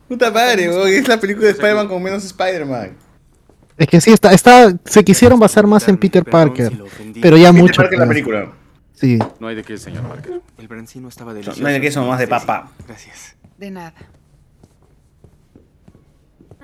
[0.07, 2.91] Puta madre, weón, es la película de Spider-Man con menos Spider-Man.
[3.77, 6.72] Es que sí, está, está, se quisieron basar más en Peter Parker,
[7.22, 7.82] pero ya Peter mucho.
[7.82, 8.52] Parker, la película.
[8.94, 9.19] Sí.
[9.40, 10.41] No hay de qué, señor Parker.
[10.57, 11.61] El brancino estaba delicioso.
[11.61, 12.72] no hay de qué, son más de papa.
[12.88, 13.36] Gracias.
[13.57, 13.94] De nada.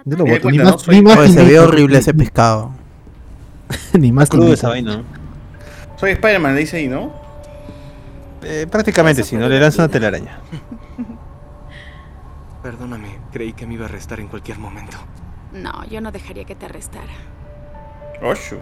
[0.06, 2.74] Yo lo boto, ni más, ni más Oye, se ve horrible ese pescado.
[3.94, 5.04] ni más Crudo esa vaina.
[6.00, 7.14] Soy Spider-Man, le dice ahí, ¿no?
[8.44, 10.40] Eh, prácticamente, si no le lanza una telaraña.
[12.62, 14.98] Perdóname, creí que me iba a arrestar en cualquier momento.
[15.52, 17.14] No, yo no dejaría que te arrestara.
[18.22, 18.60] Ocho.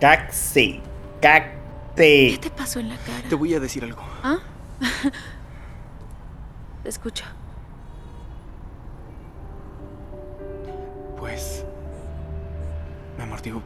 [0.00, 0.82] Caxi.
[1.22, 2.30] Cacte.
[2.32, 3.28] ¿Qué te pasó en la cara?
[3.28, 4.02] Te voy a decir algo.
[4.22, 4.38] ¿Ah?
[6.82, 7.24] te escucho.
[11.18, 11.64] Pues.
[13.16, 13.62] Me mordió.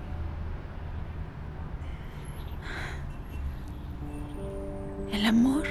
[5.11, 5.65] El amor.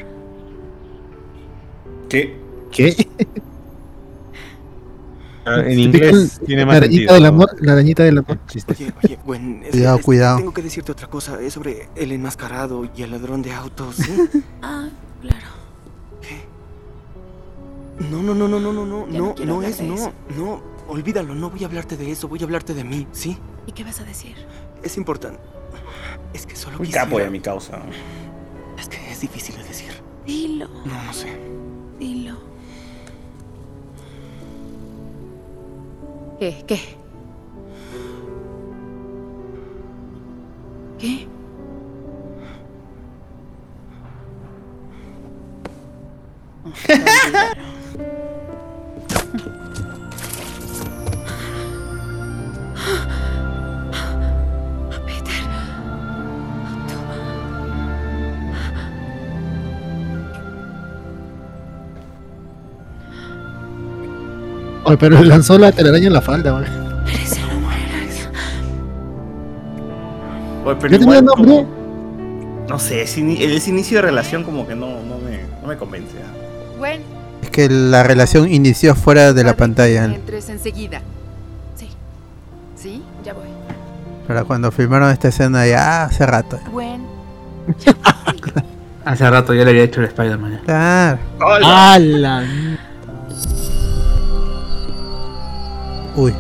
[2.14, 2.36] ¿Qué?
[2.72, 3.08] ¿Qué?
[5.46, 7.14] Ah, En inglés tiene más la arañita sentido.
[7.16, 8.38] del amor, la arañita del amor.
[8.70, 10.38] Oye, oye, Gwen, es- Cuidado, es- cuidado.
[10.38, 11.42] Tengo que decirte otra cosa.
[11.42, 13.96] Es sobre el enmascarado y el ladrón de autos.
[13.96, 14.12] ¿sí?
[14.62, 14.88] Ah,
[15.22, 15.48] claro.
[18.12, 20.62] No, no, no, no, no, no, no, Ya no no, no es, de no, no,
[20.88, 23.38] olvídalo, no voy a hablarte de eso, voy a hablarte de mí, ¿sí?
[23.68, 24.36] ¿Y qué vas a decir?
[24.84, 25.40] Es importante.
[26.34, 27.06] Es que solo Muy quisiera...
[27.06, 27.80] capo ya mi causa.
[28.80, 29.92] Es que es difícil de decir.
[30.26, 31.38] Dilo, No, no sé.
[36.44, 36.66] ¿Qué?
[36.68, 36.80] ¿Qué?
[41.00, 41.28] ¿Qué?
[46.86, 47.54] Peter.
[64.86, 66.66] Oye, pero le lanzó la telaraña en la falda, güey.
[67.06, 68.30] Parece no mueras.
[70.66, 71.46] Oye, pero ¿Ya tenía nombre?
[71.56, 71.84] como-
[72.70, 76.16] No sé, ese, ese inicio de relación como que no, no, me, no me convence.
[76.24, 76.78] ¿ah?
[76.78, 77.02] Gwen,
[77.42, 80.06] Es que la relación inició fuera de la pantalla.
[80.06, 81.02] entres enseguida.
[81.76, 81.90] Sí,
[82.76, 83.04] ¿Sí?
[83.24, 83.44] ya voy.
[84.28, 86.60] Para cuando filmaron esta escena ya hace rato.
[86.72, 87.04] Gwen,
[89.06, 90.62] Hace rato ya le había hecho el Spider-Man.
[90.66, 91.20] Claro.
[91.42, 92.44] ¡Hala!
[96.16, 96.32] Uy.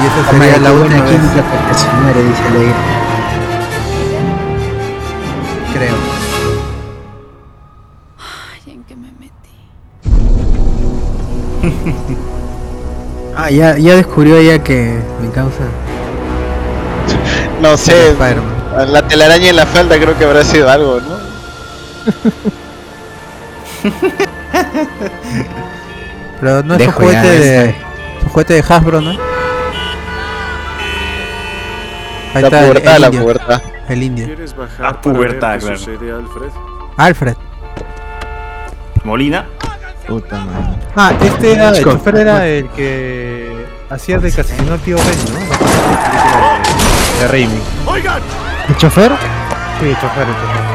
[0.00, 2.74] Y esa sería la última vez, química porque se muere, dice Leir.
[5.74, 5.96] creo.
[8.16, 9.52] Ay, ¿en qué me metí?
[13.36, 15.64] Ah, ya, ya descubrió ella que mi causa.
[17.60, 18.14] No sé,
[18.88, 21.16] la telaraña en la falda creo que habrá sido algo, ¿no?
[26.40, 27.74] Pero no es un juguete de.
[28.22, 29.10] Un juguete de Hasbro, ¿no?
[32.34, 33.22] Ahí La está pubertad, el, la indio.
[33.22, 33.62] pubertad.
[33.88, 34.26] El indio.
[34.26, 35.78] ¿Quieres bajar La para pubertad, ver qué claro.
[35.78, 36.50] sucede, Alfred?
[36.96, 37.36] Alfred.
[39.04, 39.46] Molina.
[40.06, 40.78] Puta madre.
[40.96, 45.40] Ah, este era, el chofer era el que hacía de asesinó al tío Ben, ¿no?
[47.20, 47.60] De, Raimi.
[47.86, 48.22] ¡Oigan!
[48.68, 49.12] ¿El chofer?
[49.80, 50.72] Sí, el chofer, el chofer.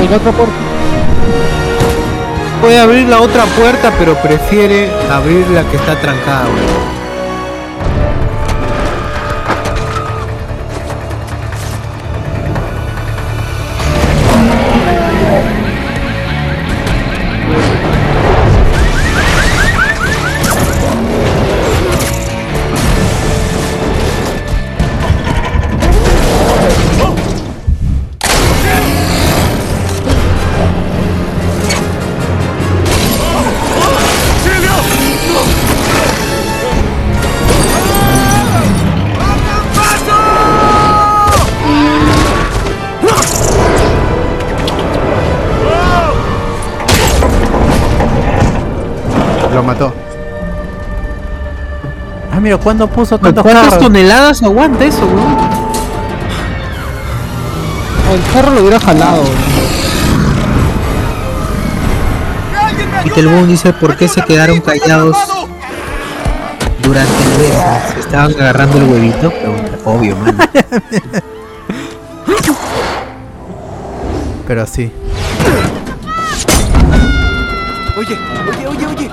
[0.00, 0.69] El otro por...
[2.60, 6.44] Puede abrir la otra puerta, pero prefiere abrir la que está trancada,
[52.40, 53.80] Ah, mira, ¿cuándo puso tantos ¿Cuántas carros?
[53.84, 55.36] toneladas aguanta eso, weón?
[58.14, 59.24] El carro lo hubiera jalado.
[63.04, 65.18] Y Telboom dice por qué se quedaron callados
[66.82, 67.62] durante el beso.
[67.92, 69.30] Se estaban agarrando el huevito.
[69.30, 70.38] Pregunta, obvio, man.
[74.46, 74.90] Pero sí.
[77.98, 78.18] Oye,
[78.48, 79.10] oye, oye, oye.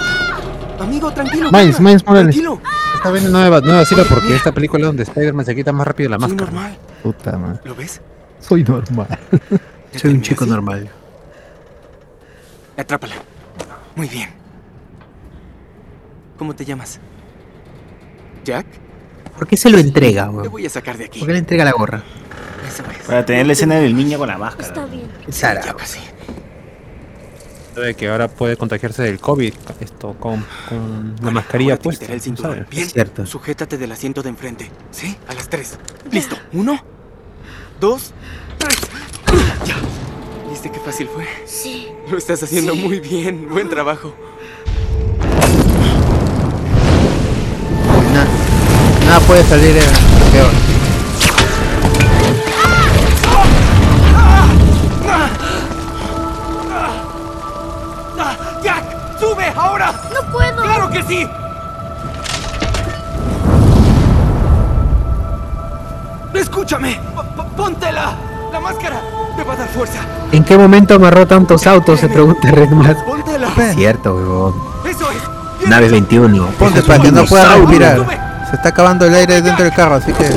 [0.79, 1.51] Amigo, tranquilo.
[1.51, 2.33] Miles, Miles Morales.
[2.33, 2.61] Tranquilo.
[2.97, 6.09] Está bien nueva, nueva cita porque esta película es donde Spider-Man se quita más rápido
[6.09, 6.51] la Soy máscara.
[6.51, 6.77] normal.
[7.03, 7.59] Puta madre.
[7.63, 8.01] ¿Lo ves?
[8.39, 9.07] Soy normal.
[9.95, 10.89] Soy un chico normal.
[12.75, 13.15] Atrápala.
[13.95, 14.29] Muy bien.
[16.37, 16.99] ¿Cómo te llamas?
[18.43, 18.65] ¿Jack?
[19.37, 20.51] ¿Por qué se lo entrega, Te weón?
[20.51, 21.19] voy a sacar de aquí.
[21.19, 22.03] ¿Por qué le entrega la gorra?
[22.67, 23.07] Eso es.
[23.07, 24.85] Para tener la escena del niño con la máscara.
[24.85, 25.07] bien.
[25.29, 25.63] Sara.
[25.63, 25.73] Ya
[27.77, 32.07] Sabe que ahora puede contagiarse del COVID esto con, con la mascarilla puesta.
[32.07, 32.59] Bien.
[32.71, 33.23] Es cierto.
[33.27, 34.71] Sujétate del asiento de enfrente.
[34.89, 35.15] ¿Sí?
[35.27, 35.77] A las tres.
[36.11, 36.35] Listo.
[36.53, 36.83] Uno.
[37.79, 38.13] Dos.
[38.57, 38.77] Tres.
[39.67, 39.75] Ya.
[40.49, 41.27] ¿Viste qué fácil fue?
[41.45, 41.87] Sí.
[42.09, 42.79] Lo estás haciendo Sí.
[42.79, 43.47] muy bien.
[43.47, 44.11] Buen trabajo.
[48.11, 48.27] Nada,
[49.05, 49.81] nada puede salir eh,
[50.31, 50.76] peor.
[60.87, 61.27] ¡Claro que sí!
[66.33, 66.93] ¡Escúchame!
[67.35, 68.13] P- ¡Póntela!
[68.51, 69.01] ¡La máscara!
[69.35, 69.99] ¡Me va a dar fuerza!
[70.31, 71.99] ¿En qué momento amarró tantos autos?
[71.99, 72.95] Se pregunta Redmas.
[73.03, 73.49] ¡Póntela!
[73.57, 74.53] Es cierto, weón.
[74.85, 75.67] ¡Eso es!
[75.69, 76.45] Nave 21.
[76.59, 78.05] Ponte para que no pueda respirar.
[78.49, 80.25] Se está acabando el aire dentro del carro, así que.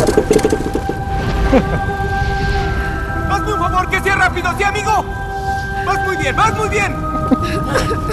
[3.31, 5.05] ¡Hazme un favor, que sea rápido, sí, amigo!
[5.86, 6.97] ¡Vas muy bien, vas muy bien!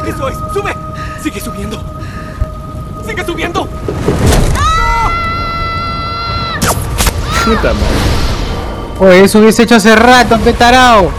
[0.06, 0.38] ¡Eso es!
[0.54, 0.76] ¡Sube!
[1.22, 1.97] ¡Sigue subiendo!
[3.08, 3.68] ¡Sigue subiendo!
[7.46, 7.88] Puta madre.
[9.00, 11.10] Oye, eso hubiese hecho hace rato, petarao.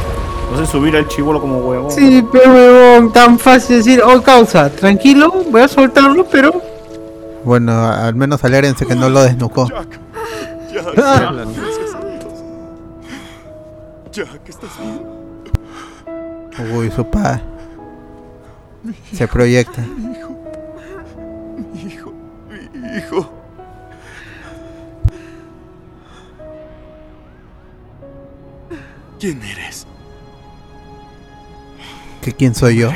[0.50, 1.90] No sé subir al chivolo como huevón.
[1.90, 6.60] Sí, pero huevón, tan fácil decir, oh causa, tranquilo, voy a soltarlo, pero.
[7.44, 9.68] Bueno, al menos alérense que no lo desnucó.
[9.68, 9.88] Jack,
[14.12, 16.76] Jack, ¿estás bien?
[16.76, 17.40] Uy, su padre.
[19.12, 19.80] Se proyecta.
[19.80, 20.28] Mi hijo.
[21.58, 22.12] Mi hijo.
[22.72, 23.32] Mi hijo.
[29.18, 29.86] ¿Quién eres?
[32.22, 32.92] ¿Que quién soy yo?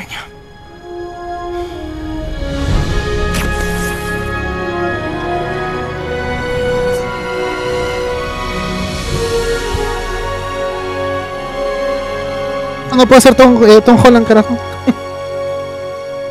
[12.95, 14.57] No puede ser Tom, eh, Tom Holland, carajo.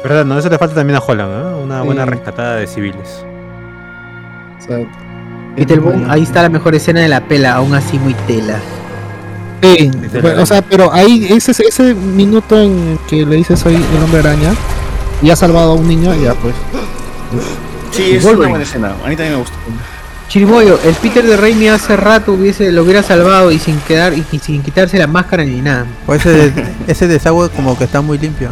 [0.03, 0.25] ¿Verdad?
[0.25, 1.59] No, eso le falta también a Holland, ¿no?
[1.59, 1.87] Una Sí.
[1.87, 3.25] buena rescatada de civiles.
[5.57, 8.59] Beetleborg, ahí está la mejor escena de la pela, aún así muy tela.
[9.63, 14.03] Sí, bueno, o sea, pero ahí, ese, ese minuto en que le dices soy el
[14.03, 14.55] hombre araña
[15.23, 16.55] y ha salvado a un niño, ya pues.
[17.93, 18.89] Sí, es una buena escena.
[19.05, 19.55] A mí también me gustó.
[20.29, 24.25] Chiriboyo, el Peter de Raimi hace rato hubiese, lo hubiera salvado y sin quedar y,
[24.33, 25.85] y sin quitarse la máscara ni nada.
[26.07, 28.49] O ese, de- ese desagüe como que está muy limpio.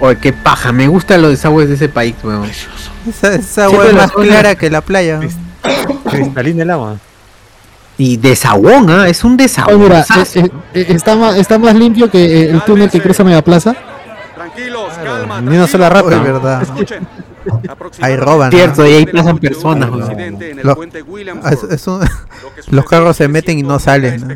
[0.00, 2.44] Oye, qué paja, me gustan los desagües de ese país, weón.
[3.08, 5.20] Esa, esa agua es más zona- clara que la playa.
[6.10, 6.96] Cristalina el agua.
[7.98, 9.08] Y desagüón, ¿ah?
[9.08, 9.80] Es un desagüón.
[9.82, 10.04] mira, eh,
[10.34, 13.74] eh, eh, está, más, está más limpio que eh, el túnel que cruza Media Plaza.
[14.34, 15.40] Tranquilos, calma.
[15.40, 16.08] Ni una sola rata.
[16.08, 16.62] Uy, verdad.
[16.62, 17.08] Escuchen.
[18.02, 18.50] Ahí roban.
[18.50, 18.56] ¿no?
[18.58, 20.02] Cierto, y ahí pasan personas, weón.
[20.02, 21.02] Incidente en el Lo- puente
[21.42, 21.86] Ah, es- es
[22.70, 24.28] los carros se es meten y no salen.
[24.28, 24.34] ¿no?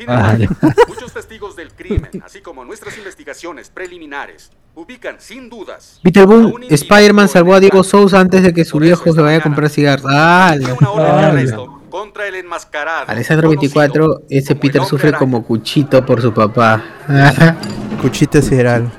[0.00, 0.54] Sin Ah, embargo,
[0.88, 6.68] muchos testigos del crimen, así como nuestras investigaciones preliminares, ubican sin dudas Peter a Boone,
[6.70, 10.06] Spider-Man salvó a Diego Sousa antes de que su viejo se vaya a comprar cigarros.
[10.08, 10.54] ¡Ah!
[10.58, 13.10] dio una orden de arresto contra el enmascarado.
[13.10, 16.82] Alessandro 24, ese Peter sufre como cuchito por su papá.
[18.00, 18.90] Cuchito sideral.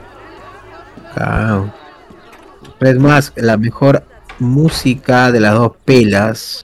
[1.16, 1.74] Claro.
[2.80, 4.04] Es más, la mejor
[4.38, 6.64] música de las dos pelas.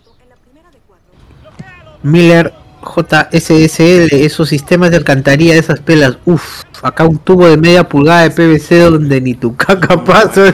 [2.03, 2.53] Miller
[2.95, 6.18] JSSL, esos sistemas de alcantarilla de esas pelas.
[6.26, 10.53] Uf, acá un tubo de media pulgada de PVC donde ni tu caca pasa.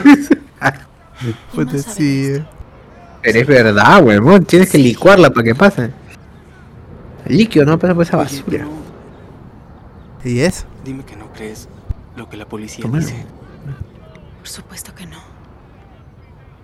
[1.54, 2.42] Pues sí.
[3.22, 5.90] Pero es verdad, huevón, tienes que licuarla para que pase.
[7.24, 8.66] El líquido no pasa por esa basura.
[10.22, 10.64] ¿Y eso?
[10.84, 11.68] dime que no crees
[12.16, 13.04] lo que la policía Tómalo.
[13.04, 13.24] dice.
[14.38, 15.16] Por supuesto que no.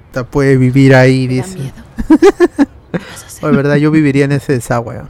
[0.06, 1.58] Esta puede vivir ahí, dice.
[1.58, 1.72] miedo.
[2.92, 3.50] ¿Qué vas a hacer?
[3.50, 5.00] De verdad, yo viviría en ese desagüe.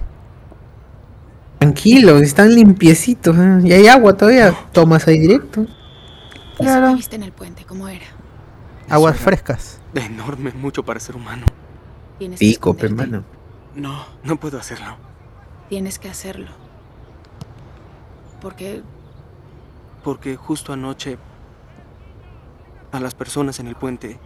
[1.61, 3.37] Tranquilo, están limpiecitos.
[3.37, 3.61] ¿eh?
[3.65, 4.55] Y hay agua todavía.
[4.73, 5.67] Tomas ahí directo.
[6.59, 8.07] Eso que viste en el puente, ¿cómo era?
[8.89, 9.81] Aguas era frescas.
[9.95, 11.45] Enorme, mucho para ser humano.
[12.19, 13.13] Tienes que Pico, pe, esconderte.
[13.13, 13.25] mano.
[13.75, 14.97] No, no puedo hacerlo.
[15.69, 16.49] Tienes que hacerlo.
[18.41, 18.83] Porque
[20.03, 21.19] Porque justo anoche
[22.93, 24.19] a las personas en el puente,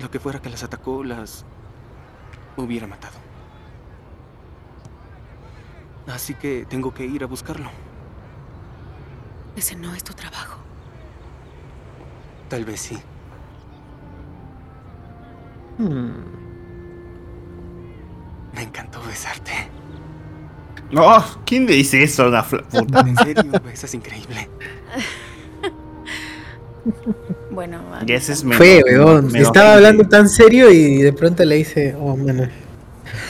[0.00, 1.44] lo que fuera que las atacó, las
[2.56, 3.14] hubiera matado.
[6.12, 7.70] Así que tengo que ir a buscarlo.
[9.56, 10.58] ese no es tu trabajo.
[12.48, 12.98] Tal vez sí.
[18.54, 19.52] Me encantó besarte.
[20.90, 23.00] No, ¿quién le dice eso a una fla- puta?
[23.06, 24.48] En serio, besas increíble.
[27.50, 27.80] Bueno,
[28.32, 29.34] es menos- Fue, weón.
[29.36, 29.86] Estaba 20.
[29.88, 32.48] hablando tan serio y de pronto le dice, oh, mano.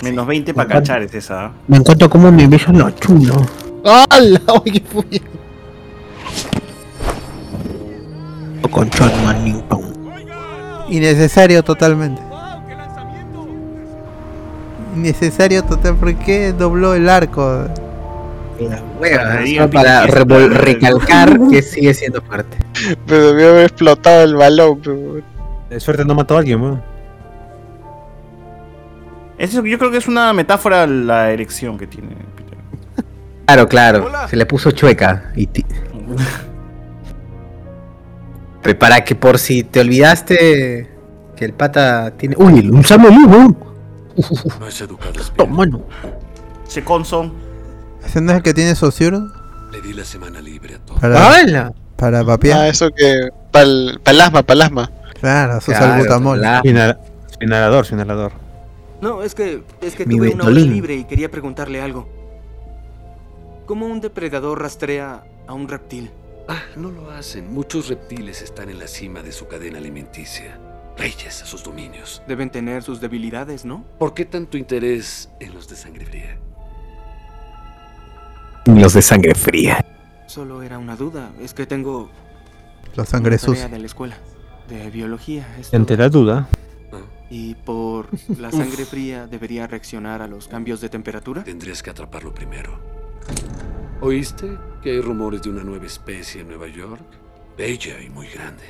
[0.03, 1.47] Menos 20 para cachar es esa.
[1.47, 1.53] ¿ah?
[1.67, 3.35] Me encanta cómo me besan la chulo.
[3.85, 4.41] ¡Hala!
[4.65, 5.05] Oye, ¿qué fue?
[8.71, 9.81] Con Chotman Newton.
[10.91, 12.23] Innecesario totalmente.
[14.95, 15.97] Innecesario total.
[15.97, 17.67] ¿Por qué dobló el arco?
[18.61, 22.57] El para recalcar que sigue siendo fuerte.
[23.07, 25.23] Pero debió haber explotado el balón, pero...
[25.71, 26.83] De suerte no mató a alguien, weón.
[29.39, 32.11] Eso yo creo que es una metáfora la erección que tiene.
[33.47, 34.11] Claro, claro.
[34.29, 35.33] Se le puso chueca.
[35.35, 35.49] Y
[38.79, 40.91] Para que por si te olvidaste
[41.37, 42.37] que el pata tiene.
[42.39, 42.69] ¡Uy!
[42.69, 43.15] ¡Un Samuel!
[44.61, 45.13] No es educado.
[45.37, 45.83] Toma, mano.
[46.67, 47.33] Se conson.
[48.05, 49.29] ¿Ese no es el que tiene Sociuro?
[49.73, 51.01] Le di la semana libre a todos.
[51.01, 51.73] Para, ¡Hala!
[51.97, 52.59] para vapear.
[52.61, 53.31] Ah, eso que...
[53.51, 54.91] Pal, palasma, palasma.
[55.21, 56.41] Claro, su Claro, salbutamol.
[56.41, 56.99] la- Su inhala-
[57.39, 58.33] su inhalador, su inhalador.
[59.01, 62.09] No, es que, es que Mi tuve una hora libre y quería preguntarle algo.
[63.67, 66.11] ¿Cómo un depredador rastrea a un reptil?
[66.49, 67.53] Ah, no lo hacen.
[67.53, 70.59] Muchos reptiles están en la cima de su cadena alimenticia.
[70.97, 72.23] Reyes a sus dominios.
[72.27, 73.85] Deben tener sus debilidades, ¿no?
[73.99, 76.39] ¿Por qué tanto interés en los de sangre fría?
[78.67, 79.85] Los de sangre fría.
[80.27, 81.31] Solo era una duda.
[81.41, 82.11] Es que tengo
[82.97, 83.69] La sangre sucia.
[83.69, 84.17] de la escuela.
[84.69, 85.47] De biología.
[85.59, 85.77] esto.
[85.77, 86.49] Ante la duda.
[87.31, 91.45] Y por la sangre fría debería reaccionar a los cambios de temperatura.
[91.45, 92.79] Tendrías que atraparlo primero.
[94.01, 97.03] ¿Oíste que hay rumores de una nueva especie en Nueva York?
[97.57, 98.63] Bella y muy grande.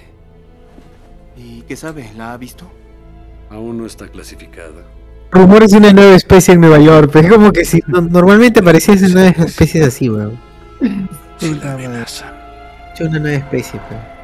[1.37, 2.11] ¿Y qué sabe?
[2.17, 2.69] ¿La ha visto?
[3.51, 4.83] Aún no está clasificada.
[5.31, 7.11] Rumores de una nueva especie en Nueva York.
[7.13, 10.39] Pero es como que si no- normalmente apareciesen nuevas especies así, weón.
[11.41, 12.33] La amenaza.
[12.99, 14.18] Yo una nueva especie, pero.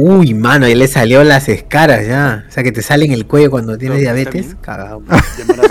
[0.00, 2.44] Uy, mano, ya le salió las escaras ya.
[2.48, 4.54] O sea, que te sale en el cuello cuando tienes diabetes.
[4.60, 5.02] Cagado.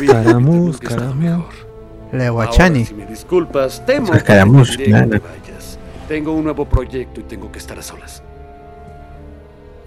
[0.06, 0.80] Caramuz.
[0.84, 2.84] La Ahora, Guachani.
[2.84, 5.24] si me disculpas, temo Los Escaramuz, que diré que claro.
[5.24, 5.80] vayas.
[6.10, 8.22] Tengo un nuevo proyecto y tengo que estar a solas.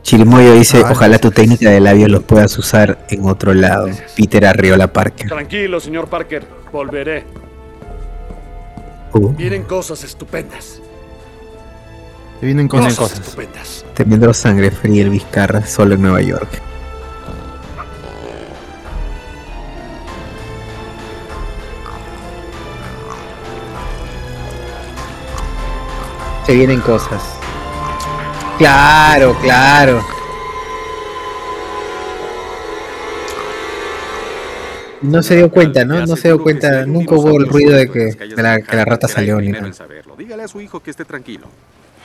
[0.05, 3.91] Chirimoyo dice, ojalá tu técnica de labios los puedas usar en otro lado.
[4.17, 5.29] Peter Arriola Parker.
[5.29, 6.47] Tranquilo, señor Parker.
[6.73, 7.25] Volveré.
[9.13, 10.81] Uh, Vienen cosas estupendas.
[12.41, 13.85] Te vienen Cosas, estupendas.
[13.95, 16.49] Temiendo sangre fría el Vizcarra, solo en Nueva York.
[26.47, 27.23] Se vienen cosas.
[28.57, 30.03] Claro, claro.
[35.03, 36.07] No se dio cuenta, ¿no?
[36.07, 36.87] No se dio cuenta.
[36.87, 39.71] Nunca hubo el ruido de que, de la, que la rata salió ni nada.
[40.17, 41.47] Dígale a su hijo que esté tranquilo.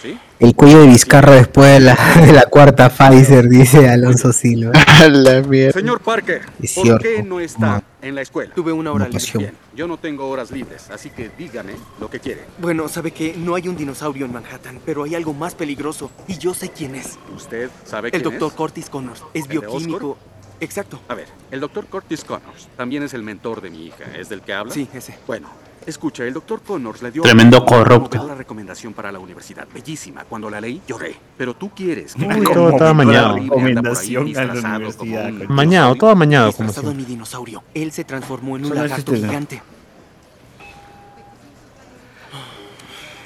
[0.06, 0.20] ¿Sí?
[0.40, 4.72] El cuello de Vizcarra después de la, de la cuarta Pfizer, dice Alonso Silva.
[5.10, 5.80] la mierda.
[5.80, 8.54] Señor Parker, Es ¿por qué no está en la escuela?
[8.54, 9.24] Tuve una hora libre.
[9.34, 12.42] Bien, yo no tengo horas libres, así que dígame lo que quiere.
[12.60, 16.38] Bueno, sabe que no hay un dinosaurio en Manhattan, pero hay algo más peligroso y
[16.38, 17.18] yo sé quién es.
[17.36, 18.56] ¿Usted sabe El quién doctor es?
[18.56, 19.24] Curtis Connors.
[19.34, 20.18] Es ¿El bioquímico.
[20.60, 21.02] Exacto.
[21.08, 24.06] A ver, el doctor Curtis Connors también es el mentor de mi hija.
[24.16, 24.72] ¿Es del que habla?
[24.74, 25.18] Sí, ese.
[25.26, 25.50] Bueno,
[25.86, 28.18] escucha, el doctor Connors le dio Tremendo una corrupto.
[28.18, 29.68] novedosa recomendación para la universidad.
[29.74, 30.24] Bellísima.
[30.26, 31.16] Cuando la leí, lloré.
[31.38, 33.36] Pero tú quieres que Uy, todo estaba mañado.
[33.36, 35.50] Recomendación a la disfrazado como universidad.
[35.50, 37.64] un Mañado, todo mañado, como mi dinosaurio.
[37.74, 39.28] Él se transformó en un Eso no lagarto existe, ¿no?
[39.32, 39.62] gigante.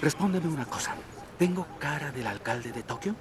[0.01, 0.95] Respóndeme una cosa.
[1.37, 3.15] ¿Tengo cara del alcalde de Tokio?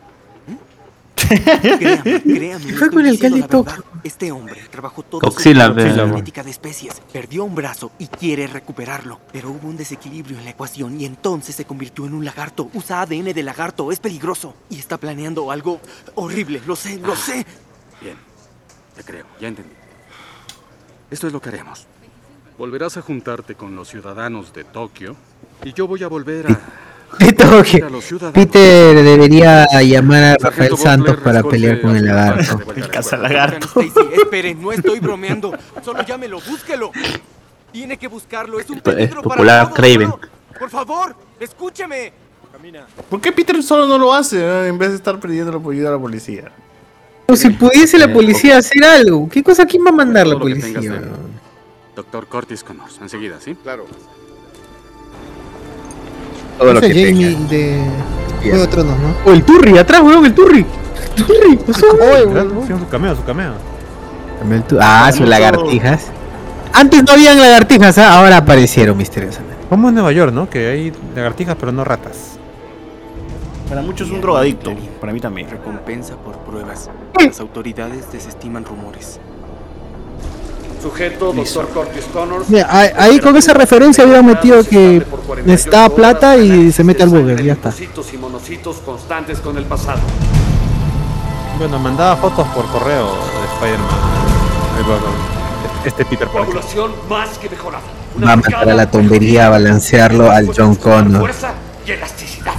[1.18, 2.64] Créame, créame.
[2.64, 3.84] ¿Qué le fue con el la verdad.
[4.04, 6.06] Este hombre trabajó todo su Coxila, vida en ve.
[6.08, 7.00] genética de especies.
[7.12, 9.20] Perdió un brazo y quiere recuperarlo.
[9.32, 12.70] Pero hubo un desequilibrio en la ecuación y entonces se convirtió en un lagarto.
[12.74, 14.54] Usa ADN de lagarto, es peligroso.
[14.70, 15.80] Y está planeando algo
[16.14, 16.62] horrible.
[16.66, 17.44] Lo sé, lo sé.
[18.00, 18.16] Bien,
[18.96, 19.74] te creo, ya entendí.
[21.10, 21.86] Esto es lo que haremos.
[22.58, 25.16] Volverás a juntarte con los ciudadanos de Tokio
[25.64, 26.60] y yo voy a volver a
[27.18, 27.84] Esto que
[28.32, 32.60] Peter debería llamar a Rafael Santos para pelear con el lagarto.
[32.74, 33.80] El cazalagarto.
[33.80, 35.56] Stacy, espere, no estoy bromeando.
[35.84, 36.92] Solo llámelo, búsquelo.
[37.72, 39.72] Tiene que buscarlo, es un peligro para popular.
[39.74, 40.12] Craven.
[40.58, 42.12] Por favor, escúcheme.
[43.08, 45.90] ¿Por qué Peter solo no lo hace eh, en vez de estar pidiendo la ayuda
[45.90, 46.50] a la policía?
[47.26, 50.80] O si pudiese la policía hacer algo, ¿qué cosa quién va a mandar la policía?
[51.94, 53.54] Doctor Curtis Connors, enseguida, ¿sí?
[53.54, 53.86] Claro.
[56.58, 57.48] Todo lo que Jamie tenga.
[57.48, 57.80] de
[58.42, 59.30] Juego de Tronos, ¿no?
[59.30, 60.64] O el Turri, atrás, weón, el Turri.
[61.16, 61.86] Turri, pasó.
[61.90, 63.52] Su cameo, su cameo.
[64.80, 66.06] Ah, sus lagartijas.
[66.72, 68.18] Antes no habían lagartijas, ¿ah?
[68.18, 69.56] ahora aparecieron misteriosamente.
[69.68, 70.48] Como en Nueva York, ¿no?
[70.48, 72.38] Que hay lagartijas pero no ratas.
[73.68, 74.72] Para muchos es un drogadicto.
[75.00, 75.50] Para mí también.
[75.50, 76.88] Recompensa por pruebas.
[77.22, 79.20] Las autoridades desestiman rumores.
[80.80, 82.48] Sujeto, Doctor Curtis Connors.
[82.48, 85.04] Mira, ahí, ahí con esa referencia hubiera metido que
[85.44, 87.72] necesitaba plata y se mete al burger, ya está.
[88.12, 90.00] Y monocitos constantes con el pasado.
[91.58, 95.38] Bueno, mandaba fotos por correo de Spider-Man.
[95.84, 96.54] Este Peter Parker.
[96.54, 97.82] Coagulación más que mejorada.
[98.24, 101.20] Va a mandar a la tombería a balancearlo al John Connor.
[101.20, 101.52] Fuerza
[101.86, 102.54] y elasticidad.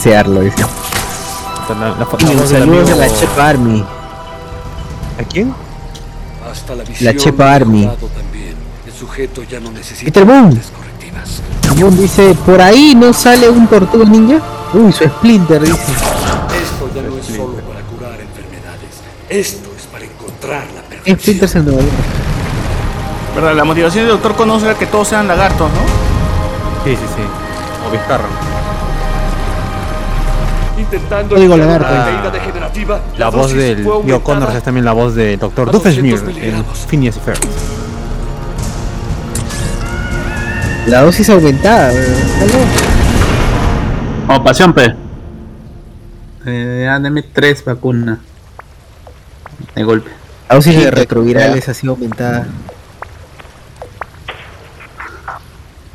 [0.00, 0.64] Searlo, dice.
[1.68, 3.84] La, la, Y un saludo de la Chep Army.
[5.20, 5.54] ¿A quién?
[6.50, 7.84] Hasta la La Chepa Army.
[8.86, 10.60] El sujeto ya no necesita Peter Boone.
[11.76, 14.40] Boone dice, por ahí no sale un tortuga ninja.
[14.72, 15.74] Uy, su Splinter, dice.
[15.74, 18.90] Esto ya no es solo para curar enfermedades.
[19.28, 21.18] Esto es para encontrar la perfección.
[21.18, 21.82] Splinter en Nueva.
[23.34, 23.54] ¿Verdad?
[23.54, 26.84] La motivación del doctor Connors era que todos sean lagartos, ¿no?
[26.84, 27.22] Sí, sí, sí.
[27.86, 28.26] O Vizcarra.
[30.90, 33.00] Intentando Código caída degenerativa.
[33.18, 35.68] La voz del Tío Connors es también la voz de Dr.
[35.68, 36.64] a Doofenshmirtz 200 en.
[36.88, 37.38] Phineas y Ferb.
[40.86, 42.58] La dosis aumentada, loco.
[44.26, 44.94] Como pasión, pe.
[46.46, 48.20] Eh, dame tres vacunas.
[49.74, 50.10] De golpe.
[50.48, 52.46] La dosis de retrovirales ha sido aumentada.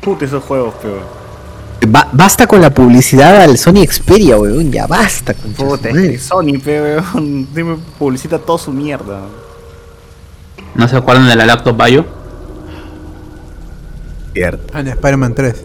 [0.00, 1.23] Puta esos juegos, pero.
[1.88, 4.70] Ba- basta con la publicidad al Sony Xperia, weón.
[4.72, 5.34] Ya basta.
[5.34, 7.02] su Puta, es Sony, pero
[7.54, 9.20] dime, publicita toda su mierda.
[10.74, 12.04] ¿No se acuerdan de la Lacto Bayo?
[14.32, 14.72] Cierto.
[14.72, 15.64] Ah, en Spider-Man 3.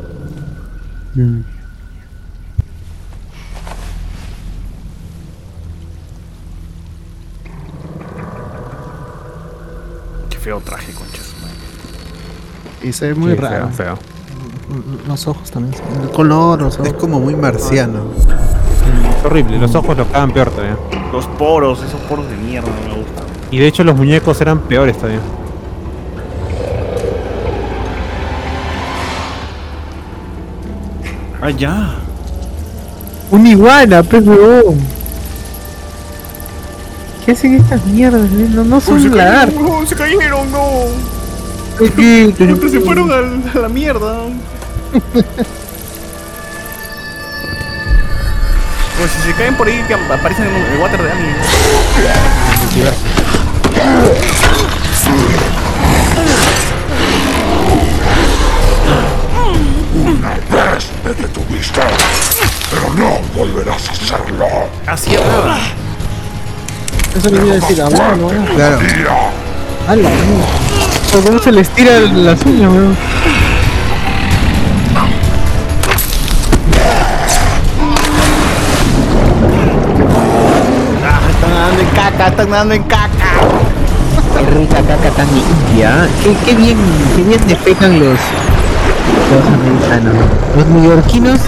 [10.29, 11.33] Qué feo traje, conchas.
[12.83, 13.69] Y se ve muy Sí, raro.
[13.69, 13.99] feo, feo.
[15.07, 15.75] Los ojos también.
[16.03, 16.87] El color, los ojos.
[16.87, 18.03] Es como muy marciano.
[19.17, 20.77] Es horrible, los ojos lo cagan peor todavía.
[21.11, 23.25] Los poros, esos poros de mierda no me gustan.
[23.51, 25.21] Y de hecho los muñecos eran peores todavía.
[31.41, 31.95] Ah, ya.
[33.31, 34.79] Un iguana, pues, weón.
[37.25, 38.29] ¿Qué hacen estas mierdas?
[38.31, 38.55] weón?
[38.55, 39.61] No, no son lagartos.
[39.61, 40.67] No, se cayeron, no.
[41.95, 42.33] ¿Qué,
[42.69, 44.25] se fueron a la mierda.
[48.97, 51.35] Pues si se caen por ahí, que aparecen en el water de alguien.
[59.93, 61.81] Una vez me detuviste,
[62.71, 64.47] pero no volverás a hacerlo.
[64.87, 65.59] Así es, nada.
[67.15, 68.27] Eso le iba a decir, hablar, ¿no?
[68.55, 68.79] Claro.
[69.87, 70.09] ¡Hala!
[71.11, 72.97] ¿Por ¿Cómo se les tira las uñas, weón?
[82.27, 83.31] Están nadando en caca.
[84.37, 86.07] Qué rica caca tan limpia.
[86.23, 86.77] Qué, qué bien,
[87.15, 88.19] qué bien defecan los,
[89.31, 90.15] los americanos.
[90.55, 91.39] Los neoyorquinos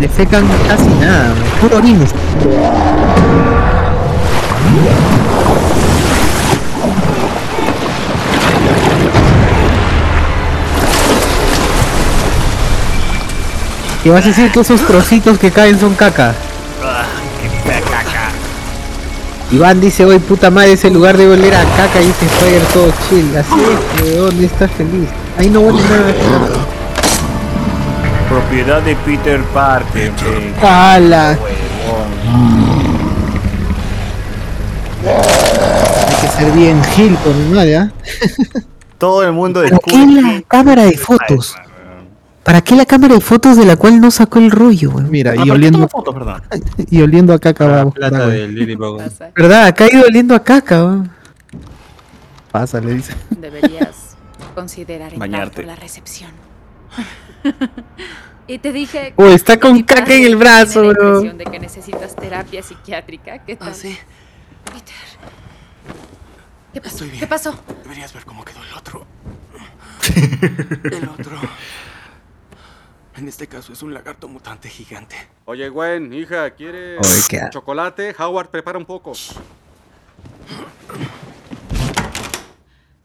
[0.00, 2.10] defecan casi nada, puro orines.
[14.02, 16.34] ¿Qué vas a decir que esos trocitos que caen son caca?
[19.52, 22.90] Iván dice, hoy puta madre, ese lugar debe oler a caca y ese Spider todo
[23.08, 23.36] chill.
[23.36, 25.08] Así es, weón, está feliz.
[25.38, 26.12] Ahí no huele nada.
[28.30, 30.10] Propiedad de Peter Parker.
[30.12, 30.66] pe.
[30.66, 31.36] ¡Hala!
[36.08, 37.92] Hay que ser bien gil con mi madre, ¿ah?
[38.98, 40.22] Todo el mundo ¿Para qué descubre.
[40.22, 41.54] la cámara de fotos?
[42.42, 45.10] ¿Para qué la cámara de fotos de la cual no sacó el rollo, weón?
[45.10, 46.42] Mira, Ah, y ¿por qué oliendo, fotos, perdón?
[46.90, 49.00] y oliendo a caca va a buscar Plata Ladybug.
[49.36, 49.66] ¿Verdad?
[49.66, 51.10] Acá ha ido oliendo a caca, weón.
[52.50, 53.14] Pasa, le dice.
[53.30, 54.16] Deberías
[54.54, 55.62] considerar Bañarte.
[55.62, 56.30] la recepción.
[58.48, 59.14] Y te dije.
[59.16, 61.20] Oh, está con caca en el brazo, la bro.
[61.22, 63.38] de que necesitas terapia psiquiátrica.
[63.44, 63.72] ¿Qué tal?
[63.72, 63.96] sí.
[64.64, 64.94] Peter.
[66.74, 66.94] ¿Qué pasó?
[66.96, 67.20] Estoy bien.
[67.20, 67.54] ¿Qué pasó?
[67.84, 69.06] Deberías ver cómo quedó el otro.
[70.90, 71.36] El otro.
[73.16, 75.16] En este caso es un lagarto mutante gigante.
[75.44, 78.14] Oye, Gwen, hija, ¿quieres Oye, ¿qué ha- chocolate?
[78.18, 79.12] Howard, prepara un poco.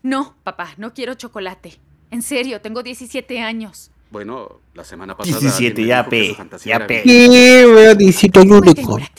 [0.04, 1.78] No, papá, no quiero chocolate.
[2.10, 3.92] En serio, tengo 17 años.
[4.10, 5.42] Bueno, la semana pasada...
[5.42, 7.02] 17, alguien me ya pe, ya pe.
[7.04, 7.98] ¿Qué, weón?
[7.98, 8.96] Necesito un único.
[8.96, 9.12] Beetleborg.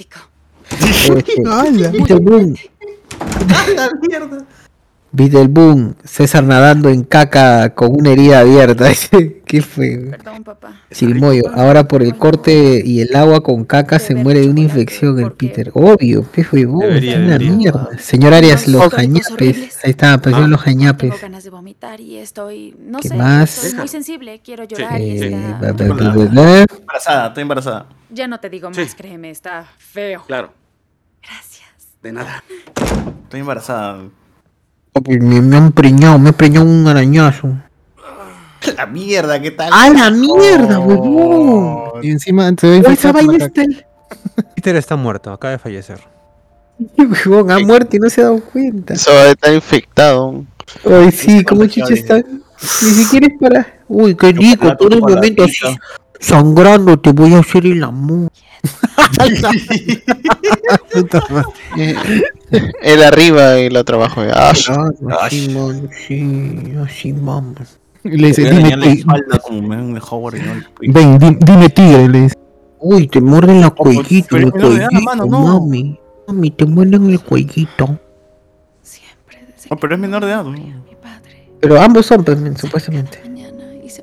[3.74, 4.46] la mierda!
[5.12, 5.94] Beetleborg.
[6.04, 8.90] César nadando en caca con una herida abierta.
[9.46, 9.96] ¿Qué fue?
[10.10, 10.82] Perdón, papá.
[10.92, 11.44] Chirimoyo.
[11.54, 15.32] Ahora por el corte y el agua con caca se muere de una infección el
[15.32, 15.70] Peter.
[15.74, 16.80] Obvio, qué huevón.
[16.80, 17.52] Debería, es una debería.
[17.52, 17.88] mierda.
[17.98, 19.78] Señor Arias, los jañapes.
[19.84, 21.10] Ahí está, aparecieron los jañapes.
[21.10, 22.76] Tengo ganas de vomitar y estoy.
[22.78, 23.16] No ¿Qué sé.
[23.16, 23.64] más?
[23.64, 24.40] Estoy muy sensible.
[24.44, 25.58] Quiero llorar Eh, y está.
[25.60, 26.22] ba- ba.
[26.22, 27.86] Estoy embarazada, estoy embarazada.
[28.10, 30.24] Ya no te digo más, créeme, está feo.
[30.26, 30.52] Claro.
[32.02, 32.44] De nada.
[33.24, 34.04] Estoy embarazada.
[35.06, 37.54] Me, me han preñado, me he preñado un arañazo.
[38.76, 39.70] La mierda, ¿qué tal?
[39.72, 42.02] ¡A la mierda, huevón!
[42.02, 43.62] Y encima se ve Esa vaina está.
[44.54, 46.00] Peter está muerto, acaba de fallecer.
[47.26, 48.94] Huevón, ha muerto y no se ha dado cuenta.
[48.94, 50.44] Eso va a estar infectado.
[50.84, 51.96] Ay, sí, como contagiable.
[51.96, 52.28] chucha está.
[52.82, 53.80] Ni siquiera es para.
[53.88, 55.66] Uy, qué rico, todo el momento así.
[56.20, 58.30] Sangrando, te voy a hacer el amor.
[62.82, 63.68] Él arriba y
[66.06, 67.78] sí, así vamos.
[68.04, 70.92] Le dice, dime, dañar la ti- espalda como me de Howard y no el cuello.
[70.94, 72.34] ven, di- dime tigre, le dice.
[72.80, 75.98] Uy, te muerden la cuellito, el cuellito, mami.
[76.28, 77.98] Mami, te muerden el cuellito.
[79.70, 80.44] No, pero es menor de edad.
[81.60, 83.20] Pero ambos son, pues, men, supuestamente.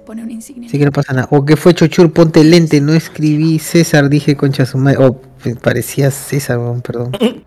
[0.05, 0.67] Pone un insignia.
[0.69, 1.27] Así que no pasa nada.
[1.31, 4.97] O que fue Chochur, ponte lente, no escribí César, dije concha su madre.
[5.03, 7.11] O me parecía César, weón, perdón.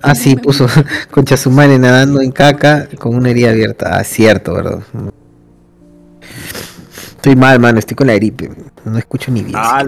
[0.00, 0.66] Ah, sí, puso
[1.10, 3.98] concha su madre nadando en caca con una herida abierta.
[3.98, 4.78] Ah, cierto, ¿verdad?
[7.16, 8.50] Estoy mal, mano, estoy con la gripe.
[8.86, 9.54] No escucho ni bien.
[9.56, 9.84] Ah,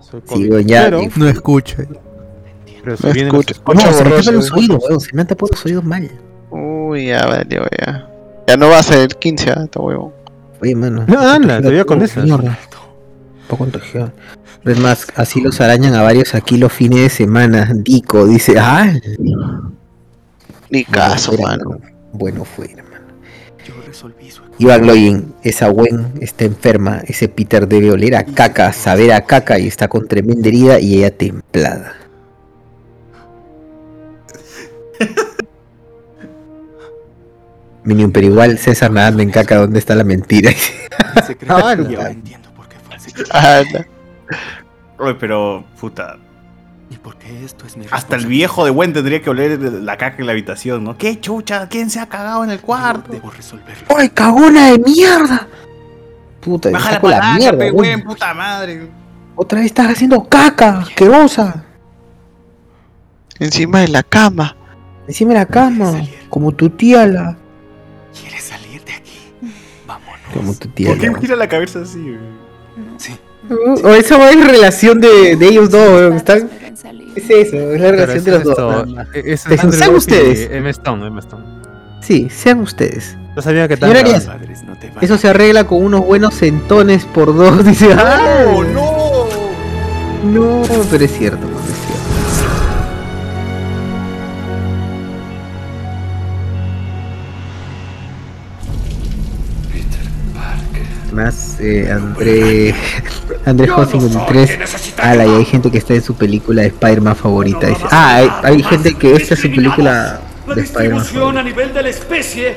[0.00, 0.50] soy Sí, COVID.
[0.52, 0.84] weón, ya.
[0.84, 1.76] Pero- No escucho.
[1.76, 3.54] pero No se los- escucho.
[3.54, 6.10] No, Escucha se me tapan los oídos, weón, se me han tapado los oídos mal.
[6.50, 8.08] Uy, ya valió, ya.
[8.48, 10.14] Ya no va a ser el 15, ah, esta huevo.
[10.60, 11.04] Oye, mano.
[11.06, 12.02] No, anda, te voy a con.
[12.02, 12.56] Un
[13.48, 14.12] poco contagiado.
[14.64, 17.70] Es más, así los arañan a varios aquí los fines de semana.
[17.74, 18.92] Dico dice, ah.
[20.70, 21.70] Ni caso, fuera, mano.
[21.70, 21.82] mano.
[22.12, 23.06] Bueno fuera, mano.
[24.58, 27.02] Iván Loyen, esa Gwen está enferma.
[27.06, 30.96] Ese Peter debe oler a caca, saber a caca y está con tremenda herida y
[30.96, 31.94] ella templada.
[37.86, 40.50] Minion, pero igual César nadando en caca, ¿dónde está la mentira?
[41.48, 41.74] Ah,
[43.70, 43.84] no.
[44.98, 46.16] Oye, pero, puta.
[46.90, 49.96] ¿Y por qué esto es mi Hasta el viejo de buen tendría que oler la
[49.96, 50.98] caca en la habitación, ¿no?
[50.98, 51.68] ¿Qué chucha?
[51.68, 53.12] ¿Quién se ha cagado en el cuarto?
[53.12, 53.86] Debo resolverlo.
[53.96, 55.46] ¡Ay, cagona de mierda!
[56.40, 58.88] Puta, Baja la saco la palanca, mierda, pe, puta madre.
[59.36, 61.64] Otra vez estás haciendo caca, asquerosa.
[63.38, 64.56] Encima de la cama.
[65.06, 66.00] Encima de la cama,
[66.30, 67.36] como tu tía la.
[68.20, 69.32] ¿Quieres salir de aquí?
[70.34, 71.18] Como tu tía ¿Por qué la.
[71.20, 72.18] gira la cabeza así, güey?
[73.84, 76.14] O esa va en relación de, de ellos dos.
[76.14, 76.50] Están...
[77.14, 78.86] Es eso, es la Pero relación es de los dos.
[79.14, 79.40] es
[79.78, 80.50] Sean- ustedes.
[80.50, 81.44] Emma Stone, Emma Stone.
[82.02, 83.16] Sí, sean ustedes.
[83.34, 83.94] No sabía que tal.
[85.00, 87.64] Eso se arregla con unos buenos centones por dos.
[87.64, 88.46] Dice, ¡ah!
[88.72, 89.26] no!
[90.24, 91.55] No, pero es cierto, man, es cierto.
[101.16, 102.74] Más eh, André
[103.46, 107.68] André Jo 53 Ala, y hay gente que está en su película de Spider-Man favorita.
[107.68, 111.42] Dice, ah, hay, hay gente que esta es su película La de Spider-Man distribución a
[111.42, 112.54] nivel de la especie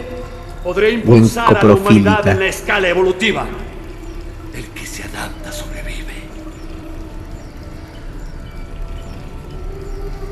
[0.62, 3.48] podrá Buen impulsar a la humanidad en la escala evolutiva.
[4.54, 6.16] El que se adapta sobrevive.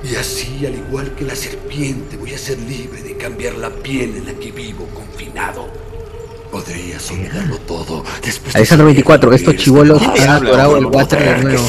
[0.04, 4.18] Y así, al igual que la serpiente, voy a ser libre de cambiar la piel
[4.18, 5.87] en la que vivo confinado.
[6.52, 11.20] Podrías olvidarlo todo después de Alessandro 24, saber estos chivolos han habla, atorado el water
[11.20, 11.64] de nuevo.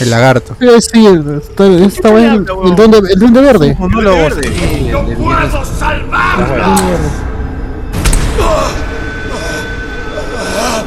[0.00, 0.56] El lagarto.
[0.60, 3.76] Eh, sí, está, estaba el, el, duende, el duende verde.
[3.78, 6.76] ¡No puedo salvarla!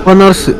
[0.05, 0.51] Honors.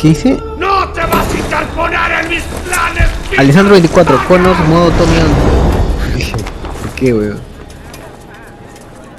[0.00, 0.38] ¿Qué dice?
[0.58, 3.08] ¡No te vas a interponer en mis planes!
[3.36, 5.16] Alessandro 24, Connors modo Tommy
[6.14, 6.32] 11.
[6.82, 7.47] ¿Por qué, weón?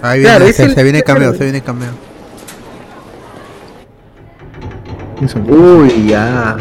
[0.02, 1.92] Ahí viene, se, el- se viene el- se viene cameo.
[5.48, 6.56] Uy, ya.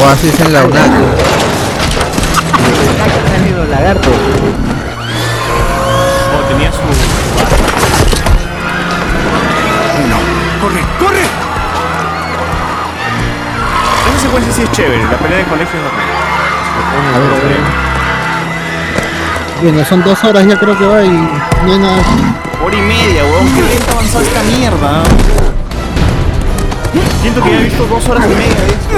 [0.00, 0.90] O así es en la UNAC.
[3.30, 4.08] salido lagarto.
[6.34, 6.78] Oh, tenía su.
[10.60, 11.26] ¡Corre, corre!
[14.10, 15.86] Esa secuencia sí es chévere, la pelea de colegio es.
[17.14, 17.91] A ver, a ver.
[19.62, 22.02] Bueno, son dos horas ya creo que va y no hay nada.
[22.64, 23.54] Hora y media, weón.
[23.54, 25.04] Qué lento avanzó esta mierda.
[27.20, 28.96] Siento que ya he visto dos horas y media de esto.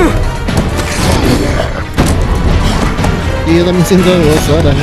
[3.47, 4.75] Y yo también siento dos horas.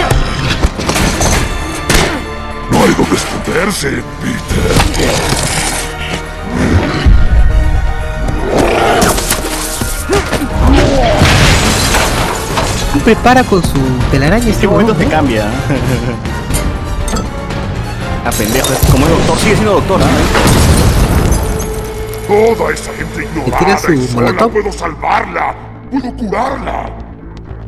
[0.00, 0.20] No
[2.86, 3.88] hay donde esconderse,
[4.22, 5.76] Peter.
[13.04, 13.78] Prepara con su
[14.10, 15.10] telaraña En este qué momento huevón, te ¿no?
[15.16, 15.44] cambia.
[18.26, 20.06] A pendejo, es como es doctor, sigue siendo doctor, ¿ah?
[22.26, 24.50] Toda esa gente ignorada tira su y sola molotov.
[24.52, 25.54] puedo salvarla.
[25.92, 26.90] Puedo curarla.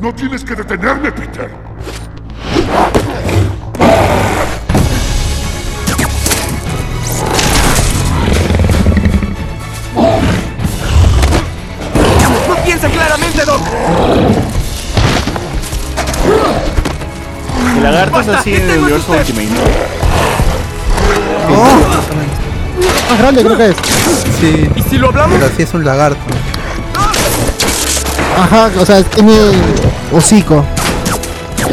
[0.01, 1.49] No tienes que detenerme, Peter.
[18.03, 19.59] Es así en el universo Ultimate, ¿no?
[23.09, 23.75] Más grande creo que es.
[24.39, 24.69] Sí.
[24.75, 25.37] ¿Y si lo hablamos?
[25.39, 26.19] Pero sí es un lagarto.
[28.41, 29.33] Ajá, o sea, tiene
[30.13, 30.63] hocico.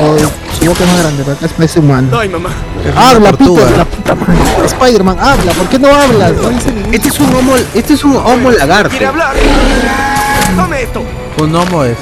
[0.01, 0.17] O
[0.59, 2.19] su boca es más grande, pero acá es humano.
[2.19, 2.49] Ay, mamá.
[2.97, 3.33] Habla.
[3.33, 4.35] Peter, la puta madre.
[4.65, 6.33] Spider-Man, habla, ¿por qué no hablas?
[6.33, 8.91] No dice ni- Este es un homo, este es un homo lagarto.
[8.91, 9.35] ¿Quiere hablar?
[10.57, 11.05] Tome esto.
[11.39, 11.97] Un homo es.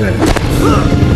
[0.00, 1.09] ¡Me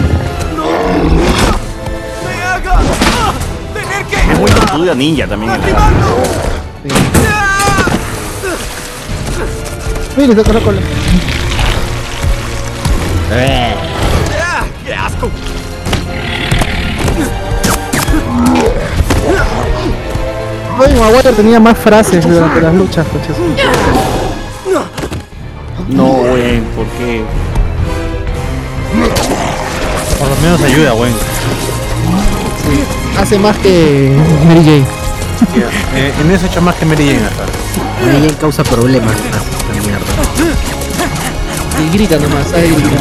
[4.44, 6.16] muy tortuga ninja también el lagarto.
[10.16, 10.80] Mira, saca la cola.
[14.84, 15.30] ¡Qué asco!
[20.78, 23.36] Oye, Maguire tenía más frases durante las luchas, coches.
[25.88, 27.24] No, güey, ¿por qué?
[30.18, 31.33] Por lo menos ayuda, güey.
[33.18, 34.16] Hace más que
[34.46, 34.86] Mary Jane.
[35.94, 37.44] Eh, en eso he hecho más que Mary Jane hasta.
[38.04, 39.12] Mary Jane causa problemas.
[39.12, 40.06] esta mierda.
[41.80, 42.92] Y grita nomás, sabe gritar.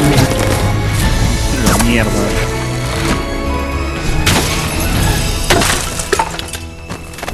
[1.68, 2.10] La mierda.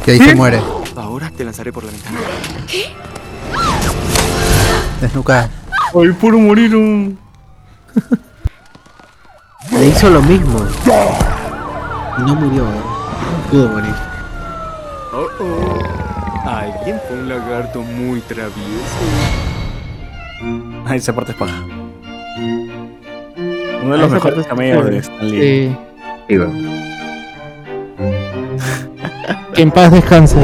[0.06, 0.60] Y ahí se muere.
[0.96, 2.18] Ahora te lanzaré por la ventana.
[5.00, 5.50] Desnucada.
[5.94, 7.18] Ay, puro morir un.
[9.70, 10.66] Le hizo lo mismo.
[12.20, 12.64] Y no murió.
[12.64, 13.94] No pudo morir.
[15.12, 16.48] Oh, oh.
[16.48, 18.54] Alguien fue un lagarto muy travieso.
[20.86, 21.64] Ay, esa parte es paja.
[23.82, 24.98] Uno de los Esa mejores camellos de.
[24.98, 25.76] Stan Lee.
[26.28, 26.38] Sí.
[29.54, 30.36] Que en paz descanse.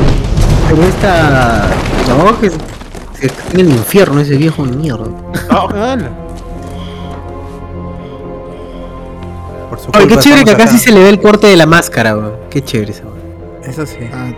[0.69, 1.69] Pero esta.
[2.09, 2.51] No, que.
[3.21, 5.09] que está en el infierno ese viejo mierda.
[9.77, 10.85] Por su Ay, qué chévere que estamos acá sí acá.
[10.85, 12.37] se le ve el corte de la máscara, weón.
[12.51, 13.17] Qué chévere esa weón.
[13.65, 13.97] Eso sí.
[14.13, 14.31] Ah,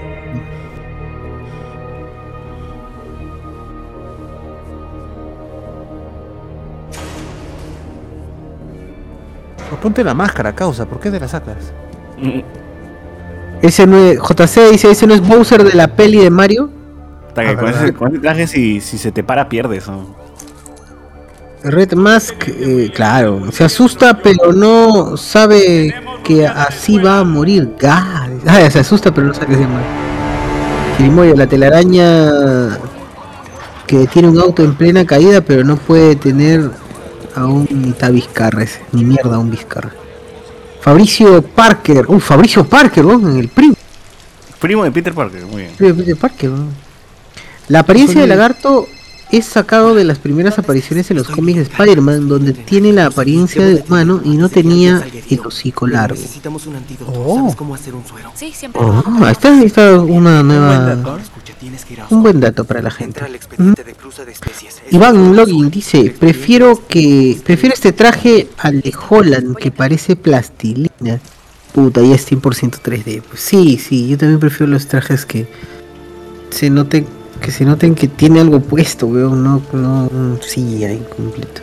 [9.68, 11.72] Pues ponte la máscara, causa, ¿por qué te la sacas?
[13.60, 14.18] Ese no es.
[14.18, 16.70] JC dice: ¿ese no es Bowser de la peli de Mario?
[17.28, 17.84] Hasta que Ah, con, ¿verdad?
[17.84, 19.86] ese, con ese traje, si, si se te para, pierdes.
[19.88, 20.16] ¿no?
[21.70, 27.70] Red Mask, eh, claro, se asusta pero no sabe que así va a morir.
[28.46, 29.86] Ah, se asusta pero no sabe que se va a morir.
[30.96, 32.78] Kirimoya, la telaraña
[33.86, 36.70] que tiene un auto en plena caída pero no puede tener
[37.34, 39.92] a un mitad Vizcarra ese, ni mierda a un Vizcarra.
[40.80, 43.38] Fabricio Parker, uh, Fabricio Parker, ¿no?
[43.38, 43.74] el primo
[44.60, 45.72] Primo de Peter Parker, muy bien.
[45.78, 46.66] de Peter Parker, ¿no?
[47.68, 48.88] La apariencia del lagarto
[49.30, 53.64] es sacado de las primeras apariciones en los cómics de Spider-Man, donde tiene la apariencia
[53.64, 56.14] de humano y no tenía el hocico largo.
[56.20, 57.12] Necesitamos un antídoto.
[57.14, 57.54] Oh.
[58.74, 60.96] Oh, ahí está una nueva,
[62.10, 63.20] un buen dato para la gente.
[63.20, 71.20] Es- Iván Login dice, prefiero que prefiero este traje al de Holland que parece plastilina.
[71.72, 73.22] Puta, ya es 100% 3D.
[73.28, 75.46] Pues sí, sí, yo también prefiero los trajes que
[76.50, 77.06] se noten
[77.40, 79.42] Que se noten que tiene algo puesto, weón.
[79.42, 81.62] No, no, un sí, ahí completo.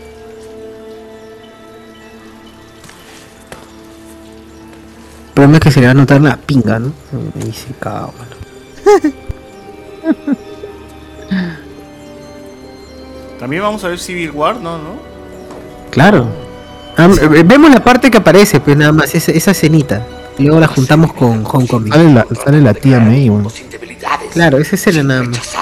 [5.28, 6.94] El problema es que se le va a notar la pinga, ¿no?
[7.46, 8.36] Y se caga, mano.
[13.40, 14.78] También vamos a ver Civil War, ¿no?
[14.78, 14.96] ¿No?
[15.92, 16.28] Claro.
[16.98, 20.06] Ah, eh, vemos la parte que aparece, pues nada más, esa, esa escenita.
[20.38, 21.92] Y luego la juntamos con Homecoming.
[21.92, 23.48] Sale la, sale la tía May, weón.
[24.36, 25.56] Claro, esa escena nada más.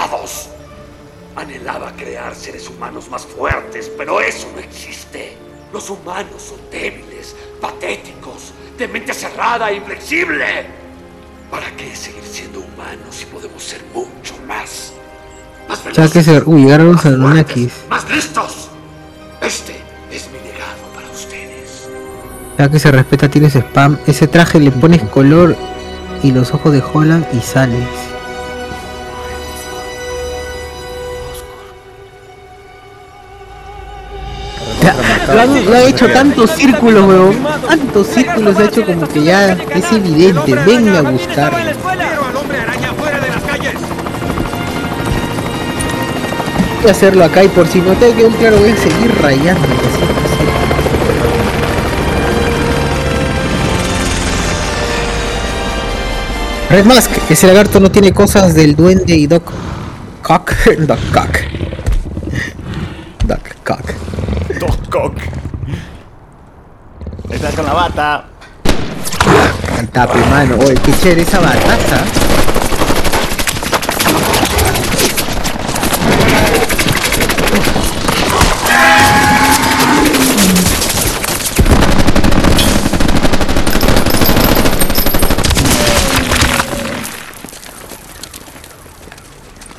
[1.35, 5.37] Anhelaba crear seres humanos más fuertes, pero eso no existe.
[5.71, 10.65] Los humanos son débiles, patéticos, de mente cerrada e inflexible.
[11.51, 14.93] ¿Para qué seguir siendo humanos si podemos ser mucho más?
[15.69, 16.41] Más O sea que se.
[16.43, 17.73] Uy, llegaron los Anunnakis.
[17.89, 18.69] más listos.
[19.39, 19.75] Este
[20.11, 21.89] es mi legado para ustedes.
[22.57, 23.99] Ya que se respeta, tienes spam.
[24.07, 25.55] Ese traje le pones color
[26.23, 27.87] y los ojos de Holland y sales.
[35.33, 37.43] Lo ha hecho tantos círculos, weón.
[37.67, 40.53] Tantos círculos ha hecho como que ya es evidente.
[40.55, 41.51] Venme a buscar.
[46.81, 49.67] Voy a hacerlo acá y por si no te quedó claro, voy a seguir rayando.
[56.69, 59.43] Red Mask, ese lagarto no tiene cosas del duende y Doc
[60.21, 60.53] Cock.
[60.79, 61.37] Doc Cock.
[63.25, 64.12] Doc Cock.
[64.93, 65.17] Doc Cock.
[67.31, 68.25] Está con la bata.
[69.77, 70.57] Al tapi, mano.
[70.59, 72.03] Oye, qué chévere esa bataza.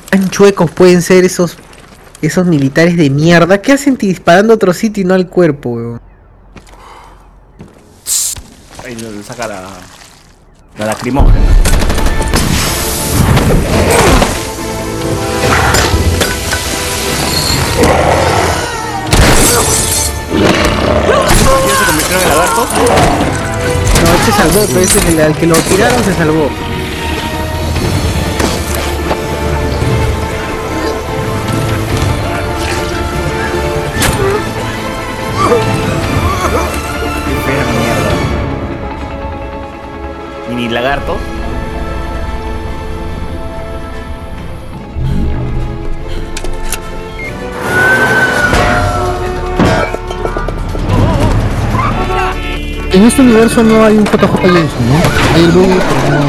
[0.09, 1.57] Tan chuecos pueden ser esos
[2.27, 3.61] esos militares de mierda.
[3.61, 6.01] ¿Qué hacen disparando a otro sitio y no al cuerpo, weón?
[8.85, 9.63] Ahí le saca la.
[10.77, 11.39] La lacrimógena.
[20.35, 22.67] ¿Ya se convirtieron en lagartos?
[24.03, 26.49] No, se salvó, pero ese que- al que lo tiraron se salvó.
[40.55, 41.17] Mini lagartos.
[52.93, 54.95] En este universo no hay un JJ Jameson, ¿no?
[55.35, 56.25] Hay el Google, pero no.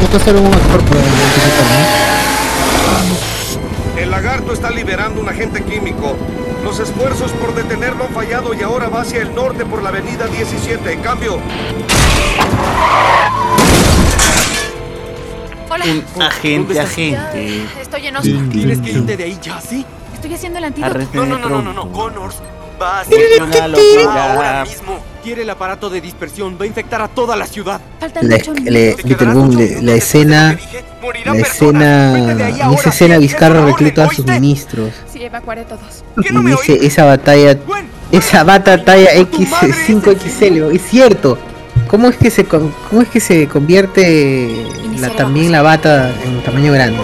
[0.00, 1.66] No te sale un actor para identificar,
[3.96, 4.00] ¿no?
[4.00, 6.16] El lagarto está liberando un agente químico.
[6.68, 10.26] Los esfuerzos por detenerlo han fallado y ahora va hacia el norte por la avenida
[10.26, 10.92] 17.
[10.92, 11.38] En cambio,
[15.70, 15.84] Hola.
[16.14, 17.64] Un agente, agente.
[17.80, 18.40] Estoy en Oslo.
[18.52, 19.86] Tienes que irte de ahí ya, ¿sí?
[20.12, 20.98] Estoy haciendo el antídoto.
[21.14, 21.90] No, no, no, no, no, no.
[21.90, 22.36] Connors.
[22.80, 24.34] Va a Metió una locura.
[24.34, 25.00] ahora mismo.
[25.36, 26.56] El aparato de dispersión.
[26.58, 27.80] Va a infectar a toda la ciudad.
[28.00, 28.96] Faltan La, le,
[29.32, 30.58] Boom, le- la escena.
[31.24, 32.32] La escena.
[32.32, 34.90] En esa escena Vizcarra recluta a sus ministros.
[35.12, 36.02] Sí, evacuaré todos.
[36.16, 37.58] Y dice esa batalla.
[38.10, 39.50] Esa bata talla X
[39.86, 41.38] 5XL, es cierto.
[41.88, 42.72] ¿Cómo es que se cómo
[43.02, 44.66] es que se convierte
[44.98, 46.98] la, también la bata en tamaño grande?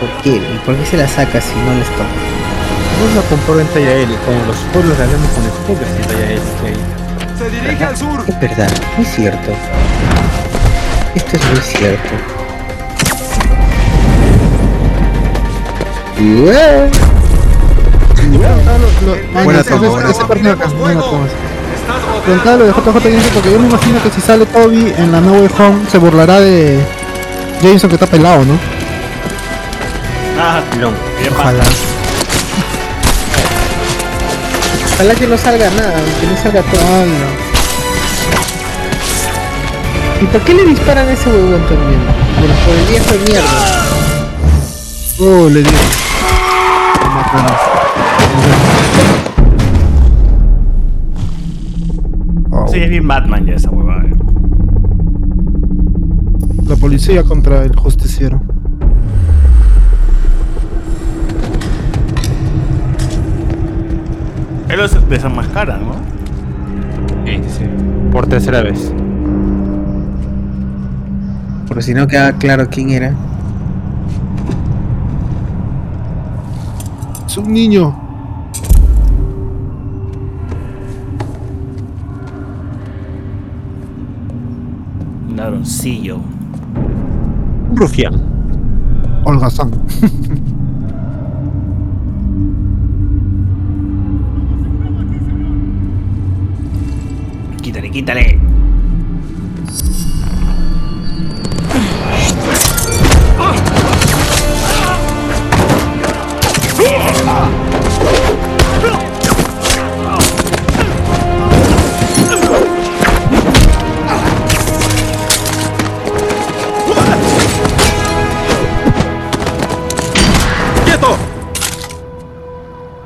[0.00, 0.30] ¿Por qué?
[0.36, 2.35] ¿Y por qué se la saca si no les toca?
[2.98, 6.42] No la compró en talla L, como los pueblos regalamos con spoilers en talla L.
[7.38, 8.24] Se dirige al sur.
[8.26, 9.52] Es verdad, muy cierto.
[11.14, 12.10] Esto es muy cierto.
[21.00, 21.26] Toma.
[22.24, 25.20] Preguntaba lo de JJ Jameson porque yo me imagino que si sale Toby en la
[25.20, 26.80] No Way Home se burlará de
[27.62, 28.58] Jameson que está pelado, ¿no?
[30.38, 30.62] Ah,
[31.30, 31.64] Ojalá.
[34.96, 36.80] Ojalá que no salga nada, que no salga todo.
[40.22, 42.00] ¿Y por qué le disparan a ese huevón también?
[42.38, 43.84] Bueno, por el viejo de mierda.
[45.18, 45.78] Oh, le digo.
[52.68, 54.02] Sí, es bien Batman ya esa huevada.
[54.04, 54.14] eh.
[56.68, 58.40] La policía contra el justiciero.
[64.68, 65.92] Él los desenmascara, ¿no?
[67.24, 67.64] Sí, sí.
[68.10, 68.92] Por tercera vez.
[71.68, 73.14] Por si no queda claro quién era.
[77.26, 77.94] Es un niño.
[85.28, 86.18] Un ladroncillo.
[87.70, 88.14] Un rufián.
[89.24, 89.70] Holgazán.
[97.96, 98.38] Quítale.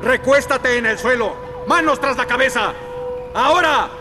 [0.03, 1.33] Recuéstate en el suelo.
[1.65, 2.73] Manos tras la cabeza.
[3.33, 4.00] ¡Ahora!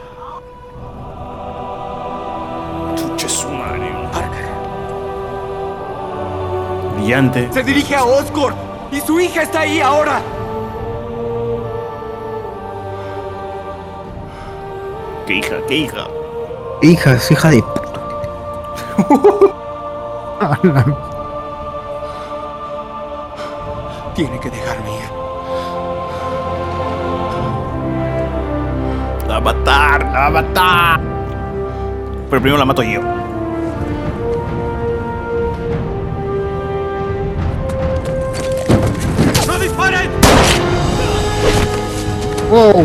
[7.11, 7.53] Brillante.
[7.53, 8.57] Se dirige a Oscorp
[8.93, 10.23] y su hija está ahí ahora.
[15.27, 15.57] ¿Qué hija?
[15.67, 16.07] ¿Qué hija?
[16.83, 17.65] Hija, es hija de.
[24.15, 25.11] Tiene que dejarme ir.
[29.27, 31.01] La va a matar, la va a matar.
[32.31, 33.20] Pero primero la mato yo.
[42.51, 42.85] Wow.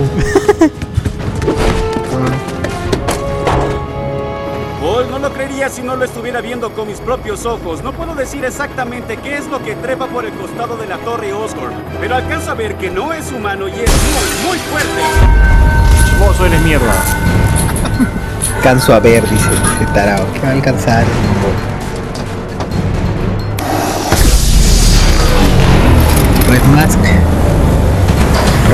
[4.79, 7.81] Paul, no lo creería si no lo estuviera viendo con mis propios ojos.
[7.81, 11.33] No puedo decir exactamente qué es lo que trepa por el costado de la torre
[11.33, 15.01] Oscorp, pero alcanzo a ver que no es humano y es muy, muy fuerte.
[16.19, 16.93] Vos eres mierda.
[18.61, 19.49] Canso a ver, dice
[19.95, 20.27] tarado.
[20.33, 21.05] ¿Qué va a alcanzar?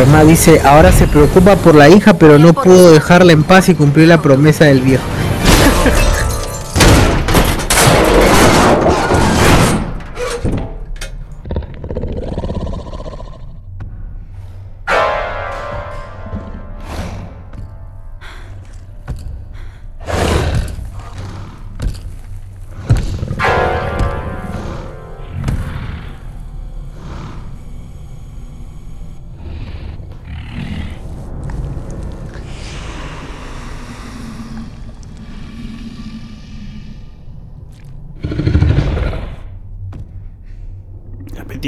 [0.01, 3.69] Red Mask dice, ahora se preocupa por la hija, pero no pudo dejarla en paz
[3.69, 5.03] y cumplir la promesa del viejo.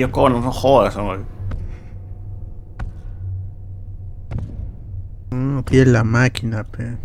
[0.04, 1.24] Tío Cono, no jodas, hombre.
[5.32, 6.98] Mm, pide la máquina, pe.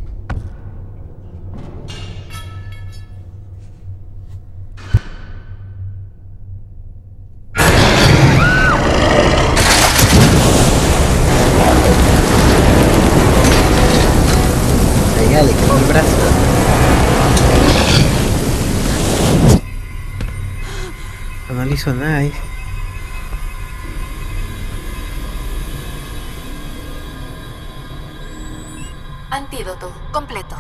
[21.70, 22.48] Hizo nada, dice.
[29.69, 30.57] Antídoto completo.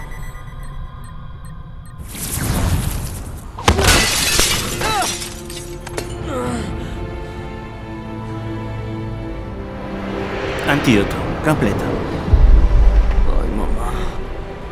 [10.68, 11.76] Antídoto, completo.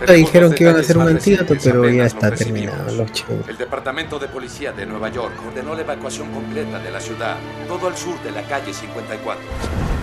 [0.07, 2.93] Le dijeron que iban a hacer un antídoto, pero ya está terminado.
[2.93, 3.37] Los chicos.
[3.49, 7.37] El Departamento de Policía de Nueva York ordenó la evacuación completa de la ciudad,
[7.67, 9.96] todo al sur de la calle 54.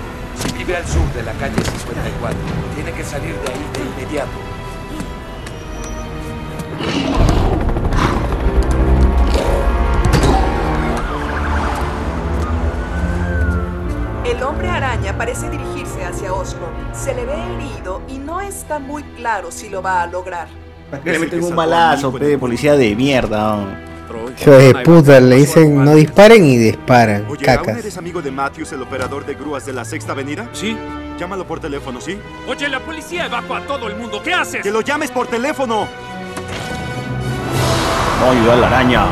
[0.66, 2.40] Vive al sur de la calle 54,
[2.74, 4.32] tiene que salir de ahí de inmediato.
[14.24, 16.72] El hombre araña parece dirigirse hacia Oscorp.
[16.94, 20.48] Se le ve herido y no está muy claro si lo va a lograr.
[21.04, 23.93] Que le meten un balazo, pe, policía de mierda.
[24.40, 27.26] Hijo de puta, le dicen no disparen y disparan.
[27.30, 27.78] Oye, ¿aún Cacas.
[27.78, 30.50] eres amigo de Matthews, el operador de grúas de la Sexta Avenida?
[30.54, 30.78] Sí.
[31.20, 32.20] Llámalo por teléfono, ¿sí?
[32.48, 34.22] Oye, la policía evacua a todo el mundo.
[34.24, 34.62] ¿Qué haces?
[34.64, 35.88] ¡Que lo llames por teléfono!
[38.20, 39.06] No ayuda a la araña.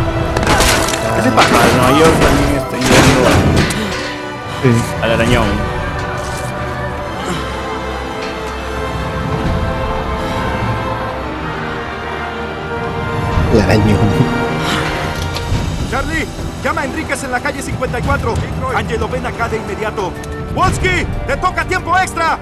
[1.15, 1.69] ¿Qué se pasa?
[1.69, 3.29] En Nueva York también está ayudando
[5.03, 5.47] al arañón.
[13.53, 14.30] El arañón.
[16.01, 16.25] Charlie,
[16.63, 18.33] llama a Enríquez en la calle 54.
[18.75, 20.11] Angelo, ven acá de inmediato.
[20.55, 22.39] Wolski, te toca tiempo extra.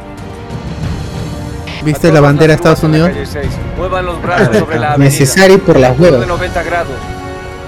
[1.84, 3.12] ¿Viste la bandera de Estados Unidos?
[3.78, 5.10] Muevan los brazos sobre la avenida.
[5.10, 6.22] Necesario por las huevas.
[6.22, 6.94] de 90 grados.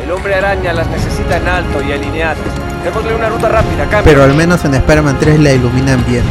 [0.03, 2.37] El hombre araña las necesita en alto y alineadas.
[2.83, 4.03] Démosle una ruta rápida, cambio.
[4.03, 6.23] Pero al menos en Spider-Man 3 la iluminan bien.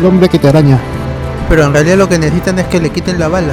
[0.00, 0.78] El hombre que te araña.
[1.50, 3.52] Pero en realidad lo que necesitan es que le quiten la bala.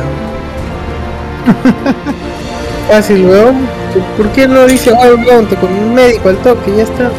[2.89, 3.67] Fácil, weón.
[4.15, 5.23] ¿Por qué no dice algo
[5.59, 6.73] con un médico al toque?
[6.77, 7.11] Ya está.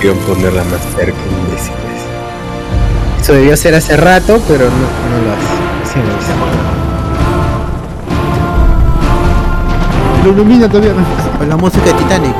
[0.00, 1.76] Quiero ponerla más cerca, imbéciles.
[3.20, 5.92] Eso debió ser hace rato, pero no, no lo hace.
[5.92, 6.91] Sí, lo hizo.
[10.22, 10.92] Lo ilumina todavía.
[11.36, 12.34] Con la música de Titanic.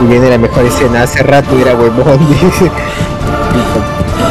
[0.00, 1.02] Y viene la mejor escena.
[1.02, 2.70] Hace rato era huevón, dice.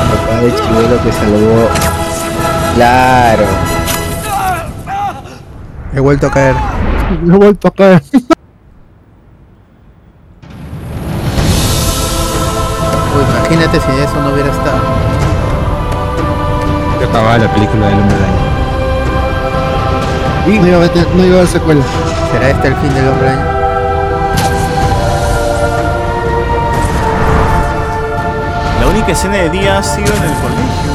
[0.10, 1.68] Papá de Chivolo que saludó.
[2.76, 3.44] Claro.
[5.94, 6.56] He vuelto a caer.
[7.28, 8.02] He vuelto a caer.
[13.72, 14.80] Imagínate si eso no hubiera estado.
[17.00, 18.52] Ya acababa la película del hombre araña.
[20.46, 21.84] No iba a haber, no iba a haber secuela.
[22.32, 23.46] ¿Será este el fin del hombre araña?
[28.80, 30.92] La única escena de día ha sido en el colegio,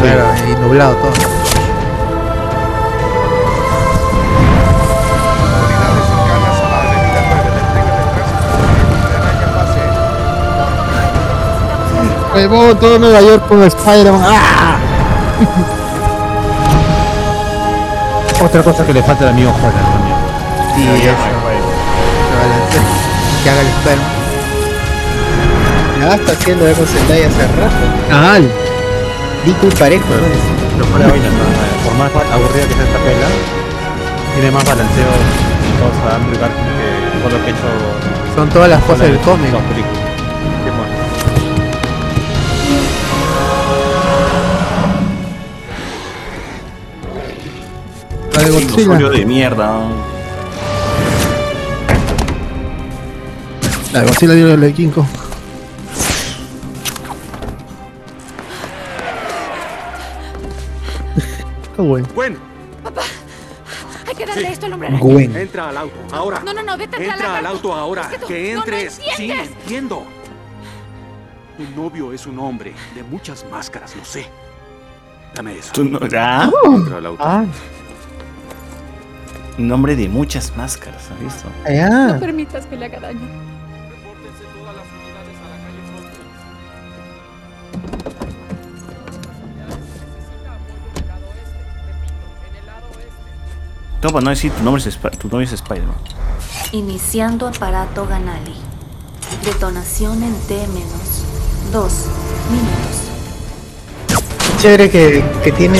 [0.00, 1.43] Claro, y nublado todo.
[12.34, 14.22] Huevón, todo Nueva York con Spider-Man.
[14.24, 14.76] ¡Ah!
[18.44, 20.16] Otra cosa que le falta al amigo Holland también.
[20.74, 21.14] Sí, eso.
[23.42, 24.24] Que haga el Spider-Man.
[26.00, 27.84] Ya está haciendo con Zendaya hace rato.
[28.12, 28.38] Ah,
[29.46, 30.16] Dico y parejo, ¿no?
[30.74, 31.28] Pero fuera vaina,
[31.84, 33.28] por más aburrida que sea esta pela,
[34.34, 35.12] tiene más balanceo
[35.62, 36.74] y cosa Andrew Garfield
[37.12, 37.68] que todo lo que ha hecho.
[38.34, 39.52] Son todas las cosas del cómic.
[48.44, 49.08] De Godzilla.
[49.10, 49.80] De mierda.
[53.92, 55.06] La de Godzilla dio la de King Kong.
[61.76, 62.06] Qué bueno.
[62.14, 62.38] Gwen,
[64.06, 65.02] Hay que darle esto al hombre araña.
[65.02, 65.36] Gwen.
[65.36, 66.40] entra al auto, ahora.
[66.44, 67.04] No, no, no, vete.
[67.04, 68.02] Entra al auto ahora.
[68.12, 69.00] Es que que no, no entres.
[69.16, 70.04] sí, entiendo.
[71.56, 74.26] Tu novio es un hombre de muchas máscaras, lo sé.
[75.34, 75.72] Dame eso.
[75.72, 76.50] ¿Tú no- ¿Ah?
[76.64, 77.22] Entra al auto.
[77.24, 77.44] Ah,
[79.56, 81.48] Un hombre de muchas máscaras, ¿has visto?
[82.12, 83.20] No permitas que le haga daño.
[94.00, 95.96] Todo para no decir tu nombre es, tu nombre es Spider-Man.
[96.72, 98.56] Iniciando aparato Ganali.
[99.44, 101.24] Detonación en T menos
[101.72, 102.06] dos
[102.50, 103.00] minutos.
[104.60, 105.78] Chévere que, que tiene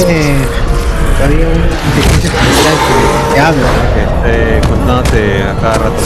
[1.17, 3.69] todavía una inteligencia artificial que te habla.
[3.95, 5.97] Que esté contándote a cada rato.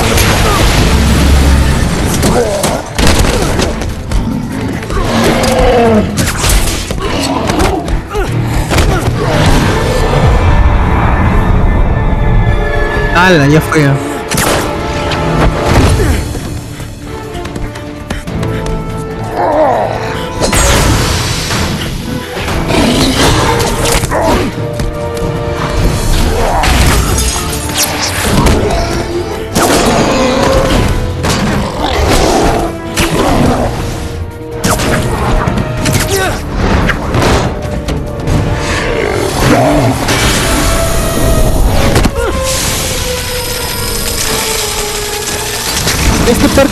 [13.15, 13.47] ¡Hala!
[13.49, 14.08] Ya fue.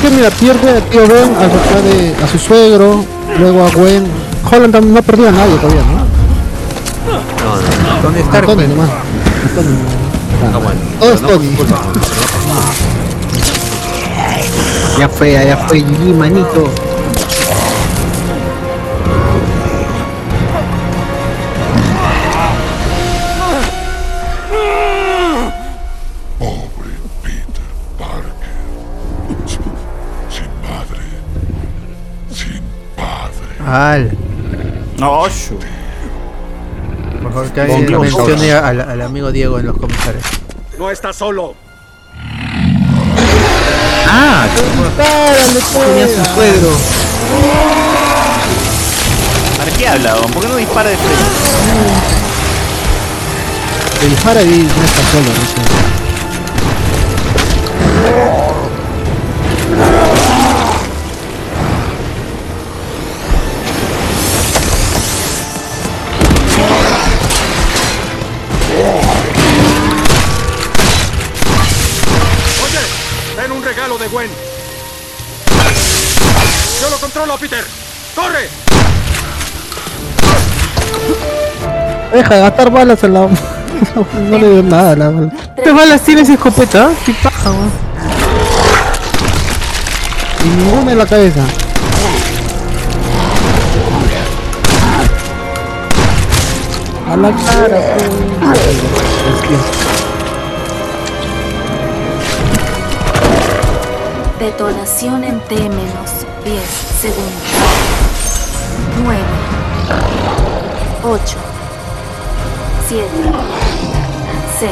[0.07, 1.35] Parque mira pierde a tío Ben,
[2.23, 3.05] a su suegro,
[3.39, 4.07] luego a Gwen.
[4.49, 5.95] Holland no ha perdido a nadie todavía, ¿no?
[7.07, 8.03] No, no, no.
[8.03, 8.91] ¿Dónde está Tony nomás.
[9.55, 9.77] Tony.
[10.55, 10.81] Ah, bueno.
[11.01, 12.01] Todo es Pero no por Tony.
[14.99, 16.70] Ya fue, ya fue, GG, manito.
[33.77, 34.11] Padre.
[34.11, 34.11] ¡Al!
[34.98, 35.23] No.
[37.23, 40.24] Por favor, que Con alguien mencione al, al amigo Diego en los comentarios.
[40.78, 41.55] No estás solo.
[44.09, 44.47] ¡Ah!
[44.97, 46.70] Tenía su suegro.
[49.59, 50.15] ¿Para qué habla?
[50.15, 50.31] don?
[50.31, 51.24] ¿Por qué no dispara de frente?
[54.03, 55.95] El dispara y no está solo, no sé.
[77.16, 77.64] Controlo, Peter.
[78.14, 78.51] ¡Corre!
[82.12, 83.20] Deja de gastar balas en la.
[83.20, 83.28] no,
[84.28, 85.30] no le dio nada a la bala.
[85.64, 86.90] ¿Qué balas tienes escopeta?
[87.06, 87.70] ¿Qué paja, weón?
[90.44, 91.40] Y ninguna en la cabeza.
[97.10, 97.97] A la cara,
[104.47, 106.62] Detonación en T menos 10
[107.01, 107.43] segundos.
[109.02, 109.20] 9,
[111.02, 111.36] 8,
[112.89, 113.09] 7,
[114.60, 114.70] 6,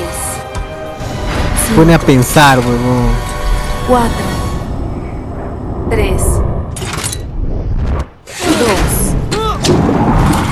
[1.75, 3.09] Pone a pensar, weón.
[3.89, 4.09] 4,
[5.91, 6.23] 3,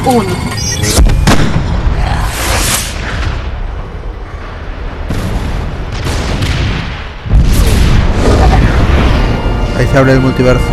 [0.04, 0.51] 2, 1.
[9.92, 10.64] Se abre el multiverso.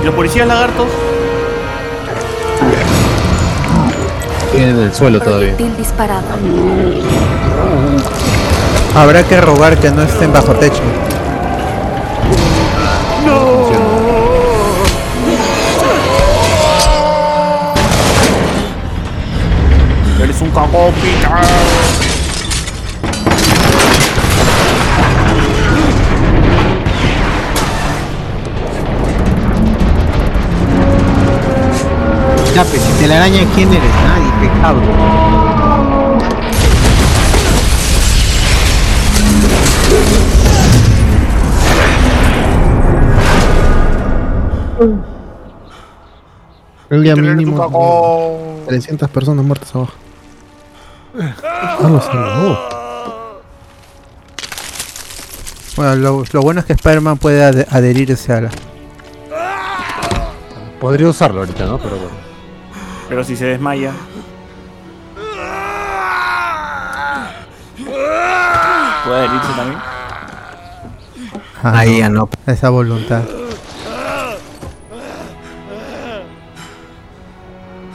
[0.00, 0.86] ¿Y los policías lagartos?
[4.54, 5.54] en el suelo todavía.
[5.76, 6.22] Disparado.
[8.94, 10.80] Habrá que rogar que no estén bajo techo.
[20.22, 20.92] Eres un cagón,
[32.64, 33.82] Si te la araña, ¿quién eres?
[33.82, 34.80] Nadie, pecado.
[46.88, 48.62] El día mínimo.
[48.66, 49.92] 300 personas muertas abajo.
[51.20, 52.58] Ah, lo salvó.
[55.76, 58.50] Bueno, lo, lo bueno es que Spider-Man puede adherirse a la.
[60.80, 61.76] Podría usarlo ahorita, ¿no?
[61.76, 62.25] Pero bueno.
[63.08, 63.92] Pero si se desmaya.
[69.04, 69.78] ¿Puede adherirse también?
[71.62, 72.28] Ah, Ahí ya no.
[72.46, 73.22] Esa voluntad.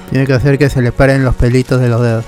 [0.10, 2.26] Tiene que hacer que se le paren los pelitos de los dedos.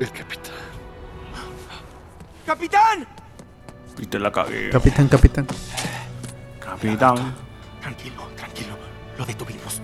[0.00, 0.52] El capitán.
[2.44, 3.05] ¡Capitán!
[4.12, 4.70] La cagué.
[4.70, 5.46] Capitán, capitán.
[6.58, 7.34] Capitán.
[7.82, 8.78] Tranquilo, tranquilo.
[9.18, 9.82] Lo detuvimos.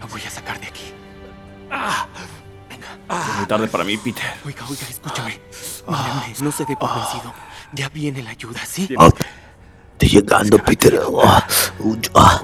[0.00, 0.92] Lo voy a sacar de aquí.
[3.08, 4.24] Es muy tarde para mí, Peter.
[4.44, 5.40] Oiga, oiga, escúchame.
[5.86, 7.32] Mírame, no se dé por vencido.
[7.72, 8.88] Ya viene la ayuda, ¿sí?
[8.98, 9.10] Ah,
[9.92, 11.00] Estoy llegando, Peter.
[11.08, 11.20] Uh,
[12.14, 12.42] ah.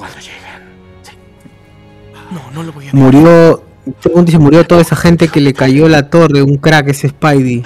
[2.31, 3.65] No, no lo voy a Murió.
[4.01, 7.65] Según dice, murió toda esa gente que le cayó la torre, un crack ese Spidey.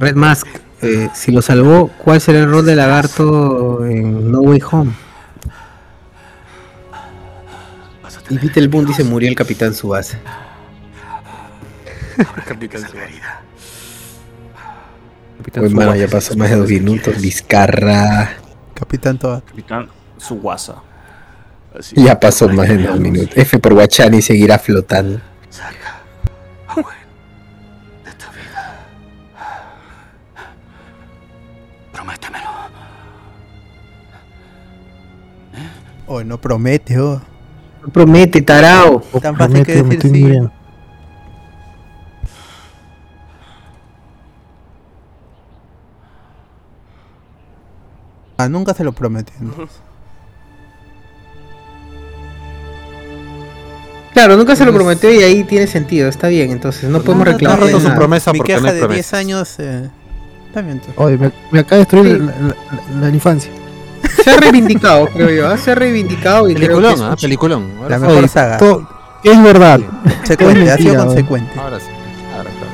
[0.00, 0.46] Red Mask,
[0.80, 4.92] eh, si lo salvó, ¿cuál será el rol de lagarto en No Way Home?
[8.30, 10.18] Y Peter Boone dice, murió el Capitán Subasa.
[12.46, 12.82] Capitán
[15.52, 18.36] Pues mano, ya pasó más de dos minutos, Vizcarra.
[18.72, 19.42] Capitán Toad.
[19.42, 20.76] Capitán Suwasa.
[21.94, 23.36] Ya pasó más de dos minutos.
[23.36, 25.20] F por Guachani seguirá flotando.
[36.06, 37.20] Oh, no promete, oh.
[37.82, 39.00] No promete, tarao.
[39.22, 40.08] Tan fácil que decir sí.
[40.08, 40.52] muriendo.
[48.36, 49.34] Ah, nunca se lo prometió.
[54.12, 57.32] Claro, nunca se lo prometió y ahí tiene sentido, está bien, entonces no podemos No,
[57.32, 57.58] reclamar.
[57.60, 58.20] no, no, nada.
[58.26, 59.54] no, Mi queja de 10 años.
[59.58, 59.88] Eh,
[60.50, 60.94] está bien, entonces.
[60.98, 62.56] Oye, me, me acaba de destruir la, la-
[62.94, 63.50] la- la infancia.
[64.22, 65.56] Se ha reivindicado, creo yo, ¿ah?
[65.56, 67.14] se ha reivindicado y creo Peliculón, que ¿ah?
[67.14, 67.68] es- Peliculón.
[67.88, 68.28] La Ahora mejor sí.
[68.28, 68.58] saga.
[68.58, 68.88] To-
[69.24, 69.80] es verdad.
[70.24, 70.30] Es
[70.70, 71.58] ha sido consecuente.
[71.58, 71.86] Ahora sí.
[72.36, 72.72] Ahora, claro.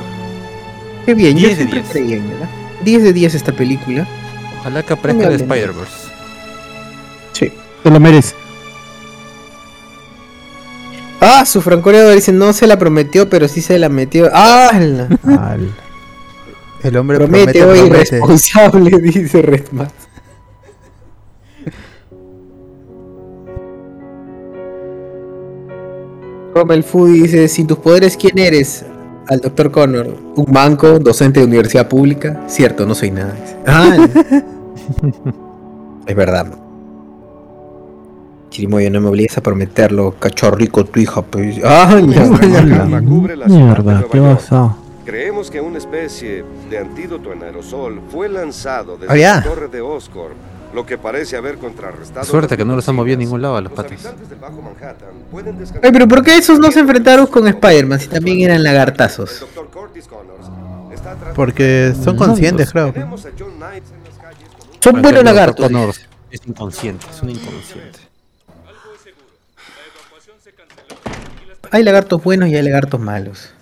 [1.05, 1.91] Qué bien, yo 10 de siempre 10.
[1.91, 2.49] creí en ella.
[2.83, 4.07] 10 de 10 esta película.
[4.61, 5.61] Ojalá que aparezca de Póngale.
[5.61, 6.07] Spider-Verse.
[7.33, 7.53] Sí.
[7.83, 8.35] Se lo merece.
[11.19, 14.29] Ah, su francoreador dice, no se la prometió, pero sí se la metió.
[14.33, 14.71] ¡Ah!
[16.83, 18.17] El hombre Promete promete, hoy promete.
[18.17, 19.89] irresponsable, dice Redman.
[26.53, 28.85] Rommel Food dice, sin tus poderes, ¿quién eres?
[29.27, 30.07] Al doctor Connor.
[30.35, 32.43] Un manco, docente de universidad pública.
[32.47, 33.35] Cierto, no soy nada.
[33.67, 34.07] Ah,
[36.07, 36.47] es verdad.
[38.49, 40.15] Chirimoyo, no me obligues a prometerlo.
[40.17, 41.21] Cachorrico, tu hija.
[41.21, 41.59] Pues.
[41.63, 42.07] ¡Ay!
[42.69, 44.77] Cama cubre la ciudad de Mierda, ¿qué pasó?
[45.07, 49.79] Creemos que una especie de antídoto en aerosol fue lanzado desde Ah, la torre de
[49.79, 50.33] Oscorp,
[50.73, 52.25] lo que parece haber contrarrestado.
[52.25, 54.15] Suerte que no los han movido a ningún lado a los Los descansar
[55.81, 59.45] Ay, pero ¿por qué esos no se enfrentaron con Spider-Man si también eran lagartazos?
[61.33, 62.93] Porque son conscientes, creo.
[64.81, 65.67] Son buenos lagartos.
[65.67, 65.95] Connor
[66.29, 67.99] es inconsciente, es un inconsciente.
[71.71, 73.53] Hay lagartos buenos y hay lagartos malos.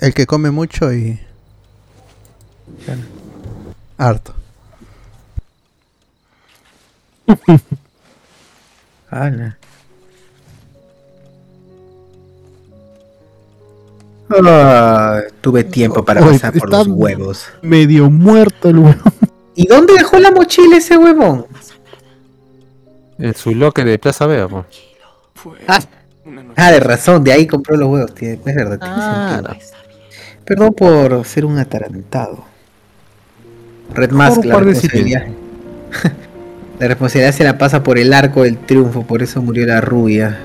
[0.00, 1.18] El que come mucho y.
[2.86, 3.02] Bueno,
[3.98, 4.34] harto.
[9.10, 9.56] Ala.
[14.30, 17.46] Ah, tuve tiempo para Oye, pasar por los huevos.
[17.62, 19.02] Medio muerto el huevo.
[19.54, 21.46] ¿Y dónde dejó la mochila ese huevón?
[23.18, 24.66] En su loque de Plaza Vea, po.
[25.68, 25.80] Ah,
[26.56, 28.14] ah, de razón, de ahí compró los huevos.
[28.14, 29.74] Tiene, es verdad, tiene sentido.
[30.44, 32.44] Perdón por ser un atarantado.
[33.94, 35.26] Red Mask, la responsabilidad.
[36.80, 40.38] la responsabilidad se la pasa por el arco del triunfo, por eso murió la rubia.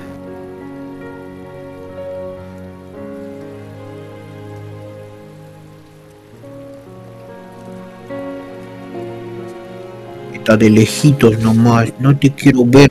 [10.32, 12.90] Está de lejitos nomás, no te quiero ver.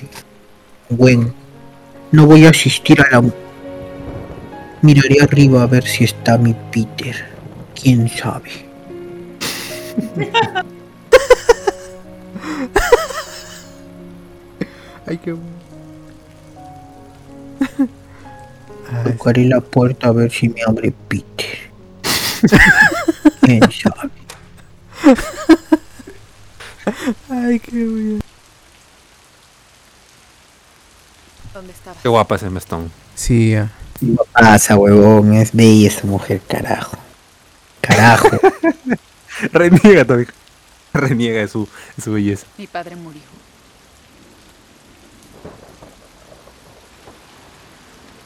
[0.89, 1.33] Buen,
[2.11, 3.23] no voy a asistir a la...
[4.81, 7.27] Miraré arriba a ver si está mi Peter.
[7.75, 8.49] ¿Quién sabe?
[15.05, 15.35] Ay, qué.
[19.03, 21.69] Tocaré la puerta a ver si me abre Peter.
[23.41, 24.09] ¿Quién sabe?
[27.29, 28.19] Ay, qué bien.
[31.53, 31.97] ¿Dónde estaba?
[32.01, 32.89] Qué guapa es Emma Stone.
[33.15, 33.71] Sí, ya.
[34.01, 36.97] No pasa, huevón, es bella esa mujer, carajo.
[37.81, 38.29] Carajo.
[39.51, 40.33] Reniega todavía.
[40.93, 42.47] Reniega de su, de su belleza.
[42.57, 43.21] Mi padre murió.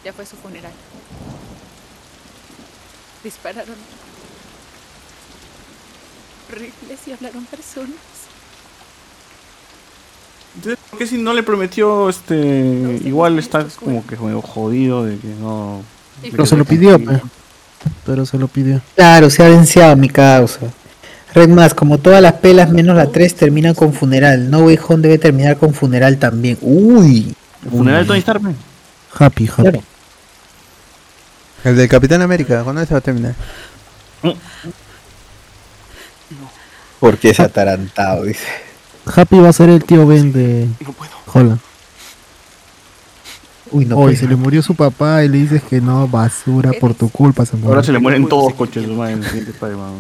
[0.04, 0.74] Ya fue su funeral.
[3.24, 3.76] Dispararon.
[6.50, 7.96] Horribles y hablaron personas.
[10.56, 15.28] Entonces, ¿por qué si no le prometió este igual está como que jodido de que
[15.40, 15.82] no
[16.22, 17.22] de Pero que se lo pidió, pe.
[18.06, 18.82] Pero se lo pidió.
[18.96, 20.60] Claro, se ha vencido mi causa.
[21.34, 24.52] Red más, como todas las pelas menos la 3 terminan con funeral.
[24.52, 26.58] No Way Home debe terminar con funeral también.
[26.62, 27.36] Uy.
[27.64, 28.42] ¿El funeral de Tony Stark?
[29.18, 29.62] Happy, happy.
[29.62, 29.84] Claro.
[31.64, 33.36] El del Capitán América, ¿cuándo se va a terminar?
[37.00, 38.46] Porque es atarantado, dice.
[39.06, 40.68] Happy va a ser el tío Ben de
[41.34, 41.60] Holland.
[43.72, 46.94] Uy, no Hoy se le murió su papá y le dices que no, basura, por
[46.94, 47.70] tu culpa se murió.
[47.70, 49.94] Ahora se le mueren todos coches su madre en el siguiente Spider-Man.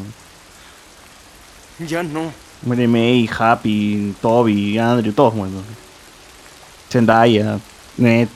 [1.88, 2.32] Ya no.
[2.66, 5.56] Muere May, Happy, Toby, Andrew, todos mueren.
[6.90, 7.60] Zendaya,
[7.98, 8.28] Ned.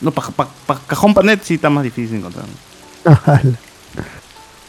[0.00, 2.46] No, pa, pa, pa- cajón para Ned sí está más difícil encontrar.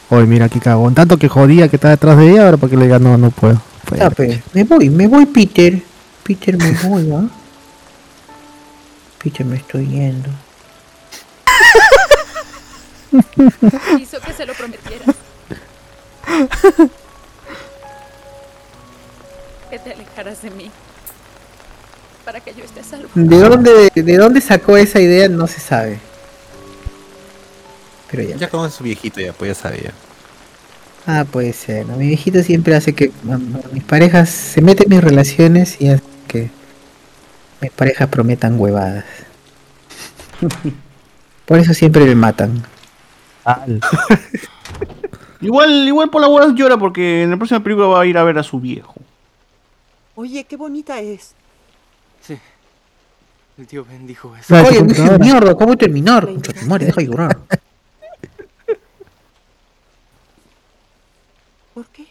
[0.09, 0.93] Oye, mira qué cagón.
[0.93, 3.29] Tanto que jodía que está detrás de ella, ahora para que le diga no, no
[3.31, 3.61] puedo.
[3.97, 5.81] Ya, pe, me voy, me voy, Peter.
[6.23, 7.27] Peter, me voy, ¿ah?
[9.21, 10.29] Peter, me estoy yendo.
[13.99, 15.15] Hizo que se lo prometieras.
[19.69, 20.71] que te alejaras de mí.
[22.25, 23.09] Para que yo esté a salvo.
[23.13, 25.27] ¿De dónde, ¿De dónde sacó esa idea?
[25.27, 25.99] No se sabe.
[28.09, 28.35] Pero ya.
[28.37, 29.91] Ya conoce su viejito, ya, pues ya sabía.
[31.05, 31.85] Ah, puede ser.
[31.87, 33.11] Mi viejito siempre hace que
[33.71, 36.49] mis parejas se meten en mis relaciones y hace que
[37.59, 39.05] mis parejas prometan huevadas.
[41.45, 42.63] Por eso siempre me matan.
[45.41, 48.23] Igual, igual por la hueá llora porque en la próxima película va a ir a
[48.23, 48.93] ver a su viejo.
[50.13, 51.33] Oye, qué bonita es.
[52.21, 52.37] Sí.
[53.57, 54.53] El tío Ben dijo eso.
[54.53, 54.83] Oye,
[55.19, 56.27] mierda, ¿cómo terminar?
[56.41, 57.39] Tu madre, deja de llorar.
[61.73, 62.05] ¿Por qué?